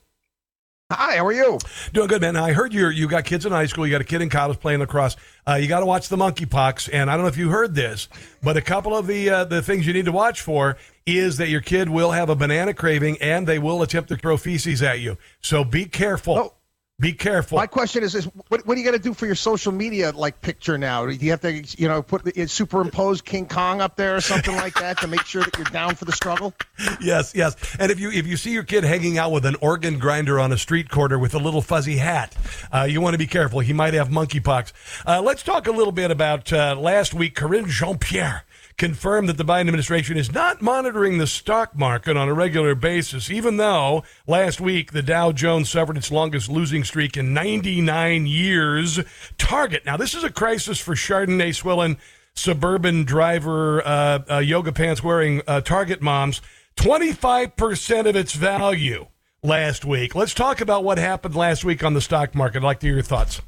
Hi, 0.89 1.17
how 1.17 1.27
are 1.27 1.33
you? 1.33 1.59
Doing 1.93 2.07
good, 2.07 2.21
man. 2.21 2.37
I 2.37 2.53
heard 2.53 2.73
you 2.73 2.89
you 2.91 3.09
got 3.09 3.25
kids 3.25 3.45
in 3.45 3.51
high 3.51 3.67
school. 3.67 3.89
You 3.89 3.91
got 3.91 4.03
a 4.03 4.05
kid 4.05 4.23
in 4.23 4.29
college 4.29 4.61
playing 4.61 4.79
lacrosse. 4.79 5.17
Uh, 5.45 5.55
you 5.55 5.67
got 5.67 5.81
to 5.81 5.87
watch 5.87 6.09
the 6.09 6.17
monkeypox. 6.17 6.89
And 6.93 7.11
I 7.11 7.15
don't 7.15 7.23
know 7.23 7.29
if 7.29 7.37
you 7.37 7.49
heard 7.49 7.75
this, 7.75 8.09
but 8.41 8.57
a 8.57 8.63
couple 8.63 8.97
of 8.97 9.09
the 9.09 9.29
uh, 9.29 9.45
the 9.47 9.63
things 9.63 9.85
you 9.85 9.93
need 9.93 10.05
to 10.05 10.13
watch 10.13 10.43
for 10.43 10.77
is 11.05 11.39
that 11.39 11.49
your 11.49 11.61
kid 11.61 11.89
will 11.89 12.13
have 12.13 12.29
a 12.31 12.37
banana 12.37 12.73
craving 12.73 13.19
and 13.21 13.49
they 13.49 13.59
will 13.59 13.83
attempt 13.83 14.11
to 14.11 14.17
throw 14.17 14.37
feces 14.37 14.81
at 14.81 15.01
you. 15.01 15.19
So 15.41 15.65
be 15.65 15.87
careful. 15.87 16.56
Be 16.99 17.13
careful. 17.13 17.59
My 17.59 17.67
question 17.67 18.03
is: 18.03 18.15
Is 18.15 18.25
what, 18.49 18.67
what 18.67 18.75
do 18.75 18.81
you 18.81 18.85
got 18.87 18.97
to 18.97 18.99
do 18.99 19.13
for 19.13 19.27
your 19.27 19.35
social 19.35 19.71
media 19.71 20.13
like 20.13 20.41
picture 20.41 20.79
now? 20.79 21.05
Do 21.05 21.13
you 21.13 21.31
have 21.31 21.43
to, 21.43 21.53
you 21.53 21.89
know, 21.89 22.01
put 22.01 22.23
superimpose 22.49 23.21
King 23.21 23.47
Kong 23.47 23.83
up 23.83 23.97
there 23.97 24.17
or 24.17 24.23
something 24.23 24.57
like 24.57 24.73
that 24.81 24.99
to 25.01 25.07
make 25.07 25.27
sure 25.27 25.43
that 25.43 25.55
you're 25.59 25.67
down 25.67 25.95
for 25.95 26.07
the 26.07 26.13
struggle? 26.13 26.55
yes, 27.03 27.35
yes. 27.35 27.55
And 27.79 27.93
if 27.93 28.01
you 28.01 28.11
if 28.11 28.27
you 28.27 28.39
see 28.39 28.53
your 28.53 28.63
kid 28.63 28.83
hanging 28.83 29.19
out 29.19 29.31
with 29.31 29.45
an 29.45 29.57
organ 29.61 29.99
grinder 29.99 30.41
on 30.41 30.53
a 30.53 30.57
street 30.57 30.89
corner 30.89 31.19
with 31.19 31.35
a 31.35 31.39
little 31.39 31.61
fuzzy 31.61 31.99
hat, 31.99 32.35
uh, 32.73 32.85
you 32.89 33.03
want 33.03 33.13
to 33.13 33.19
be 33.19 33.27
careful. 33.27 33.61
He 33.61 33.75
might 33.75 33.93
have 33.93 34.09
monkeypox. 34.09 34.73
Uh, 35.07 35.21
let's 35.21 35.43
talk 35.43 35.67
a 35.67 35.73
little 35.73 35.93
bit 35.93 36.11
about 36.11 36.51
uh, 36.51 36.77
last 36.79 37.13
week. 37.13 37.35
Karine 37.35 37.67
Jean-Pierre 37.67 38.45
confirmed 38.77 39.29
that 39.29 39.39
the 39.39 39.45
Biden 39.45 39.63
administration 39.63 40.17
is 40.17 40.33
not 40.33 40.61
monitoring 40.61 41.19
the 41.19 41.27
stock 41.27 41.77
market 41.77 42.17
on 42.17 42.29
a 42.29 42.35
regular 42.35 42.75
basis, 42.75 43.31
even 43.31 43.57
though 43.57 44.05
last 44.27 44.61
week 44.61 44.93
the 44.93 45.03
Dow 45.03 45.33
Jones 45.33 45.71
suffered 45.71 45.97
its 45.97 46.11
longest 46.11 46.49
losing 46.49 46.85
streak 46.85 47.17
in 47.17 47.33
99 47.33 48.27
years. 48.27 49.01
Target. 49.39 49.87
Now 49.87 49.97
this 49.97 50.15
is 50.15 50.25
a 50.25 50.31
crisis 50.31 50.79
for 50.79 50.95
Chardonnay 50.95 51.55
swilling 51.55 51.97
suburban 52.35 53.05
driver, 53.05 53.87
uh, 53.87 54.19
uh, 54.31 54.39
yoga 54.39 54.73
pants 54.73 55.03
wearing 55.03 55.41
uh, 55.47 55.61
Target 55.63 56.03
moms. 56.03 56.43
25% 56.77 58.07
of 58.07 58.15
its 58.15 58.35
value 58.35 59.07
last 59.43 59.85
week. 59.85 60.15
Let's 60.15 60.35
talk 60.35 60.61
about 60.61 60.85
what 60.85 60.99
happened 60.99 61.35
last 61.35 61.65
week 61.65 61.83
on 61.83 61.95
the 61.95 62.03
stock 62.03 62.35
market. 62.35 62.59
I'd 62.59 62.65
like 62.65 62.81
to 62.81 62.87
hear 62.87 62.97
your 62.97 63.03
thoughts. 63.03 63.41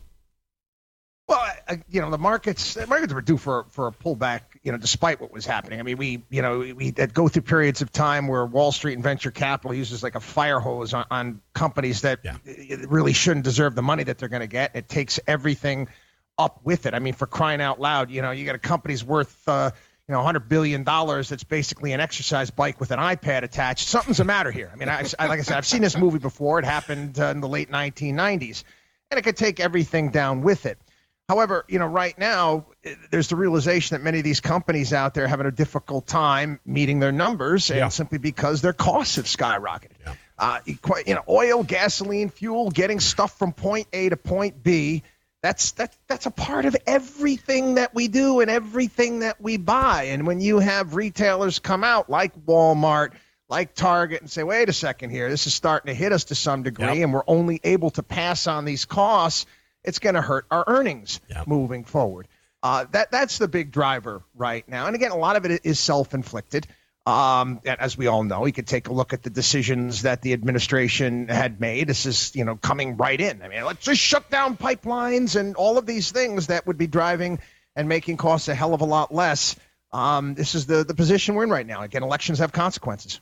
Well, 1.29 1.47
uh, 1.69 1.77
you 1.91 2.01
know, 2.01 2.11
the 2.11 2.17
markets 2.17 2.73
the 2.73 2.87
markets 2.87 3.13
were 3.13 3.21
due 3.21 3.37
for 3.37 3.67
for 3.71 3.87
a 3.87 3.93
pullback. 3.93 4.41
You 4.63 4.73
know, 4.73 4.79
despite 4.79 5.21
what 5.21 5.31
was 5.31 5.45
happening. 5.45 5.79
I 5.79 5.83
mean, 5.83 5.99
we 5.99 6.25
you 6.31 6.41
know 6.41 6.61
we, 6.61 6.73
we 6.73 6.91
go 6.91 7.29
through 7.29 7.43
periods 7.43 7.83
of 7.83 7.93
time 7.93 8.29
where 8.29 8.47
Wall 8.47 8.73
Street 8.73 8.95
and 8.95 9.03
venture 9.03 9.31
capital 9.31 9.75
uses 9.75 10.03
like 10.03 10.15
a 10.15 10.21
fire 10.21 10.59
hose 10.59 10.95
on, 10.95 11.05
on 11.11 11.41
companies 11.53 12.01
that 12.01 12.21
uh, 12.27 12.33
really 12.89 13.13
shouldn't 13.13 13.45
deserve 13.45 13.75
the 13.75 13.83
money 13.83 14.05
that 14.05 14.17
they're 14.17 14.31
going 14.31 14.41
to 14.41 14.47
get. 14.47 14.75
It 14.75 14.89
takes 14.89 15.21
everything 15.27 15.89
up 16.39 16.61
with 16.65 16.87
it. 16.87 16.95
I 16.95 16.99
mean, 16.99 17.13
for 17.13 17.27
crying 17.27 17.61
out 17.61 17.79
loud, 17.79 18.11
you 18.11 18.23
know, 18.23 18.31
you 18.31 18.47
got 18.47 18.55
a 18.55 18.59
company's 18.59 19.05
worth. 19.05 19.47
Uh, 19.47 19.71
you 20.09 20.15
know, 20.15 20.23
hundred 20.23 20.49
billion 20.49 20.85
dollars. 20.85 21.29
That's 21.29 21.45
basically 21.45 21.93
an 21.93 22.01
exercise 22.01 22.49
bike 22.51 22.81
with 22.81 22.93
an 22.93 22.99
iPad 22.99 23.43
attached. 23.43 23.89
Something's 23.89 24.17
the 24.17 24.25
matter 24.25 24.51
here. 24.51 24.71
I 24.73 24.77
mean, 24.77 24.89
I, 24.89 25.05
I 25.19 25.27
like 25.27 25.41
I 25.41 25.43
said, 25.43 25.59
I've 25.59 25.67
seen 25.67 25.83
this 25.83 25.99
movie 25.99 26.19
before. 26.19 26.59
It 26.59 26.65
happened 26.65 27.21
uh, 27.21 27.27
in 27.27 27.43
the 27.43 27.49
late 27.49 27.71
1990s, 27.71 28.65
and 29.11 29.19
it 29.19 29.23
could 29.23 29.37
take 29.37 29.61
everything 29.61 30.11
down 30.11 30.41
with 30.41 30.65
it. 30.65 30.79
However, 31.29 31.67
you 31.69 31.79
know, 31.79 31.87
right 31.87 32.19
now 32.19 32.67
eh, 32.85 32.95
there's 33.11 33.29
the 33.29 33.37
realization 33.37 33.95
that 33.95 34.03
many 34.03 34.19
of 34.19 34.25
these 34.25 34.41
companies 34.41 34.93
out 34.95 35.13
there 35.13 35.25
are 35.25 35.29
having 35.29 35.47
a 35.47 35.51
difficult 35.51 36.07
time 36.07 36.59
meeting 36.65 37.01
their 37.01 37.13
numbers, 37.13 37.71
and 37.71 37.93
simply 37.93 38.19
because 38.19 38.63
their 38.63 38.73
costs 38.73 39.17
have 39.17 39.27
skyrocketed. 39.27 39.91
Uh, 40.39 40.61
you 40.65 40.79
you 41.07 41.15
know, 41.15 41.25
oil, 41.29 41.63
gasoline, 41.65 42.31
fuel, 42.31 42.71
getting 42.71 43.01
stuff 43.01 43.39
from 43.39 43.53
point 43.53 43.89
A 43.93 44.09
to 44.09 44.17
point 44.17 44.63
B. 44.63 45.03
That's 45.43 45.73
that 45.73 45.95
that's 46.09 46.27
a 46.27 46.31
part 46.31 46.65
of 46.65 46.77
everything 46.87 47.75
that 47.75 47.95
we 47.95 48.09
do 48.09 48.41
and 48.41 48.51
everything 48.51 49.21
that 49.21 49.41
we 49.41 49.57
buy. 49.57 50.05
And 50.05 50.27
when 50.27 50.41
you 50.41 50.61
have 50.61 50.95
retailers 50.95 51.59
come 51.59 51.85
out 51.85 52.09
like 52.09 52.35
Walmart, 52.47 53.13
like 53.49 53.75
Target, 53.75 54.21
and 54.23 54.31
say, 54.31 54.43
"Wait 54.43 54.69
a 54.69 54.73
second 54.73 55.11
here, 55.11 55.29
this 55.29 55.47
is 55.47 55.55
starting 55.55 55.89
to 55.89 55.95
hit 55.95 56.13
us 56.13 56.25
to 56.25 56.35
some 56.35 56.63
degree, 56.63 57.03
and 57.03 57.13
we're 57.13 57.23
only 57.27 57.61
able 57.65 57.91
to 57.91 58.03
pass 58.03 58.47
on 58.47 58.65
these 58.65 58.85
costs," 58.85 59.47
it's 59.85 59.99
going 59.99 60.15
to 60.15 60.23
hurt 60.23 60.47
our 60.51 60.65
earnings 60.67 61.21
moving 61.47 61.85
forward. 61.85 62.29
Uh, 62.63 62.87
that 62.91 63.11
that's 63.11 63.39
the 63.39 63.49
big 63.49 63.71
driver 63.71 64.23
right 64.35 64.69
now. 64.69 64.87
And 64.87 64.97
again, 64.97 65.13
a 65.13 65.17
lot 65.17 65.37
of 65.37 65.45
it 65.45 65.61
is 65.65 65.79
self-inflicted. 65.79 66.67
Um, 67.07 67.61
and 67.65 67.81
as 67.81 67.97
we 67.97 68.07
all 68.07 68.23
know, 68.23 68.45
you 68.45 68.53
could 68.53 68.67
take 68.67 68.89
a 68.89 68.93
look 68.93 69.15
at 69.15 69.23
the 69.23 69.31
decisions 69.31 70.03
that 70.03 70.21
the 70.21 70.35
administration 70.35 71.29
had 71.29 71.59
made. 71.59 71.87
This 71.87 72.05
is, 72.05 72.35
you 72.35 72.45
know, 72.45 72.57
coming 72.57 72.99
right 72.99 73.19
in. 73.19 73.41
I 73.43 73.49
mean, 73.49 73.65
let's 73.65 73.83
just 73.83 74.01
shut 74.01 74.29
down 74.29 74.59
pipelines 74.59 75.35
and 75.35 75.57
all 75.57 75.79
of 75.79 75.87
these 75.87 76.11
things 76.11 76.49
that 76.49 76.67
would 76.67 76.77
be 76.77 76.87
driving 76.87 77.39
and 77.75 77.89
making 77.89 78.19
costs 78.19 78.49
a 78.49 78.55
hell 78.55 78.75
of 78.75 78.83
a 78.83 78.85
lot 78.85 79.15
less. 79.15 79.57
Um, 79.91 80.35
this 80.35 80.55
is 80.55 80.67
the 80.67 80.85
the 80.85 80.95
position 80.95 81.35
we're 81.35 81.45
in 81.45 81.51
right 81.51 81.67
now. 81.67 81.83
Again, 81.83 82.03
elections 82.03 82.41
have 82.41 82.53
consequences. 82.53 83.21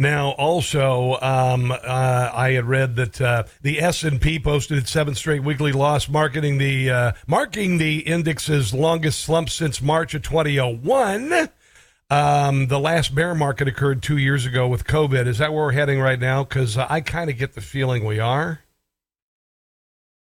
Now, 0.00 0.30
also, 0.30 1.18
um, 1.20 1.70
uh, 1.70 1.76
I 2.32 2.52
had 2.52 2.64
read 2.64 2.96
that 2.96 3.20
uh, 3.20 3.42
the 3.60 3.82
S 3.82 4.02
and 4.02 4.18
P 4.18 4.38
posted 4.38 4.78
its 4.78 4.90
seventh 4.90 5.18
straight 5.18 5.44
weekly 5.44 5.72
loss, 5.72 6.08
marking 6.08 6.56
the 6.56 6.88
uh, 6.90 7.12
marking 7.26 7.76
the 7.76 7.98
index's 7.98 8.72
longest 8.72 9.20
slump 9.20 9.50
since 9.50 9.82
March 9.82 10.14
of 10.14 10.22
2001. 10.22 11.50
Um, 12.08 12.68
the 12.68 12.80
last 12.80 13.14
bear 13.14 13.34
market 13.34 13.68
occurred 13.68 14.02
two 14.02 14.16
years 14.16 14.46
ago 14.46 14.66
with 14.66 14.84
COVID. 14.84 15.26
Is 15.26 15.36
that 15.36 15.52
where 15.52 15.64
we're 15.66 15.72
heading 15.72 16.00
right 16.00 16.18
now? 16.18 16.44
Because 16.44 16.78
I 16.78 17.02
kind 17.02 17.28
of 17.28 17.36
get 17.36 17.52
the 17.52 17.60
feeling 17.60 18.06
we 18.06 18.18
are. 18.18 18.60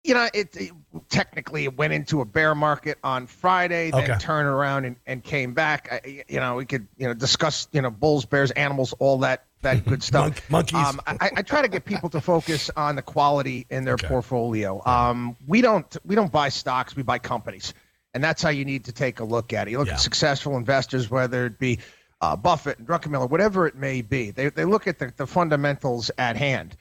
you 0.04 0.14
know, 0.14 0.28
it, 0.34 0.54
it- 0.58 0.74
technically 1.08 1.64
it 1.64 1.78
went 1.78 1.94
into 1.94 2.20
a 2.20 2.26
bear 2.26 2.54
market 2.54 2.98
on 3.04 3.28
Friday, 3.28 3.92
then 3.92 4.04
Okay. 4.12 4.18
turned 4.20 4.48
around 4.48 4.84
and, 4.84 4.98
and 5.06 5.24
came 5.24 5.54
back. 5.54 5.88
I, 6.04 6.26
you 6.28 6.40
know, 6.42 6.56
we 6.56 6.66
could 6.66 6.86
you 6.98 7.08
know 7.08 7.14
discuss 7.14 7.70
you 7.72 7.82
know 7.82 7.90
bulls, 7.92 8.26
bears, 8.26 8.52
animals, 8.52 8.94
all 9.00 9.20
that 9.20 9.46
that 9.62 9.86
good 9.88 10.04
stuff. 10.04 10.50
monkeys. 10.50 10.76
Um, 10.76 11.02
I, 11.06 11.32
I 11.38 11.42
try 11.42 11.62
to 11.62 11.68
get 11.68 11.86
people 11.86 12.10
to 12.10 12.22
focus 12.22 12.70
on 12.76 12.96
the 12.96 13.02
quality 13.02 13.66
in 13.70 13.84
their 13.86 13.98
portfolio. 13.98 14.82
Um, 14.86 15.36
we 15.48 15.62
don't 15.62 15.96
we 16.06 16.16
don't 16.16 16.32
buy 16.32 16.50
stocks, 16.50 16.96
we 16.96 17.04
buy 17.04 17.20
companies, 17.20 17.74
and 18.14 18.24
that's 18.24 18.42
how 18.42 18.50
you 18.50 18.66
need 18.66 18.86
to 18.86 18.92
take 18.92 19.20
a 19.20 19.24
look 19.24 19.54
at 19.54 19.68
it. 19.68 19.72
You 19.72 19.80
look 19.80 19.90
at 19.90 20.00
successful 20.00 20.58
investors, 20.58 21.10
whether 21.10 21.46
it 21.46 21.60
be 21.60 21.80
uh, 22.22 22.36
Buffett 22.36 22.80
and 22.80 22.88
Druckenmiller, 22.88 23.30
whatever 23.30 23.68
it 23.68 23.76
may 23.76 24.02
be. 24.02 24.32
They 24.32 24.50
they 24.50 24.66
look 24.66 24.88
at 24.88 25.00
the, 25.00 25.14
the 25.16 25.28
fundamentals 25.28 26.12
at 26.18 26.36
hand. 26.36 26.76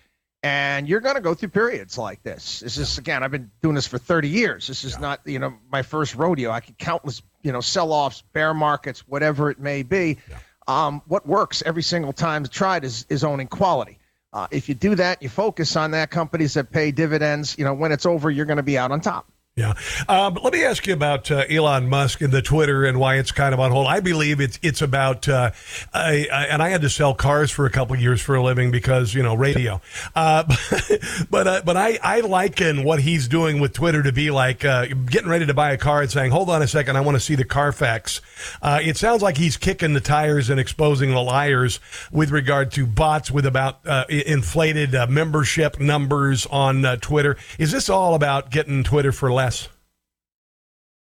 And 0.44 0.88
you're 0.88 1.00
going 1.00 1.16
to 1.16 1.20
go 1.20 1.34
through 1.34 1.48
periods 1.48 1.98
like 1.98 2.22
this. 2.22 2.60
This 2.60 2.78
is 2.78 2.96
again, 2.96 3.24
I've 3.24 3.32
been 3.32 3.50
doing 3.60 3.74
this 3.74 3.88
for 3.88 3.98
30 3.98 4.28
years. 4.28 4.68
This 4.68 4.84
is 4.84 4.96
not, 5.00 5.20
you 5.24 5.40
know, 5.40 5.54
my 5.70 5.82
first 5.82 6.14
rodeo. 6.14 6.52
I 6.52 6.60
could 6.60 6.78
countless, 6.78 7.22
you 7.42 7.50
know, 7.50 7.60
sell-offs, 7.60 8.22
bear 8.32 8.54
markets, 8.54 9.00
whatever 9.08 9.50
it 9.50 9.58
may 9.58 9.82
be. 9.82 10.18
Um, 10.68 11.02
what 11.08 11.26
works 11.26 11.62
every 11.64 11.82
single 11.82 12.12
time 12.12 12.46
tried 12.46 12.84
is 12.84 13.06
is 13.08 13.24
owning 13.24 13.48
quality. 13.48 13.98
Uh, 14.32 14.46
if 14.50 14.68
you 14.68 14.74
do 14.74 14.94
that, 14.94 15.22
you 15.22 15.30
focus 15.30 15.74
on 15.74 15.92
that. 15.92 16.10
Companies 16.10 16.54
that 16.54 16.70
pay 16.70 16.90
dividends, 16.90 17.56
you 17.58 17.64
know, 17.64 17.72
when 17.72 17.90
it's 17.90 18.04
over, 18.04 18.30
you're 18.30 18.44
going 18.44 18.58
to 18.58 18.62
be 18.62 18.76
out 18.76 18.90
on 18.92 19.00
top. 19.00 19.26
Yeah. 19.58 19.74
Um, 20.08 20.38
let 20.40 20.52
me 20.52 20.62
ask 20.62 20.86
you 20.86 20.92
about 20.92 21.32
uh, 21.32 21.42
Elon 21.50 21.88
Musk 21.88 22.20
and 22.20 22.32
the 22.32 22.40
Twitter 22.40 22.84
and 22.84 23.00
why 23.00 23.16
it's 23.16 23.32
kind 23.32 23.52
of 23.52 23.58
on 23.58 23.72
hold. 23.72 23.88
I 23.88 23.98
believe 23.98 24.40
it's 24.40 24.56
it's 24.62 24.82
about, 24.82 25.28
uh, 25.28 25.50
I, 25.92 26.28
I, 26.32 26.44
and 26.44 26.62
I 26.62 26.68
had 26.68 26.82
to 26.82 26.88
sell 26.88 27.12
cars 27.12 27.50
for 27.50 27.66
a 27.66 27.70
couple 27.70 27.96
years 27.96 28.20
for 28.20 28.36
a 28.36 28.42
living 28.42 28.70
because, 28.70 29.14
you 29.14 29.22
know, 29.24 29.34
radio. 29.34 29.80
Uh, 30.14 30.44
but 31.30 31.48
uh, 31.48 31.62
but 31.64 31.76
I, 31.76 31.98
I 32.04 32.20
liken 32.20 32.84
what 32.84 33.00
he's 33.00 33.26
doing 33.26 33.58
with 33.58 33.72
Twitter 33.72 34.00
to 34.00 34.12
be 34.12 34.30
like 34.30 34.64
uh, 34.64 34.86
getting 34.86 35.28
ready 35.28 35.46
to 35.46 35.54
buy 35.54 35.72
a 35.72 35.76
car 35.76 36.02
and 36.02 36.10
saying, 36.10 36.30
hold 36.30 36.50
on 36.50 36.62
a 36.62 36.68
second, 36.68 36.94
I 36.94 37.00
want 37.00 37.16
to 37.16 37.20
see 37.20 37.34
the 37.34 37.44
Carfax. 37.44 38.20
It 38.62 38.96
sounds 38.96 39.22
like 39.22 39.38
he's 39.38 39.56
kicking 39.56 39.92
the 39.92 40.00
tires 40.00 40.50
and 40.50 40.60
exposing 40.60 41.10
the 41.10 41.20
liars 41.20 41.80
with 42.12 42.30
regard 42.30 42.70
to 42.72 42.86
bots 42.86 43.28
with 43.28 43.44
about 43.44 43.80
inflated 44.08 44.92
membership 45.10 45.80
numbers 45.80 46.46
on 46.46 46.84
Twitter. 47.00 47.36
Is 47.58 47.72
this 47.72 47.88
all 47.88 48.14
about 48.14 48.52
getting 48.52 48.84
Twitter 48.84 49.10
for 49.10 49.32
less? 49.32 49.47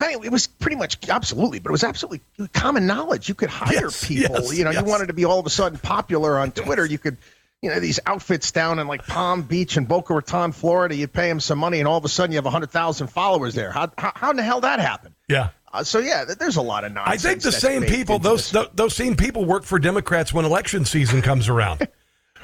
I 0.01 0.15
mean, 0.15 0.23
it 0.23 0.31
was 0.31 0.47
pretty 0.47 0.77
much 0.77 1.09
absolutely, 1.09 1.59
but 1.59 1.69
it 1.69 1.73
was 1.73 1.83
absolutely 1.83 2.21
common 2.53 2.87
knowledge. 2.87 3.27
You 3.27 3.35
could 3.35 3.49
hire 3.49 3.73
Yes, 3.73 4.07
people. 4.07 4.35
yes, 4.35 4.57
you 4.57 4.63
know, 4.63 4.71
yes. 4.71 4.81
you 4.81 4.87
wanted 4.89 5.07
to 5.07 5.13
be 5.13 5.25
all 5.25 5.39
of 5.39 5.45
a 5.45 5.49
sudden 5.49 5.77
popular 5.77 6.37
on 6.39 6.51
Twitter. 6.51 6.85
You 6.85 6.97
could, 6.97 7.17
you 7.61 7.69
know, 7.69 7.81
these 7.81 7.99
outfits 8.05 8.51
down 8.53 8.79
in 8.79 8.87
like 8.87 9.05
Palm 9.05 9.41
Beach 9.41 9.75
and 9.75 9.85
Boca 9.87 10.13
Raton, 10.13 10.53
Florida. 10.53 10.95
You 10.95 11.07
pay 11.09 11.27
them 11.27 11.41
some 11.41 11.59
money, 11.59 11.79
and 11.79 11.87
all 11.87 11.97
of 11.97 12.05
a 12.05 12.09
sudden 12.09 12.31
you 12.31 12.37
have 12.37 12.45
hundred 12.45 12.71
thousand 12.71 13.07
followers 13.07 13.55
there. 13.55 13.71
How, 13.71 13.91
how 13.97 14.13
how 14.15 14.29
in 14.31 14.37
the 14.37 14.43
hell 14.43 14.61
that 14.61 14.79
happened? 14.79 15.15
Yeah. 15.27 15.49
Uh, 15.71 15.83
so 15.83 15.99
yeah, 15.99 16.23
th- 16.23 16.37
there's 16.37 16.55
a 16.55 16.61
lot 16.61 16.85
of 16.85 16.93
nonsense. 16.93 17.25
I 17.25 17.29
think 17.29 17.41
the 17.41 17.51
same 17.51 17.83
people, 17.83 18.19
those, 18.19 18.49
those 18.51 18.69
those 18.73 18.95
same 18.95 19.17
people 19.17 19.43
work 19.43 19.65
for 19.65 19.77
Democrats 19.79 20.33
when 20.33 20.45
election 20.45 20.85
season 20.85 21.21
comes 21.21 21.49
around. 21.49 21.85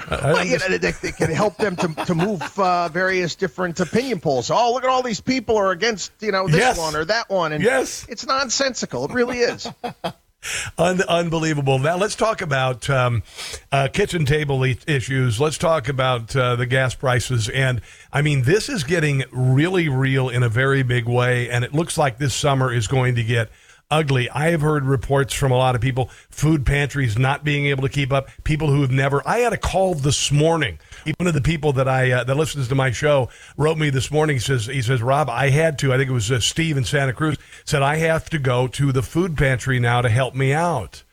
Uh, 0.09 0.19
Well, 0.33 0.45
you 0.45 0.57
know, 0.57 1.11
can 1.17 1.31
help 1.31 1.57
them 1.57 1.75
to, 1.77 1.87
to 2.05 2.15
move 2.15 2.59
uh, 2.59 2.89
various 2.89 3.35
different 3.35 3.79
opinion 3.79 4.19
polls. 4.19 4.51
Oh, 4.51 4.73
look 4.73 4.83
at 4.83 4.89
all 4.89 5.01
these 5.03 5.21
people 5.21 5.57
are 5.57 5.71
against 5.71 6.11
you 6.21 6.31
know 6.31 6.47
this 6.47 6.57
Yes. 6.57 6.77
one 6.77 6.95
or 6.95 7.05
that 7.05 7.29
one, 7.29 7.53
and 7.53 7.63
Yes. 7.63 8.05
it's 8.09 8.25
nonsensical. 8.25 9.05
It 9.05 9.11
really 9.13 9.39
is. 9.39 9.67
Un- 10.77 11.01
unbelievable. 11.01 11.79
Now 11.79 11.97
let's 11.97 12.15
talk 12.15 12.41
about 12.41 12.87
um, 12.87 13.23
uh, 13.71 13.87
kitchen 13.91 14.25
table 14.25 14.63
i- 14.63 14.77
issues. 14.85 15.39
Let's 15.41 15.57
talk 15.57 15.89
about 15.89 16.35
uh, 16.35 16.55
the 16.55 16.67
gas 16.67 16.93
prices. 16.93 17.49
And 17.49 17.81
I 18.13 18.21
mean, 18.21 18.43
this 18.43 18.69
is 18.69 18.83
getting 18.83 19.23
really 19.31 19.89
real 19.89 20.29
in 20.29 20.43
a 20.43 20.49
very 20.49 20.83
big 20.83 21.05
way. 21.07 21.49
And 21.49 21.63
it 21.63 21.73
looks 21.73 21.97
like 21.97 22.19
this 22.19 22.35
summer 22.35 22.71
is 22.71 22.85
going 22.87 23.15
to 23.15 23.23
get 23.23 23.49
ugly. 23.89 24.29
I 24.29 24.49
have 24.51 24.61
heard 24.61 24.85
reports 24.85 25.33
from 25.33 25.51
a 25.51 25.57
lot 25.57 25.75
of 25.75 25.81
people, 25.81 26.09
food 26.29 26.65
pantries 26.65 27.17
not 27.17 27.43
being 27.43 27.65
able 27.67 27.83
to 27.83 27.89
keep 27.89 28.11
up. 28.11 28.29
People 28.43 28.69
who 28.69 28.81
have 28.81 28.91
never. 28.91 29.21
I 29.27 29.39
had 29.39 29.53
a 29.53 29.57
call 29.57 29.95
this 29.95 30.31
morning. 30.31 30.79
One 31.17 31.27
of 31.27 31.33
the 31.33 31.41
people 31.41 31.73
that 31.73 31.87
I 31.87 32.11
uh, 32.11 32.23
that 32.23 32.35
listens 32.35 32.67
to 32.69 32.75
my 32.75 32.91
show 32.91 33.29
wrote 33.57 33.77
me 33.77 33.89
this 33.89 34.11
morning. 34.11 34.37
He 34.37 34.39
says 34.39 34.65
he 34.65 34.81
says 34.81 35.01
Rob, 35.01 35.29
I 35.29 35.49
had 35.49 35.77
to. 35.79 35.93
I 35.93 35.97
think 35.97 36.09
it 36.09 36.13
was 36.13 36.31
uh, 36.31 36.39
Steve 36.39 36.77
in 36.77 36.83
Santa 36.83 37.13
Cruz 37.13 37.37
said 37.63 37.81
I 37.81 37.97
have 37.97 38.29
to 38.31 38.39
go 38.39 38.67
to 38.67 38.91
the 38.91 39.03
food 39.03 39.37
pantry 39.37 39.79
now 39.79 40.01
to 40.01 40.09
help 40.09 40.35
me 40.35 40.53
out. 40.53 41.03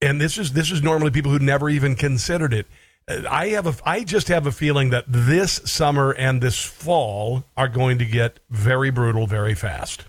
And 0.00 0.20
this 0.20 0.38
is 0.38 0.52
this 0.52 0.70
is 0.70 0.82
normally 0.82 1.10
people 1.10 1.30
who 1.30 1.38
never 1.38 1.68
even 1.68 1.94
considered 1.94 2.52
it. 2.52 2.66
Uh, 3.08 3.22
I 3.28 3.48
have 3.48 3.66
a 3.66 3.74
I 3.88 4.04
just 4.04 4.28
have 4.28 4.46
a 4.46 4.52
feeling 4.52 4.90
that 4.90 5.04
this 5.06 5.60
summer 5.64 6.12
and 6.12 6.40
this 6.40 6.64
fall 6.64 7.44
are 7.56 7.68
going 7.68 7.98
to 7.98 8.04
get 8.04 8.40
very 8.50 8.90
brutal 8.90 9.26
very 9.26 9.54
fast. 9.54 10.04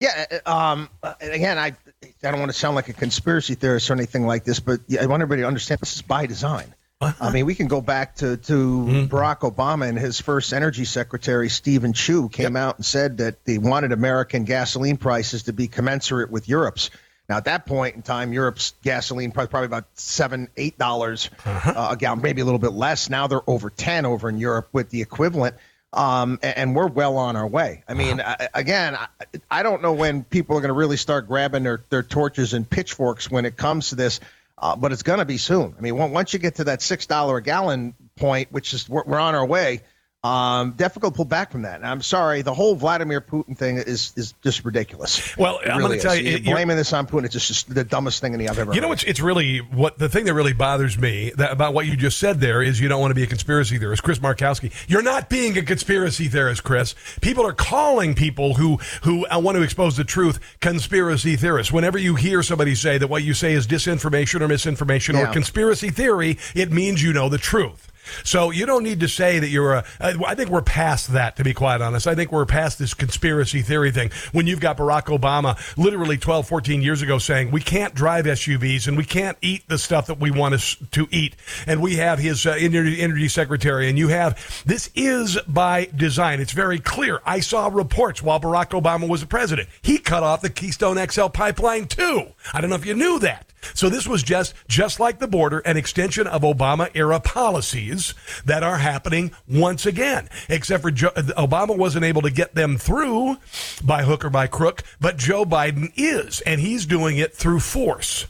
Yeah. 0.00 0.24
uh, 0.46 0.50
Um. 0.50 0.88
uh, 1.02 1.14
Again, 1.20 1.58
I 1.58 1.74
I 2.22 2.30
don't 2.30 2.40
want 2.40 2.50
to 2.50 2.58
sound 2.58 2.74
like 2.74 2.88
a 2.88 2.92
conspiracy 2.94 3.54
theorist 3.54 3.90
or 3.90 3.92
anything 3.94 4.26
like 4.26 4.44
this, 4.44 4.58
but 4.60 4.80
I 5.00 5.06
want 5.06 5.22
everybody 5.22 5.42
to 5.42 5.46
understand 5.48 5.80
this 5.80 5.94
is 5.96 6.02
by 6.02 6.26
design. 6.26 6.74
I 7.02 7.30
mean, 7.32 7.46
we 7.46 7.54
can 7.54 7.66
go 7.68 7.80
back 7.80 8.16
to 8.16 8.36
to 8.36 9.06
Barack 9.10 9.40
Obama 9.40 9.88
and 9.88 9.98
his 9.98 10.20
first 10.20 10.52
energy 10.52 10.84
secretary, 10.84 11.48
Steven 11.48 11.92
Chu, 11.94 12.28
came 12.28 12.56
out 12.56 12.76
and 12.76 12.84
said 12.84 13.18
that 13.18 13.42
they 13.46 13.56
wanted 13.56 13.92
American 13.92 14.44
gasoline 14.44 14.98
prices 14.98 15.44
to 15.44 15.52
be 15.54 15.66
commensurate 15.68 16.30
with 16.30 16.46
Europe's. 16.48 16.90
Now, 17.28 17.36
at 17.36 17.44
that 17.44 17.64
point 17.64 17.94
in 17.94 18.02
time, 18.02 18.32
Europe's 18.32 18.74
gasoline 18.82 19.30
price 19.30 19.46
probably 19.48 19.66
about 19.66 19.86
seven, 19.94 20.48
eight 20.58 20.76
dollars 20.78 21.30
uh, 21.46 21.88
a 21.92 21.96
gallon, 21.96 22.20
maybe 22.22 22.42
a 22.42 22.44
little 22.44 22.58
bit 22.58 22.72
less. 22.72 23.08
Now 23.08 23.28
they're 23.28 23.48
over 23.48 23.70
ten 23.70 24.04
over 24.04 24.28
in 24.28 24.36
Europe 24.38 24.68
with 24.72 24.90
the 24.90 25.00
equivalent, 25.00 25.56
um, 25.92 26.38
and, 26.42 26.74
we're 26.74 26.86
well 26.86 27.16
on 27.16 27.36
our 27.36 27.46
way. 27.46 27.82
I 27.88 27.94
mean, 27.94 28.20
I, 28.20 28.48
again, 28.54 28.94
I, 28.94 29.08
I 29.50 29.62
don't 29.62 29.82
know 29.82 29.92
when 29.92 30.22
people 30.22 30.56
are 30.56 30.60
going 30.60 30.68
to 30.68 30.74
really 30.74 30.96
start 30.96 31.26
grabbing 31.26 31.64
their 31.64 31.82
their 31.90 32.02
torches 32.02 32.54
and 32.54 32.68
pitchforks 32.68 33.30
when 33.30 33.44
it 33.44 33.56
comes 33.56 33.88
to 33.88 33.96
this. 33.96 34.20
Uh, 34.56 34.76
but 34.76 34.92
it's 34.92 35.02
going 35.02 35.20
to 35.20 35.24
be 35.24 35.38
soon. 35.38 35.74
I 35.78 35.80
mean, 35.80 35.96
once 35.96 36.34
you 36.34 36.38
get 36.38 36.56
to 36.56 36.64
that 36.64 36.82
six 36.82 37.06
dollar 37.06 37.38
a 37.38 37.42
gallon 37.42 37.94
point, 38.16 38.52
which 38.52 38.74
is 38.74 38.86
we're, 38.88 39.04
we're 39.04 39.18
on 39.18 39.34
our 39.34 39.46
way, 39.46 39.80
um, 40.22 40.72
difficult 40.72 41.14
to 41.14 41.16
pull 41.16 41.24
back 41.24 41.50
from 41.50 41.62
that. 41.62 41.76
And 41.76 41.86
I'm 41.86 42.02
sorry, 42.02 42.42
the 42.42 42.52
whole 42.52 42.74
Vladimir 42.74 43.22
Putin 43.22 43.56
thing 43.56 43.78
is 43.78 44.12
is 44.16 44.34
just 44.42 44.64
ridiculous. 44.66 45.34
Well, 45.38 45.58
It 45.60 45.70
I'm 45.70 45.78
really 45.78 45.88
going 45.88 46.00
to 46.00 46.02
tell 46.06 46.14
you, 46.16 46.30
you're- 46.32 46.40
blaming 46.52 46.76
this 46.76 46.92
on 46.92 47.06
Putin. 47.06 47.24
It's 47.24 47.32
just, 47.32 47.46
just 47.48 47.74
the 47.74 47.84
dumbest 47.84 48.20
thing 48.20 48.34
in 48.34 48.38
the 48.38 48.48
I've 48.48 48.58
ever. 48.58 48.74
You 48.74 48.80
know 48.82 48.88
heard. 48.88 48.90
what's 48.90 49.04
it's 49.04 49.20
really 49.20 49.58
what 49.58 49.98
the 49.98 50.08
thing 50.10 50.26
that 50.26 50.34
really 50.34 50.52
bothers 50.52 50.98
me 50.98 51.32
that, 51.36 51.52
about 51.52 51.72
what 51.72 51.86
you 51.86 51.96
just 51.96 52.18
said 52.18 52.38
there 52.40 52.60
is 52.62 52.78
you 52.80 52.88
don't 52.88 53.00
want 53.00 53.12
to 53.12 53.14
be 53.14 53.22
a 53.22 53.26
conspiracy 53.26 53.78
theorist, 53.78 54.02
Chris 54.02 54.18
Markowski. 54.18 54.70
You're 54.88 55.02
not 55.02 55.30
being 55.30 55.56
a 55.56 55.62
conspiracy 55.62 56.28
theorist, 56.28 56.64
Chris. 56.64 56.94
People 57.22 57.46
are 57.46 57.54
calling 57.54 58.14
people 58.14 58.54
who 58.54 58.76
who 59.02 59.26
uh, 59.28 59.38
want 59.38 59.56
to 59.56 59.62
expose 59.62 59.96
the 59.96 60.04
truth 60.04 60.38
conspiracy 60.60 61.36
theorists. 61.36 61.72
Whenever 61.72 61.96
you 61.96 62.14
hear 62.16 62.42
somebody 62.42 62.74
say 62.74 62.98
that 62.98 63.08
what 63.08 63.22
you 63.22 63.32
say 63.32 63.54
is 63.54 63.66
disinformation 63.66 64.42
or 64.42 64.48
misinformation 64.48 65.16
or 65.16 65.26
conspiracy 65.28 65.88
theory, 65.88 66.36
it 66.54 66.70
means 66.70 67.02
you 67.02 67.12
know 67.14 67.28
the 67.30 67.38
truth. 67.38 67.89
So 68.24 68.50
you 68.50 68.66
don't 68.66 68.82
need 68.82 69.00
to 69.00 69.08
say 69.08 69.38
that 69.38 69.48
you're 69.48 69.74
a. 69.74 69.84
I 70.00 70.14
I 70.26 70.34
think 70.34 70.50
we're 70.50 70.62
past 70.62 71.12
that, 71.12 71.36
to 71.36 71.44
be 71.44 71.54
quite 71.54 71.80
honest. 71.80 72.06
I 72.06 72.14
think 72.14 72.32
we're 72.32 72.46
past 72.46 72.78
this 72.78 72.94
conspiracy 72.94 73.62
theory 73.62 73.90
thing. 73.90 74.10
When 74.32 74.46
you've 74.46 74.60
got 74.60 74.76
Barack 74.76 75.06
Obama 75.06 75.58
literally 75.76 76.16
12, 76.16 76.46
14 76.46 76.82
years 76.82 77.02
ago 77.02 77.18
saying 77.18 77.50
we 77.50 77.60
can't 77.60 77.94
drive 77.94 78.26
SUVs 78.26 78.86
and 78.88 78.96
we 78.96 79.04
can't 79.04 79.38
eat 79.40 79.68
the 79.68 79.78
stuff 79.78 80.06
that 80.06 80.18
we 80.18 80.30
want 80.30 80.54
us 80.54 80.76
to 80.92 81.08
eat, 81.10 81.36
and 81.66 81.82
we 81.82 81.96
have 81.96 82.18
his 82.18 82.46
uh, 82.46 82.56
energy, 82.58 83.00
energy 83.00 83.28
secretary, 83.28 83.88
and 83.88 83.98
you 83.98 84.08
have 84.08 84.62
this 84.64 84.90
is 84.94 85.38
by 85.46 85.88
design. 85.96 86.40
It's 86.40 86.52
very 86.52 86.78
clear. 86.78 87.20
I 87.24 87.40
saw 87.40 87.68
reports 87.68 88.22
while 88.22 88.40
Barack 88.40 88.70
Obama 88.80 89.08
was 89.08 89.20
the 89.20 89.26
president. 89.26 89.68
He 89.82 89.98
cut 89.98 90.22
off 90.22 90.42
the 90.42 90.50
Keystone 90.50 91.04
XL 91.08 91.28
pipeline 91.28 91.86
too. 91.86 92.28
I 92.52 92.60
don't 92.60 92.70
know 92.70 92.76
if 92.76 92.86
you 92.86 92.94
knew 92.94 93.18
that. 93.20 93.49
So 93.74 93.88
this 93.88 94.06
was 94.06 94.22
just 94.22 94.54
just 94.68 95.00
like 95.00 95.18
the 95.18 95.28
border, 95.28 95.58
an 95.60 95.76
extension 95.76 96.26
of 96.26 96.42
Obama 96.42 96.90
era 96.94 97.20
policies 97.20 98.14
that 98.44 98.62
are 98.62 98.78
happening 98.78 99.32
once 99.48 99.86
again. 99.86 100.28
Except 100.48 100.82
for 100.82 100.90
Joe, 100.90 101.10
Obama 101.10 101.76
wasn't 101.76 102.04
able 102.04 102.22
to 102.22 102.30
get 102.30 102.54
them 102.54 102.78
through 102.78 103.36
by 103.84 104.02
hook 104.02 104.24
or 104.24 104.30
by 104.30 104.46
crook, 104.46 104.82
but 105.00 105.16
Joe 105.16 105.44
Biden 105.44 105.92
is, 105.96 106.40
and 106.42 106.60
he's 106.60 106.86
doing 106.86 107.18
it 107.18 107.34
through 107.34 107.60
force. 107.60 108.26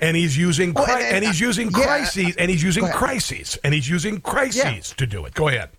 And 0.00 0.16
he's 0.16 0.36
using 0.38 0.70
and- 0.70 0.88
and, 0.88 1.16
and, 1.16 1.24
he's 1.24 1.40
uh, 1.42 1.46
using 1.46 1.70
yeah, 1.70 1.84
crises 1.84 2.36
and 2.36 2.50
he's 2.50 2.62
using 2.62 2.88
crises 2.88 3.58
and 3.62 3.74
he's 3.74 3.88
using 3.88 4.20
crises 4.20 4.94
to 4.96 5.06
do 5.06 5.26
it. 5.26 5.34
Go 5.34 5.48
ahead. 5.48 5.70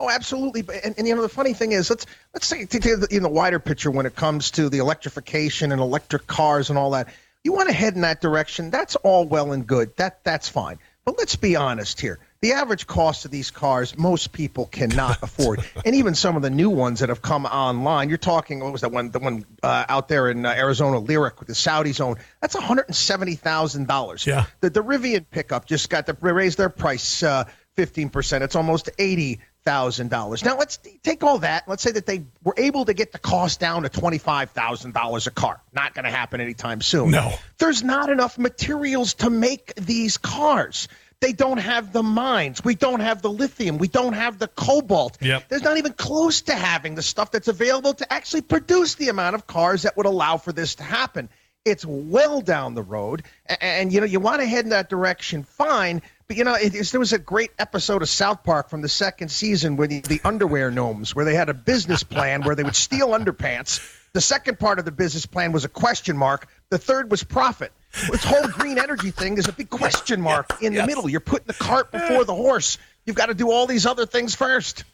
Oh, 0.00 0.10
absolutely. 0.10 0.64
And, 0.84 0.94
and 0.98 1.06
you 1.06 1.14
know 1.14 1.22
the 1.22 1.28
funny 1.28 1.54
thing 1.54 1.72
is, 1.72 1.88
let's 1.88 2.04
let's 2.34 2.46
say 2.46 2.66
in 3.10 3.22
the 3.22 3.28
wider 3.28 3.58
picture 3.58 3.90
when 3.90 4.06
it 4.06 4.16
comes 4.16 4.50
to 4.52 4.68
the 4.68 4.78
electrification 4.78 5.72
and 5.72 5.80
electric 5.80 6.26
cars 6.26 6.68
and 6.68 6.78
all 6.78 6.90
that. 6.90 7.08
You 7.44 7.52
want 7.52 7.68
to 7.68 7.74
head 7.74 7.94
in 7.94 8.00
that 8.00 8.20
direction. 8.20 8.70
That's 8.70 8.96
all 8.96 9.26
well 9.26 9.52
and 9.52 9.66
good. 9.66 9.96
That 9.96 10.24
that's 10.24 10.48
fine. 10.48 10.78
But 11.04 11.18
let's 11.18 11.36
be 11.36 11.54
honest 11.54 12.00
here. 12.00 12.18
The 12.40 12.52
average 12.52 12.86
cost 12.86 13.26
of 13.26 13.30
these 13.30 13.50
cars, 13.50 13.96
most 13.96 14.32
people 14.32 14.66
cannot 14.66 15.18
afford, 15.22 15.62
and 15.84 15.94
even 15.94 16.14
some 16.14 16.36
of 16.36 16.42
the 16.42 16.50
new 16.50 16.70
ones 16.70 17.00
that 17.00 17.10
have 17.10 17.20
come 17.22 17.44
online. 17.46 18.08
You're 18.08 18.18
talking, 18.18 18.60
what 18.60 18.72
was 18.72 18.80
that 18.80 18.92
one? 18.92 19.10
The 19.10 19.18
one 19.18 19.44
uh, 19.62 19.84
out 19.88 20.08
there 20.08 20.30
in 20.30 20.44
uh, 20.44 20.50
Arizona, 20.50 20.98
Lyric, 20.98 21.38
with 21.38 21.48
the 21.48 21.54
Saudi 21.54 21.92
zone. 21.92 22.16
That's 22.40 22.54
one 22.54 22.64
hundred 22.64 22.86
and 22.88 22.96
seventy 22.96 23.34
thousand 23.34 23.88
dollars. 23.88 24.26
Yeah. 24.26 24.46
The 24.60 24.70
the 24.70 24.82
Rivian 24.82 25.26
pickup 25.30 25.66
just 25.66 25.90
got 25.90 26.06
to 26.06 26.16
raise 26.20 26.56
their 26.56 26.70
price 26.70 27.22
uh, 27.22 27.44
fifteen 27.76 28.08
percent. 28.08 28.42
It's 28.42 28.56
almost 28.56 28.88
eighty 28.98 29.40
thousand 29.64 30.10
dollars. 30.10 30.44
Now 30.44 30.56
let's 30.56 30.78
take 31.02 31.22
all 31.24 31.38
that. 31.38 31.68
Let's 31.68 31.82
say 31.82 31.92
that 31.92 32.06
they 32.06 32.24
were 32.42 32.54
able 32.56 32.84
to 32.84 32.94
get 32.94 33.12
the 33.12 33.18
cost 33.18 33.60
down 33.60 33.82
to 33.82 33.88
twenty 33.88 34.18
five 34.18 34.50
thousand 34.50 34.94
dollars 34.94 35.26
a 35.26 35.30
car. 35.30 35.60
Not 35.72 35.94
going 35.94 36.04
to 36.04 36.10
happen 36.10 36.40
anytime 36.40 36.80
soon. 36.80 37.10
No. 37.10 37.32
there's 37.58 37.82
not 37.82 38.10
enough 38.10 38.38
materials 38.38 39.14
to 39.14 39.30
make 39.30 39.74
these 39.76 40.16
cars. 40.18 40.88
They 41.20 41.32
don't 41.32 41.58
have 41.58 41.92
the 41.92 42.02
mines. 42.02 42.62
We 42.62 42.74
don't 42.74 43.00
have 43.00 43.22
the 43.22 43.30
lithium. 43.30 43.78
We 43.78 43.88
don't 43.88 44.12
have 44.12 44.38
the 44.38 44.48
cobalt. 44.48 45.16
Yep. 45.22 45.48
There's 45.48 45.62
not 45.62 45.78
even 45.78 45.94
close 45.94 46.42
to 46.42 46.54
having 46.54 46.96
the 46.96 47.02
stuff 47.02 47.30
that's 47.30 47.48
available 47.48 47.94
to 47.94 48.12
actually 48.12 48.42
produce 48.42 48.96
the 48.96 49.08
amount 49.08 49.34
of 49.34 49.46
cars 49.46 49.82
that 49.82 49.96
would 49.96 50.04
allow 50.04 50.36
for 50.36 50.52
this 50.52 50.74
to 50.74 50.82
happen. 50.82 51.30
It's 51.64 51.86
well 51.86 52.42
down 52.42 52.74
the 52.74 52.82
road, 52.82 53.22
and, 53.46 53.58
and 53.62 53.92
you 53.92 54.00
know 54.00 54.06
you 54.06 54.20
want 54.20 54.42
to 54.42 54.46
head 54.46 54.64
in 54.64 54.70
that 54.70 54.90
direction. 54.90 55.44
Fine, 55.44 56.02
but 56.26 56.36
you 56.36 56.44
know 56.44 56.54
it, 56.54 56.72
there 56.90 57.00
was 57.00 57.12
a 57.12 57.18
great 57.18 57.50
episode 57.58 58.02
of 58.02 58.08
South 58.08 58.44
Park 58.44 58.70
from 58.70 58.82
the 58.82 58.88
second 58.88 59.30
season 59.30 59.76
with 59.76 59.90
the, 59.90 60.00
the 60.00 60.20
underwear 60.24 60.70
gnomes, 60.70 61.14
where 61.14 61.24
they 61.24 61.34
had 61.34 61.48
a 61.48 61.54
business 61.54 62.02
plan 62.02 62.42
where 62.42 62.54
they 62.54 62.62
would 62.62 62.76
steal 62.76 63.08
underpants. 63.08 63.80
The 64.12 64.20
second 64.20 64.60
part 64.60 64.78
of 64.78 64.84
the 64.84 64.92
business 64.92 65.26
plan 65.26 65.50
was 65.52 65.64
a 65.64 65.68
question 65.68 66.16
mark. 66.16 66.48
The 66.70 66.78
third 66.78 67.10
was 67.10 67.24
profit. 67.24 67.72
This 68.10 68.24
whole 68.24 68.46
green 68.46 68.78
energy 68.78 69.10
thing 69.10 69.38
is 69.38 69.48
a 69.48 69.52
big 69.52 69.70
question 69.70 70.20
mark 70.20 70.62
in 70.62 70.74
the 70.74 70.86
middle. 70.86 71.08
You're 71.08 71.20
putting 71.20 71.46
the 71.46 71.54
cart 71.54 71.90
before 71.90 72.24
the 72.24 72.34
horse. 72.34 72.78
You've 73.06 73.16
got 73.16 73.26
to 73.26 73.34
do 73.34 73.50
all 73.50 73.66
these 73.66 73.86
other 73.86 74.06
things 74.06 74.34
first. 74.34 74.84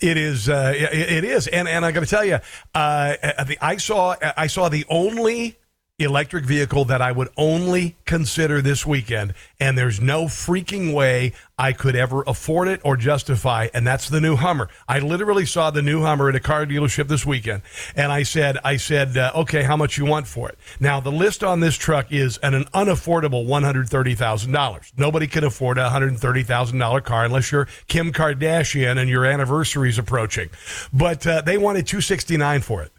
It 0.00 0.16
is. 0.16 0.48
Uh, 0.48 0.72
it, 0.74 1.12
it 1.12 1.24
is, 1.24 1.46
and 1.46 1.68
and 1.68 1.84
I 1.84 1.92
got 1.92 2.00
to 2.00 2.06
tell 2.06 2.24
you, 2.24 2.38
uh, 2.74 3.44
the, 3.44 3.56
I 3.60 3.76
saw 3.76 4.16
I 4.36 4.48
saw 4.48 4.68
the 4.68 4.84
only 4.88 5.58
electric 6.00 6.44
vehicle 6.44 6.84
that 6.86 7.02
I 7.02 7.12
would 7.12 7.28
only 7.36 7.96
consider 8.04 8.60
this 8.62 8.86
weekend, 8.86 9.34
and 9.58 9.76
there's 9.76 10.00
no 10.00 10.24
freaking 10.24 10.94
way 10.94 11.32
I 11.58 11.72
could 11.72 11.94
ever 11.94 12.22
afford 12.26 12.68
it 12.68 12.80
or 12.84 12.96
justify, 12.96 13.68
and 13.74 13.86
that's 13.86 14.08
the 14.08 14.20
new 14.20 14.36
Hummer. 14.36 14.68
I 14.88 14.98
literally 15.00 15.44
saw 15.44 15.70
the 15.70 15.82
new 15.82 16.02
Hummer 16.02 16.30
at 16.30 16.34
a 16.34 16.40
car 16.40 16.64
dealership 16.64 17.08
this 17.08 17.26
weekend, 17.26 17.62
and 17.94 18.10
I 18.10 18.22
said, 18.22 18.58
I 18.64 18.76
said, 18.76 19.16
uh, 19.16 19.32
okay, 19.34 19.62
how 19.62 19.76
much 19.76 19.98
you 19.98 20.06
want 20.06 20.26
for 20.26 20.48
it? 20.48 20.58
Now 20.80 21.00
the 21.00 21.12
list 21.12 21.44
on 21.44 21.60
this 21.60 21.76
truck 21.76 22.10
is 22.10 22.38
an, 22.38 22.54
an 22.54 22.64
unaffordable 22.74 23.46
one 23.46 23.62
hundred 23.62 23.88
thirty 23.88 24.14
thousand 24.14 24.52
dollars. 24.52 24.92
Nobody 24.96 25.26
can 25.26 25.44
afford 25.44 25.76
a 25.78 25.90
hundred 25.90 26.16
thirty 26.18 26.42
thousand 26.42 26.78
dollar 26.78 27.00
car 27.00 27.24
unless 27.26 27.52
you're 27.52 27.68
Kim 27.88 28.12
Kardashian 28.12 28.98
and 28.98 29.10
your 29.10 29.26
anniversary 29.26 29.90
is 29.90 29.98
approaching. 29.98 30.48
But 30.92 31.26
uh, 31.26 31.42
they 31.42 31.58
wanted 31.58 31.86
two 31.86 32.00
sixty 32.00 32.36
nine 32.36 32.62
for 32.62 32.82
it, 32.82 32.92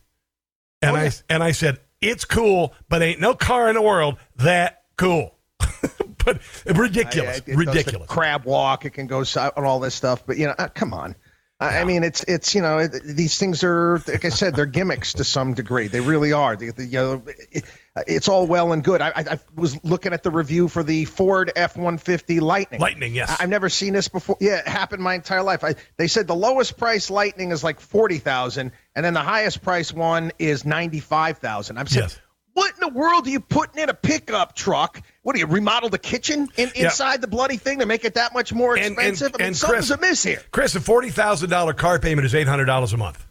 and 0.81 0.95
I 0.95 1.11
and 1.29 1.41
I 1.43 1.51
said 1.51 1.79
it's 2.01 2.25
cool, 2.25 2.73
but 2.89 3.01
ain't 3.01 3.19
no 3.19 3.33
car 3.35 3.69
in 3.69 3.75
the 3.75 3.81
world 3.81 4.17
that 4.37 4.83
cool. 4.97 5.35
but 6.25 6.39
ridiculous, 6.65 7.39
it- 7.39 7.47
it 7.49 7.55
ridiculous. 7.55 8.07
crab 8.07 8.45
walk. 8.45 8.85
It 8.85 8.91
can 8.91 9.07
go 9.07 9.23
and 9.35 9.65
all 9.65 9.79
this 9.79 9.95
stuff. 9.95 10.25
But 10.25 10.37
you 10.37 10.47
know, 10.47 10.55
uh, 10.57 10.67
come 10.67 10.93
on. 10.93 11.15
I 11.59 11.79
I 11.79 11.83
mean, 11.83 12.03
it's 12.03 12.23
it's 12.23 12.55
you 12.55 12.61
know 12.61 12.79
it, 12.79 12.91
these 13.05 13.37
things 13.37 13.63
are 13.63 14.01
like 14.07 14.25
I 14.25 14.29
said, 14.29 14.55
they're 14.55 14.65
gimmicks 14.65 15.13
to 15.13 15.23
some 15.23 15.53
degree. 15.53 15.87
They 15.87 16.01
really 16.01 16.33
are. 16.33 16.55
The, 16.55 16.71
the, 16.71 16.85
you 16.85 16.97
know, 16.97 17.23
it, 17.51 17.63
Uh, 17.93 18.04
it's 18.08 18.30
all 18.30 18.47
well 18.47 18.71
and 18.71 18.84
good. 18.86 19.01
I, 19.01 19.12
I, 19.15 19.39
was 19.54 19.84
looking 19.84 20.13
at 20.13 20.23
the 20.23 20.32
review 20.32 20.69
for 20.69 20.82
the 20.82 21.04
Ford 21.04 21.51
F 21.58 21.75
one 21.75 21.97
fifty 21.97 22.39
Lightning. 22.39 22.80
Lightning, 22.80 23.13
yes. 23.13 23.30
I, 23.30 23.41
have 23.41 23.49
never 23.49 23.67
seen 23.67 23.91
this 23.91 24.08
before. 24.08 24.38
Yeah, 24.39 24.60
it 24.60 24.67
happened 24.67 25.04
my 25.04 25.13
entire 25.13 25.43
life. 25.43 25.63
I, 25.65 25.75
they 25.97 26.08
said 26.08 26.25
the 26.25 26.36
lowest 26.36 26.77
price 26.77 27.10
Lightning 27.10 27.51
is 27.51 27.65
like 27.65 27.82
forty 27.82 28.17
thousand, 28.17 28.71
and 28.95 29.04
then 29.04 29.13
the 29.13 29.21
highest 29.21 29.62
price 29.62 29.91
one 29.91 30.32
is 30.39 30.63
ninety 30.63 31.01
five 31.01 31.39
thousand. 31.39 31.77
I'm 31.77 31.88
saying. 31.88 32.10
What 32.54 32.73
in 32.73 32.80
the 32.82 32.97
world 32.97 33.27
are 33.27 33.30
you 33.30 33.39
putting 33.39 33.82
in 33.82 33.89
a 33.89 33.93
pickup 33.93 34.56
truck? 34.56 35.01
What 35.23 35.34
do 35.34 35.39
you 35.39 35.47
remodel 35.47 35.89
the 35.89 35.97
kitchen 35.97 36.49
in, 36.58 36.69
Yeah. 36.75 36.86
inside 36.86 37.21
the 37.21 37.27
bloody 37.27 37.56
thing 37.56 37.80
to 37.80 37.86
make 37.86 38.04
it 38.04 38.15
that 38.15 38.34
much 38.34 38.54
more 38.54 38.75
expensive? 38.75 39.36
I 39.36 39.38
mean, 39.38 39.47
and 39.47 39.58
something's 39.58 39.88
Chris- 39.88 39.89
amiss 39.89 40.23
here. 40.23 40.41
Chris, 40.51 40.75
a 40.75 40.82
forty 40.82 41.10
thousand 41.10 41.49
dollar 41.49 41.73
car 41.73 41.99
payment 41.99 42.25
is 42.25 42.36
eight 42.36 42.47
hundred 42.47 42.65
dollars 42.65 42.93
a 42.93 42.97
month. 42.97 43.25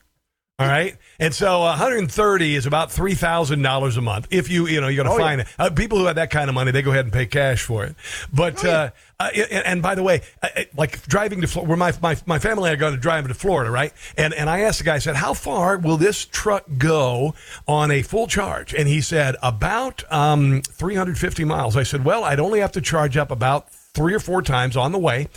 All 0.61 0.67
right, 0.69 0.95
and 1.19 1.35
so 1.35 1.61
one 1.61 1.79
hundred 1.79 2.01
and 2.01 2.13
thirty 2.13 2.55
is 2.55 2.67
about 2.67 2.93
three 2.93 3.15
thousand 3.15 3.63
dollars 3.63 3.97
a 3.97 4.03
month. 4.03 4.29
If 4.31 4.51
you 4.51 4.67
you 4.67 4.81
know 4.83 4.89
you're 4.89 5.03
going 5.05 5.17
to 5.19 5.23
Oh, 5.23 5.27
find 5.27 5.39
yeah. 5.41 5.47
it. 5.67 5.73
Uh, 5.73 5.75
people 5.75 5.97
who 5.99 6.05
have 6.05 6.17
that 6.17 6.29
kind 6.31 6.51
of 6.51 6.55
money, 6.55 6.71
they 6.71 6.83
go 6.83 6.91
ahead 6.91 7.07
and 7.07 7.13
pay 7.13 7.25
cash 7.25 7.63
for 7.63 7.85
it. 7.85 7.97
But 8.31 8.63
uh, 8.63 8.91
uh, 9.19 9.31
and, 9.35 9.65
and 9.67 9.83
by 9.83 9.95
the 9.95 10.03
way, 10.03 10.21
uh, 10.43 10.49
uh, 10.55 10.63
like 10.77 11.03
driving 11.07 11.41
to 11.41 11.47
Florida, 11.47 11.69
where 11.71 11.79
my, 11.79 11.95
my 12.03 12.15
my 12.27 12.39
family 12.39 12.69
are 12.69 12.77
going 12.77 12.93
to 12.95 13.01
drive 13.01 13.27
to 13.27 13.33
Florida, 13.33 13.71
right? 13.71 13.95
And 14.19 14.35
and 14.35 14.51
I 14.51 14.61
asked 14.61 14.81
the 14.81 14.85
guy, 14.85 14.97
I 14.97 14.99
said, 14.99 15.17
how 15.17 15.33
far 15.33 15.79
will 15.79 15.97
this 15.97 16.27
truck 16.27 16.65
go 16.77 17.35
on 17.67 17.91
a 17.91 18.03
full 18.03 18.27
charge? 18.27 18.75
And 18.75 18.87
he 18.87 19.01
said 19.01 19.37
about 19.43 20.05
um, 20.13 20.61
three 20.61 20.95
hundred 20.95 21.17
fifty 21.19 21.45
miles. 21.45 21.75
I 21.75 21.85
said, 21.85 22.05
well, 22.05 22.23
I'd 22.23 22.39
only 22.39 22.61
have 22.61 22.73
to 22.73 22.83
charge 22.83 23.17
up 23.17 23.31
about 23.31 23.69
three 23.93 24.15
or 24.15 24.21
four 24.21 24.41
times 24.41 24.77
on 24.77 24.93
the 24.93 24.99
way. 24.99 25.29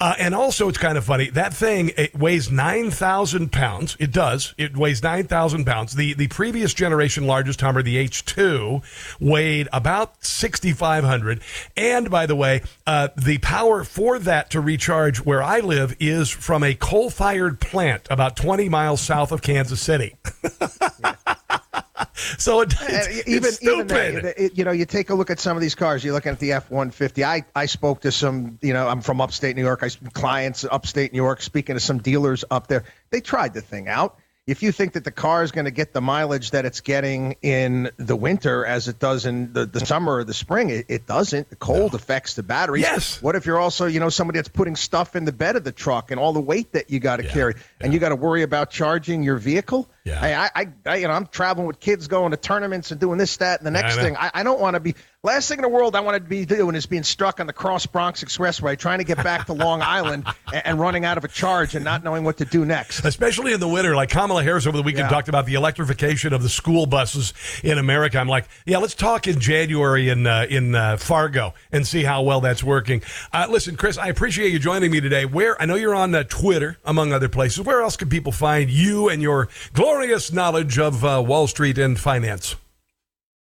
Uh, 0.00 0.14
and 0.18 0.34
also, 0.34 0.68
it's 0.68 0.78
kind 0.78 0.98
of 0.98 1.04
funny. 1.04 1.30
That 1.30 1.54
thing 1.54 1.92
it 1.96 2.16
weighs 2.16 2.50
9,000 2.50 3.52
pounds. 3.52 3.96
It 4.00 4.12
does. 4.12 4.54
It 4.58 4.76
weighs 4.76 5.02
9,000 5.02 5.64
pounds. 5.64 5.94
The, 5.94 6.14
the 6.14 6.28
previous 6.28 6.74
generation 6.74 7.26
largest 7.26 7.60
Hummer, 7.60 7.82
the 7.82 7.96
H2, 7.96 8.82
weighed 9.20 9.68
about 9.72 10.24
6,500. 10.24 11.40
And 11.76 12.10
by 12.10 12.26
the 12.26 12.36
way, 12.36 12.62
uh, 12.86 13.08
the 13.16 13.38
power 13.38 13.84
for 13.84 14.18
that 14.18 14.50
to 14.50 14.60
recharge 14.60 15.18
where 15.18 15.42
I 15.42 15.60
live 15.60 15.96
is 16.00 16.30
from 16.30 16.64
a 16.64 16.74
coal 16.74 17.10
fired 17.10 17.60
plant 17.60 18.08
about 18.10 18.36
20 18.36 18.68
miles 18.68 19.00
south 19.00 19.30
of 19.30 19.42
Kansas 19.42 19.80
City. 19.80 20.16
so 22.38 22.60
it, 22.62 22.72
it's, 22.72 22.82
And 22.82 23.16
it's 23.16 23.28
even 23.28 23.54
even 23.62 23.86
that, 24.22 24.42
it- 24.42 24.58
you 24.58 24.64
know, 24.64 24.72
you 24.72 24.84
take 24.84 25.10
a 25.10 25.14
look 25.14 25.30
at 25.30 25.38
some 25.38 25.56
of 25.56 25.60
these 25.60 25.74
cars. 25.74 26.02
You're 26.04 26.14
looking 26.14 26.32
at 26.32 26.38
the 26.40 26.52
F 26.52 26.70
one 26.70 26.90
fifty. 26.90 27.24
I 27.24 27.44
I 27.54 27.66
spoke 27.66 28.00
to 28.02 28.12
some. 28.12 28.58
You 28.62 28.72
know, 28.72 28.88
I'm 28.88 29.00
from 29.00 29.20
upstate 29.20 29.54
New 29.56 29.62
York. 29.62 29.82
I 29.82 29.90
clients 30.12 30.64
upstate 30.64 31.12
New 31.12 31.22
York. 31.22 31.40
Speaking 31.42 31.76
to 31.76 31.80
some 31.80 31.98
dealers 31.98 32.44
up 32.50 32.66
there, 32.66 32.84
they 33.10 33.20
tried 33.20 33.54
the 33.54 33.60
thing 33.60 33.88
out. 33.88 34.18
If 34.46 34.62
you 34.62 34.72
think 34.72 34.92
that 34.92 35.04
the 35.04 35.10
car 35.10 35.42
is 35.42 35.52
going 35.52 35.64
to 35.64 35.70
get 35.70 35.94
the 35.94 36.02
mileage 36.02 36.50
that 36.50 36.66
it's 36.66 36.80
getting 36.82 37.36
in 37.40 37.90
the 37.96 38.14
winter 38.14 38.66
as 38.66 38.88
it 38.88 38.98
does 38.98 39.24
in 39.24 39.54
the, 39.54 39.64
the 39.64 39.80
summer 39.80 40.16
or 40.16 40.24
the 40.24 40.34
spring, 40.34 40.68
it, 40.68 40.84
it 40.90 41.06
doesn't. 41.06 41.48
The 41.48 41.56
cold 41.56 41.94
affects 41.94 42.34
the 42.34 42.42
battery. 42.42 42.82
Yes. 42.82 43.22
What 43.22 43.36
if 43.36 43.46
you're 43.46 43.58
also, 43.58 43.86
you 43.86 44.00
know, 44.00 44.10
somebody 44.10 44.36
that's 44.40 44.50
putting 44.50 44.76
stuff 44.76 45.16
in 45.16 45.24
the 45.24 45.32
bed 45.32 45.56
of 45.56 45.64
the 45.64 45.72
truck 45.72 46.10
and 46.10 46.20
all 46.20 46.34
the 46.34 46.42
weight 46.42 46.72
that 46.72 46.90
you 46.90 47.00
got 47.00 47.16
to 47.16 47.22
carry, 47.22 47.54
and 47.80 47.94
you 47.94 47.98
got 47.98 48.10
to 48.10 48.16
worry 48.16 48.42
about 48.42 48.68
charging 48.70 49.22
your 49.22 49.38
vehicle? 49.38 49.88
Yeah. 50.04 50.20
I, 50.54 50.60
I, 50.62 50.66
I, 50.84 50.96
you 50.96 51.08
know, 51.08 51.14
I'm 51.14 51.26
traveling 51.26 51.66
with 51.66 51.80
kids 51.80 52.08
going 52.08 52.32
to 52.32 52.36
tournaments 52.36 52.90
and 52.90 53.00
doing 53.00 53.16
this, 53.16 53.38
that, 53.38 53.60
and 53.60 53.66
the 53.66 53.70
next 53.70 53.96
know. 53.96 54.02
thing. 54.02 54.16
I, 54.16 54.30
I 54.34 54.42
don't 54.42 54.60
want 54.60 54.74
to 54.74 54.80
be. 54.80 54.94
Last 55.22 55.48
thing 55.48 55.56
in 55.56 55.62
the 55.62 55.70
world 55.70 55.96
I 55.96 56.00
want 56.00 56.22
to 56.22 56.22
be 56.22 56.44
doing 56.44 56.74
is 56.74 56.84
being 56.84 57.02
stuck 57.04 57.40
on 57.40 57.46
the 57.46 57.54
Cross 57.54 57.86
Bronx 57.86 58.22
Expressway, 58.22 58.78
trying 58.78 58.98
to 58.98 59.04
get 59.04 59.16
back 59.24 59.46
to 59.46 59.54
Long 59.54 59.80
Island 59.82 60.26
and, 60.52 60.66
and 60.66 60.78
running 60.78 61.06
out 61.06 61.16
of 61.16 61.24
a 61.24 61.28
charge 61.28 61.74
and 61.74 61.82
not 61.82 62.04
knowing 62.04 62.24
what 62.24 62.36
to 62.36 62.44
do 62.44 62.66
next. 62.66 63.02
especially 63.06 63.54
in 63.54 63.60
the 63.60 63.66
winter. 63.66 63.96
Like 63.96 64.10
Kamala 64.10 64.42
Harris 64.44 64.66
over 64.66 64.76
the 64.76 64.82
weekend 64.82 65.04
Yeah. 65.06 65.08
talked 65.08 65.30
about 65.30 65.46
the 65.46 65.54
electrification 65.54 66.34
of 66.34 66.42
the 66.42 66.50
school 66.50 66.84
buses 66.84 67.32
in 67.62 67.78
America. 67.78 68.18
I'm 68.18 68.28
like, 68.28 68.46
yeah, 68.66 68.76
let's 68.76 68.92
talk 68.94 69.26
in 69.26 69.40
January 69.40 70.10
in 70.10 70.26
uh, 70.26 70.46
in 70.50 70.74
uh, 70.74 70.98
Fargo 70.98 71.54
and 71.72 71.86
see 71.86 72.02
how 72.04 72.20
well 72.20 72.42
that's 72.42 72.62
working. 72.62 73.00
Uh, 73.32 73.46
listen, 73.48 73.76
Chris, 73.76 73.96
I 73.96 74.08
appreciate 74.08 74.52
you 74.52 74.58
joining 74.58 74.90
me 74.90 75.00
today. 75.00 75.24
Where 75.24 75.58
I 75.58 75.64
know 75.64 75.76
you're 75.76 75.94
on 75.94 76.14
uh, 76.14 76.24
Twitter, 76.24 76.76
among 76.84 77.14
other 77.14 77.30
places. 77.30 77.64
Where 77.64 77.80
else 77.80 77.96
can 77.96 78.10
people 78.10 78.32
find 78.32 78.68
you 78.68 79.08
and 79.08 79.22
your 79.22 79.48
glorious 79.94 80.32
knowledge 80.32 80.76
of 80.76 81.04
uh, 81.04 81.22
Wall 81.24 81.46
Street 81.46 81.78
and 81.78 81.96
finance? 81.98 82.56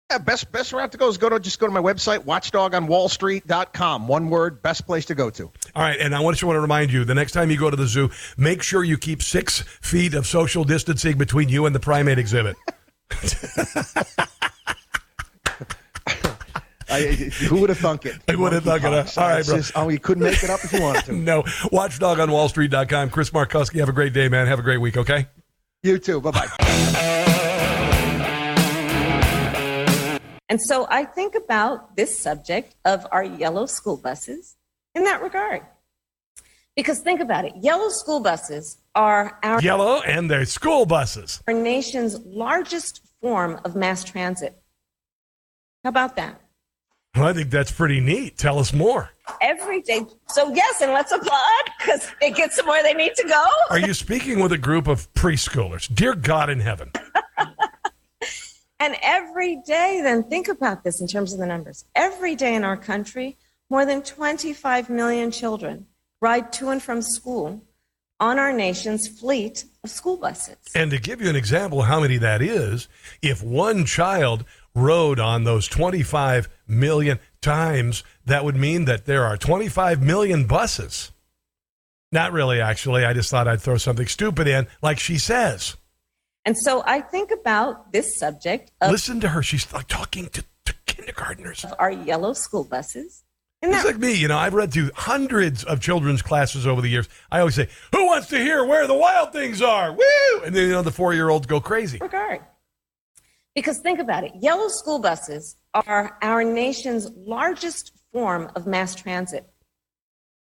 Yeah, 0.10 0.18
best 0.18 0.52
best 0.52 0.74
route 0.74 0.92
to 0.94 0.98
go 0.98 1.08
is 1.08 1.20
go 1.20 1.30
to 1.30 1.40
just 1.40 1.60
go 1.60 1.68
to 1.68 1.72
my 1.72 1.80
website, 1.80 2.26
watchdogonwallstreet.com. 2.26 4.08
One 4.08 4.32
word, 4.32 4.64
best 4.64 4.88
place 4.88 5.06
to 5.06 5.16
go 5.16 5.30
to. 5.30 5.44
All 5.76 5.84
right, 5.84 6.00
and 6.00 6.16
I 6.16 6.22
want 6.22 6.36
just 6.36 6.44
want 6.44 6.56
to 6.58 6.62
remind 6.62 6.92
you: 6.92 7.06
the 7.06 7.14
next 7.14 7.34
time 7.34 7.52
you 7.52 7.60
go 7.60 7.70
to 7.70 7.76
the 7.76 7.86
zoo, 7.86 8.10
make 8.36 8.64
sure 8.64 8.84
you 8.84 8.98
keep 8.98 9.22
six 9.22 9.62
feet 9.82 10.16
of 10.16 10.26
social 10.26 10.64
distancing 10.64 11.20
between 11.20 11.50
you 11.50 11.68
and 11.68 11.76
the 11.76 11.80
primate 11.80 12.18
exhibit. 12.18 12.58
I, 16.90 17.02
who 17.48 17.62
would 17.62 17.70
have 17.70 17.78
thunk 17.78 18.06
it? 18.08 18.16
Who 18.30 18.40
would 18.40 18.54
have 18.54 18.64
thunk 18.64 18.84
it? 18.84 19.18
All 19.18 19.28
right, 19.28 19.46
bro. 19.46 19.58
just- 19.58 19.74
oh, 19.76 19.90
you 19.90 20.00
couldn't 20.00 20.24
make 20.24 20.44
it 20.44 20.50
up 20.50 20.64
if 20.64 20.74
you 20.74 20.82
wanted 20.82 21.06
to. 21.06 21.14
no. 21.16 21.44
Watchdog 21.72 22.20
on 22.20 22.30
WatchdogOnWallStreet.com. 22.30 23.12
Chris 23.12 23.30
Markowski, 23.30 23.80
have 23.80 23.90
a 23.90 23.94
great 23.94 24.14
day, 24.14 24.28
man. 24.28 24.48
Have 24.48 24.60
a 24.60 24.64
great 24.64 24.82
week, 24.82 24.98
okay? 24.98 25.28
You 25.84 25.98
too. 26.00 26.20
Bye 26.22 26.32
bye. 26.32 26.48
And 30.50 30.60
so 30.62 30.88
I 30.90 31.06
think 31.06 31.36
about 31.36 31.96
this 31.96 32.20
subject 32.20 32.76
of 32.84 33.06
our 33.12 33.24
yellow 33.24 33.66
school 33.68 33.98
buses 33.98 34.56
in 34.96 35.04
that 35.04 35.22
regard. 35.22 35.62
Because 36.76 37.00
think 37.02 37.20
about 37.20 37.46
it 37.46 37.54
yellow 37.62 37.90
school 37.90 38.20
buses 38.20 38.78
are 38.96 39.38
our, 39.44 39.62
Yellow 39.62 40.02
and 40.02 40.30
their 40.30 40.46
school 40.46 40.86
buses. 40.86 41.42
our 41.48 41.54
nation's 41.54 42.20
largest 42.26 43.02
form 43.22 43.60
of 43.64 43.76
mass 43.76 44.04
transit. 44.04 44.62
How 45.84 45.90
about 45.90 46.16
that? 46.16 46.42
Well, 47.20 47.28
I 47.28 47.34
think 47.34 47.50
that's 47.50 47.72
pretty 47.72 48.00
neat. 48.00 48.38
Tell 48.38 48.60
us 48.60 48.72
more. 48.72 49.10
Every 49.42 49.82
day. 49.82 50.06
So, 50.30 50.54
yes, 50.54 50.82
and 50.82 50.94
let's 50.94 51.12
applaud 51.12 51.64
because 51.78 52.08
it 52.22 52.36
gets 52.36 52.56
them 52.56 52.66
where 52.66 52.82
they 52.82 52.94
need 52.94 53.14
to 53.16 53.28
go. 53.28 53.46
Are 53.70 53.80
you 53.80 53.94
speaking 53.94 54.40
with 54.40 54.54
a 54.54 54.58
group 54.58 54.88
of 54.88 55.12
preschoolers? 55.14 55.94
Dear 55.94 56.16
God 56.16 56.50
in 56.50 56.62
heaven. 56.62 56.92
And 58.82 58.96
every 59.02 59.58
day, 59.68 60.00
then 60.02 60.24
think 60.24 60.48
about 60.48 60.86
this 60.86 61.02
in 61.02 61.08
terms 61.08 61.34
of 61.34 61.40
the 61.40 61.46
numbers. 61.46 61.84
Every 61.96 62.36
day 62.36 62.56
in 62.56 62.64
our 62.64 62.78
country, 62.78 63.38
more 63.70 63.86
than 63.86 64.02
25 64.02 64.90
million 64.90 65.32
children 65.32 65.86
ride 66.22 66.54
to 66.54 66.70
and 66.70 66.82
from 66.82 67.02
school 67.02 67.62
on 68.22 68.40
our 68.40 68.54
nation's 68.54 69.08
fleet 69.08 69.66
of 69.84 69.90
school 69.90 70.16
buses. 70.16 70.56
And 70.76 70.92
to 70.92 70.98
give 70.98 71.22
you 71.22 71.30
an 71.30 71.36
example 71.36 71.82
of 71.82 71.88
how 71.88 72.00
many 72.00 72.18
that 72.18 72.42
is, 72.42 72.88
if 73.22 73.44
one 73.44 73.84
child 73.86 74.46
rode 74.74 75.20
on 75.20 75.44
those 75.44 75.68
25 75.68 76.48
million 76.70 77.20
times, 77.42 78.04
that 78.26 78.44
would 78.46 78.56
mean 78.56 78.86
that 78.86 79.06
there 79.06 79.26
are 79.26 79.38
25 79.38 80.02
million 80.02 80.46
buses. 80.46 81.12
Not 82.12 82.32
really, 82.32 82.60
actually. 82.62 83.06
I 83.06 83.14
just 83.14 83.30
thought 83.30 83.48
I'd 83.48 83.62
throw 83.62 83.78
something 83.78 84.08
stupid 84.08 84.48
in, 84.48 84.68
like 84.82 85.00
she 85.00 85.18
says. 85.18 85.76
And 86.46 86.58
so 86.58 86.82
I 86.86 87.02
think 87.02 87.32
about 87.32 87.92
this 87.92 88.18
subject 88.18 88.72
of, 88.82 88.92
Listen 88.92 89.20
to 89.20 89.30
her. 89.30 89.44
She's 89.44 89.72
like 89.74 89.88
talking 89.88 90.28
to, 90.30 90.44
to 90.66 90.74
kindergartners. 90.86 91.66
our 91.78 91.92
yellow 91.92 92.34
school 92.34 92.64
buses. 92.64 93.24
And 93.62 93.74
It's 93.74 93.84
like 93.84 93.98
me, 93.98 94.14
you 94.16 94.30
know. 94.30 94.38
I've 94.38 94.54
read 94.54 94.72
through 94.72 94.90
hundreds 94.96 95.66
of 95.66 95.82
children's 95.82 96.22
classes 96.22 96.66
over 96.66 96.80
the 96.82 96.88
years. 96.88 97.10
I 97.30 97.40
always 97.40 97.56
say, 97.56 97.68
"Who 97.92 98.06
wants 98.06 98.28
to 98.30 98.38
hear 98.38 98.64
where 98.64 98.88
the 98.88 98.94
wild 98.94 99.34
things 99.34 99.62
are?" 99.62 99.92
Woo! 99.92 100.42
And 100.46 100.56
then 100.56 100.68
you 100.68 100.72
know 100.72 100.82
the 100.82 100.92
four-year-olds 100.94 101.46
go 101.46 101.60
crazy. 101.60 101.98
regard. 102.00 102.40
Because 103.54 103.80
think 103.80 104.00
about 104.00 104.24
it 104.24 104.32
yellow 104.40 104.70
school 104.70 105.00
buses 105.00 105.58
are 105.74 106.18
our 106.22 106.44
nation's 106.44 107.10
largest 107.16 107.92
form 108.12 108.50
of 108.56 108.66
mass 108.68 108.96
transit. 108.96 109.48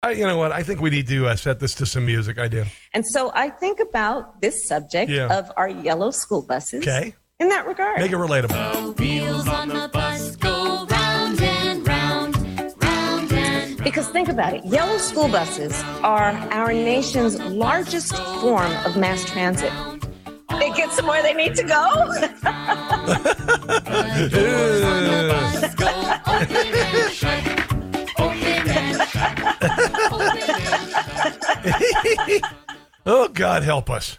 I, 0.02 0.12
you 0.12 0.26
know 0.26 0.36
what? 0.36 0.52
I 0.52 0.62
think 0.62 0.80
we 0.80 0.90
need 0.90 1.08
to 1.08 1.26
uh, 1.26 1.36
set 1.36 1.58
this 1.58 1.74
to 1.76 1.86
some 1.86 2.06
music. 2.06 2.38
I 2.38 2.48
do. 2.48 2.64
And 2.92 3.04
so 3.06 3.32
I 3.34 3.48
think 3.50 3.80
about 3.80 4.40
this 4.40 4.68
subject 4.68 5.10
Yeah. 5.10 5.36
of 5.36 5.50
our 5.56 5.68
yellow 5.68 6.10
school 6.12 6.42
buses 6.42 6.82
Okay. 6.86 7.14
in 7.40 7.48
that 7.48 7.66
regard. 7.66 7.98
Make 7.98 8.12
it 8.12 8.16
relatable. 8.16 8.98
Wheels 8.98 9.48
on 9.48 9.68
the 9.68 9.90
bus 9.92 10.36
go 10.36 10.86
round 10.88 11.40
and 11.42 11.88
round, 11.88 12.36
round 12.82 13.32
and 13.32 13.82
Because 13.82 14.06
think 14.08 14.28
about 14.28 14.54
it 14.54 14.64
yellow 14.64 14.98
school 14.98 15.28
buses 15.28 15.72
are 16.04 16.30
our 16.52 16.72
nation's 16.72 17.40
largest 17.40 18.14
form 18.40 18.70
of 18.84 18.96
mass 18.96 19.24
transit. 19.24 19.72
They 20.58 20.70
get 20.70 20.92
somewhere 20.92 21.22
they 21.22 21.34
need 21.34 21.54
to 21.56 21.62
go. 21.64 21.86
oh, 33.06 33.28
God 33.28 33.62
help 33.62 33.90
us. 33.90 34.18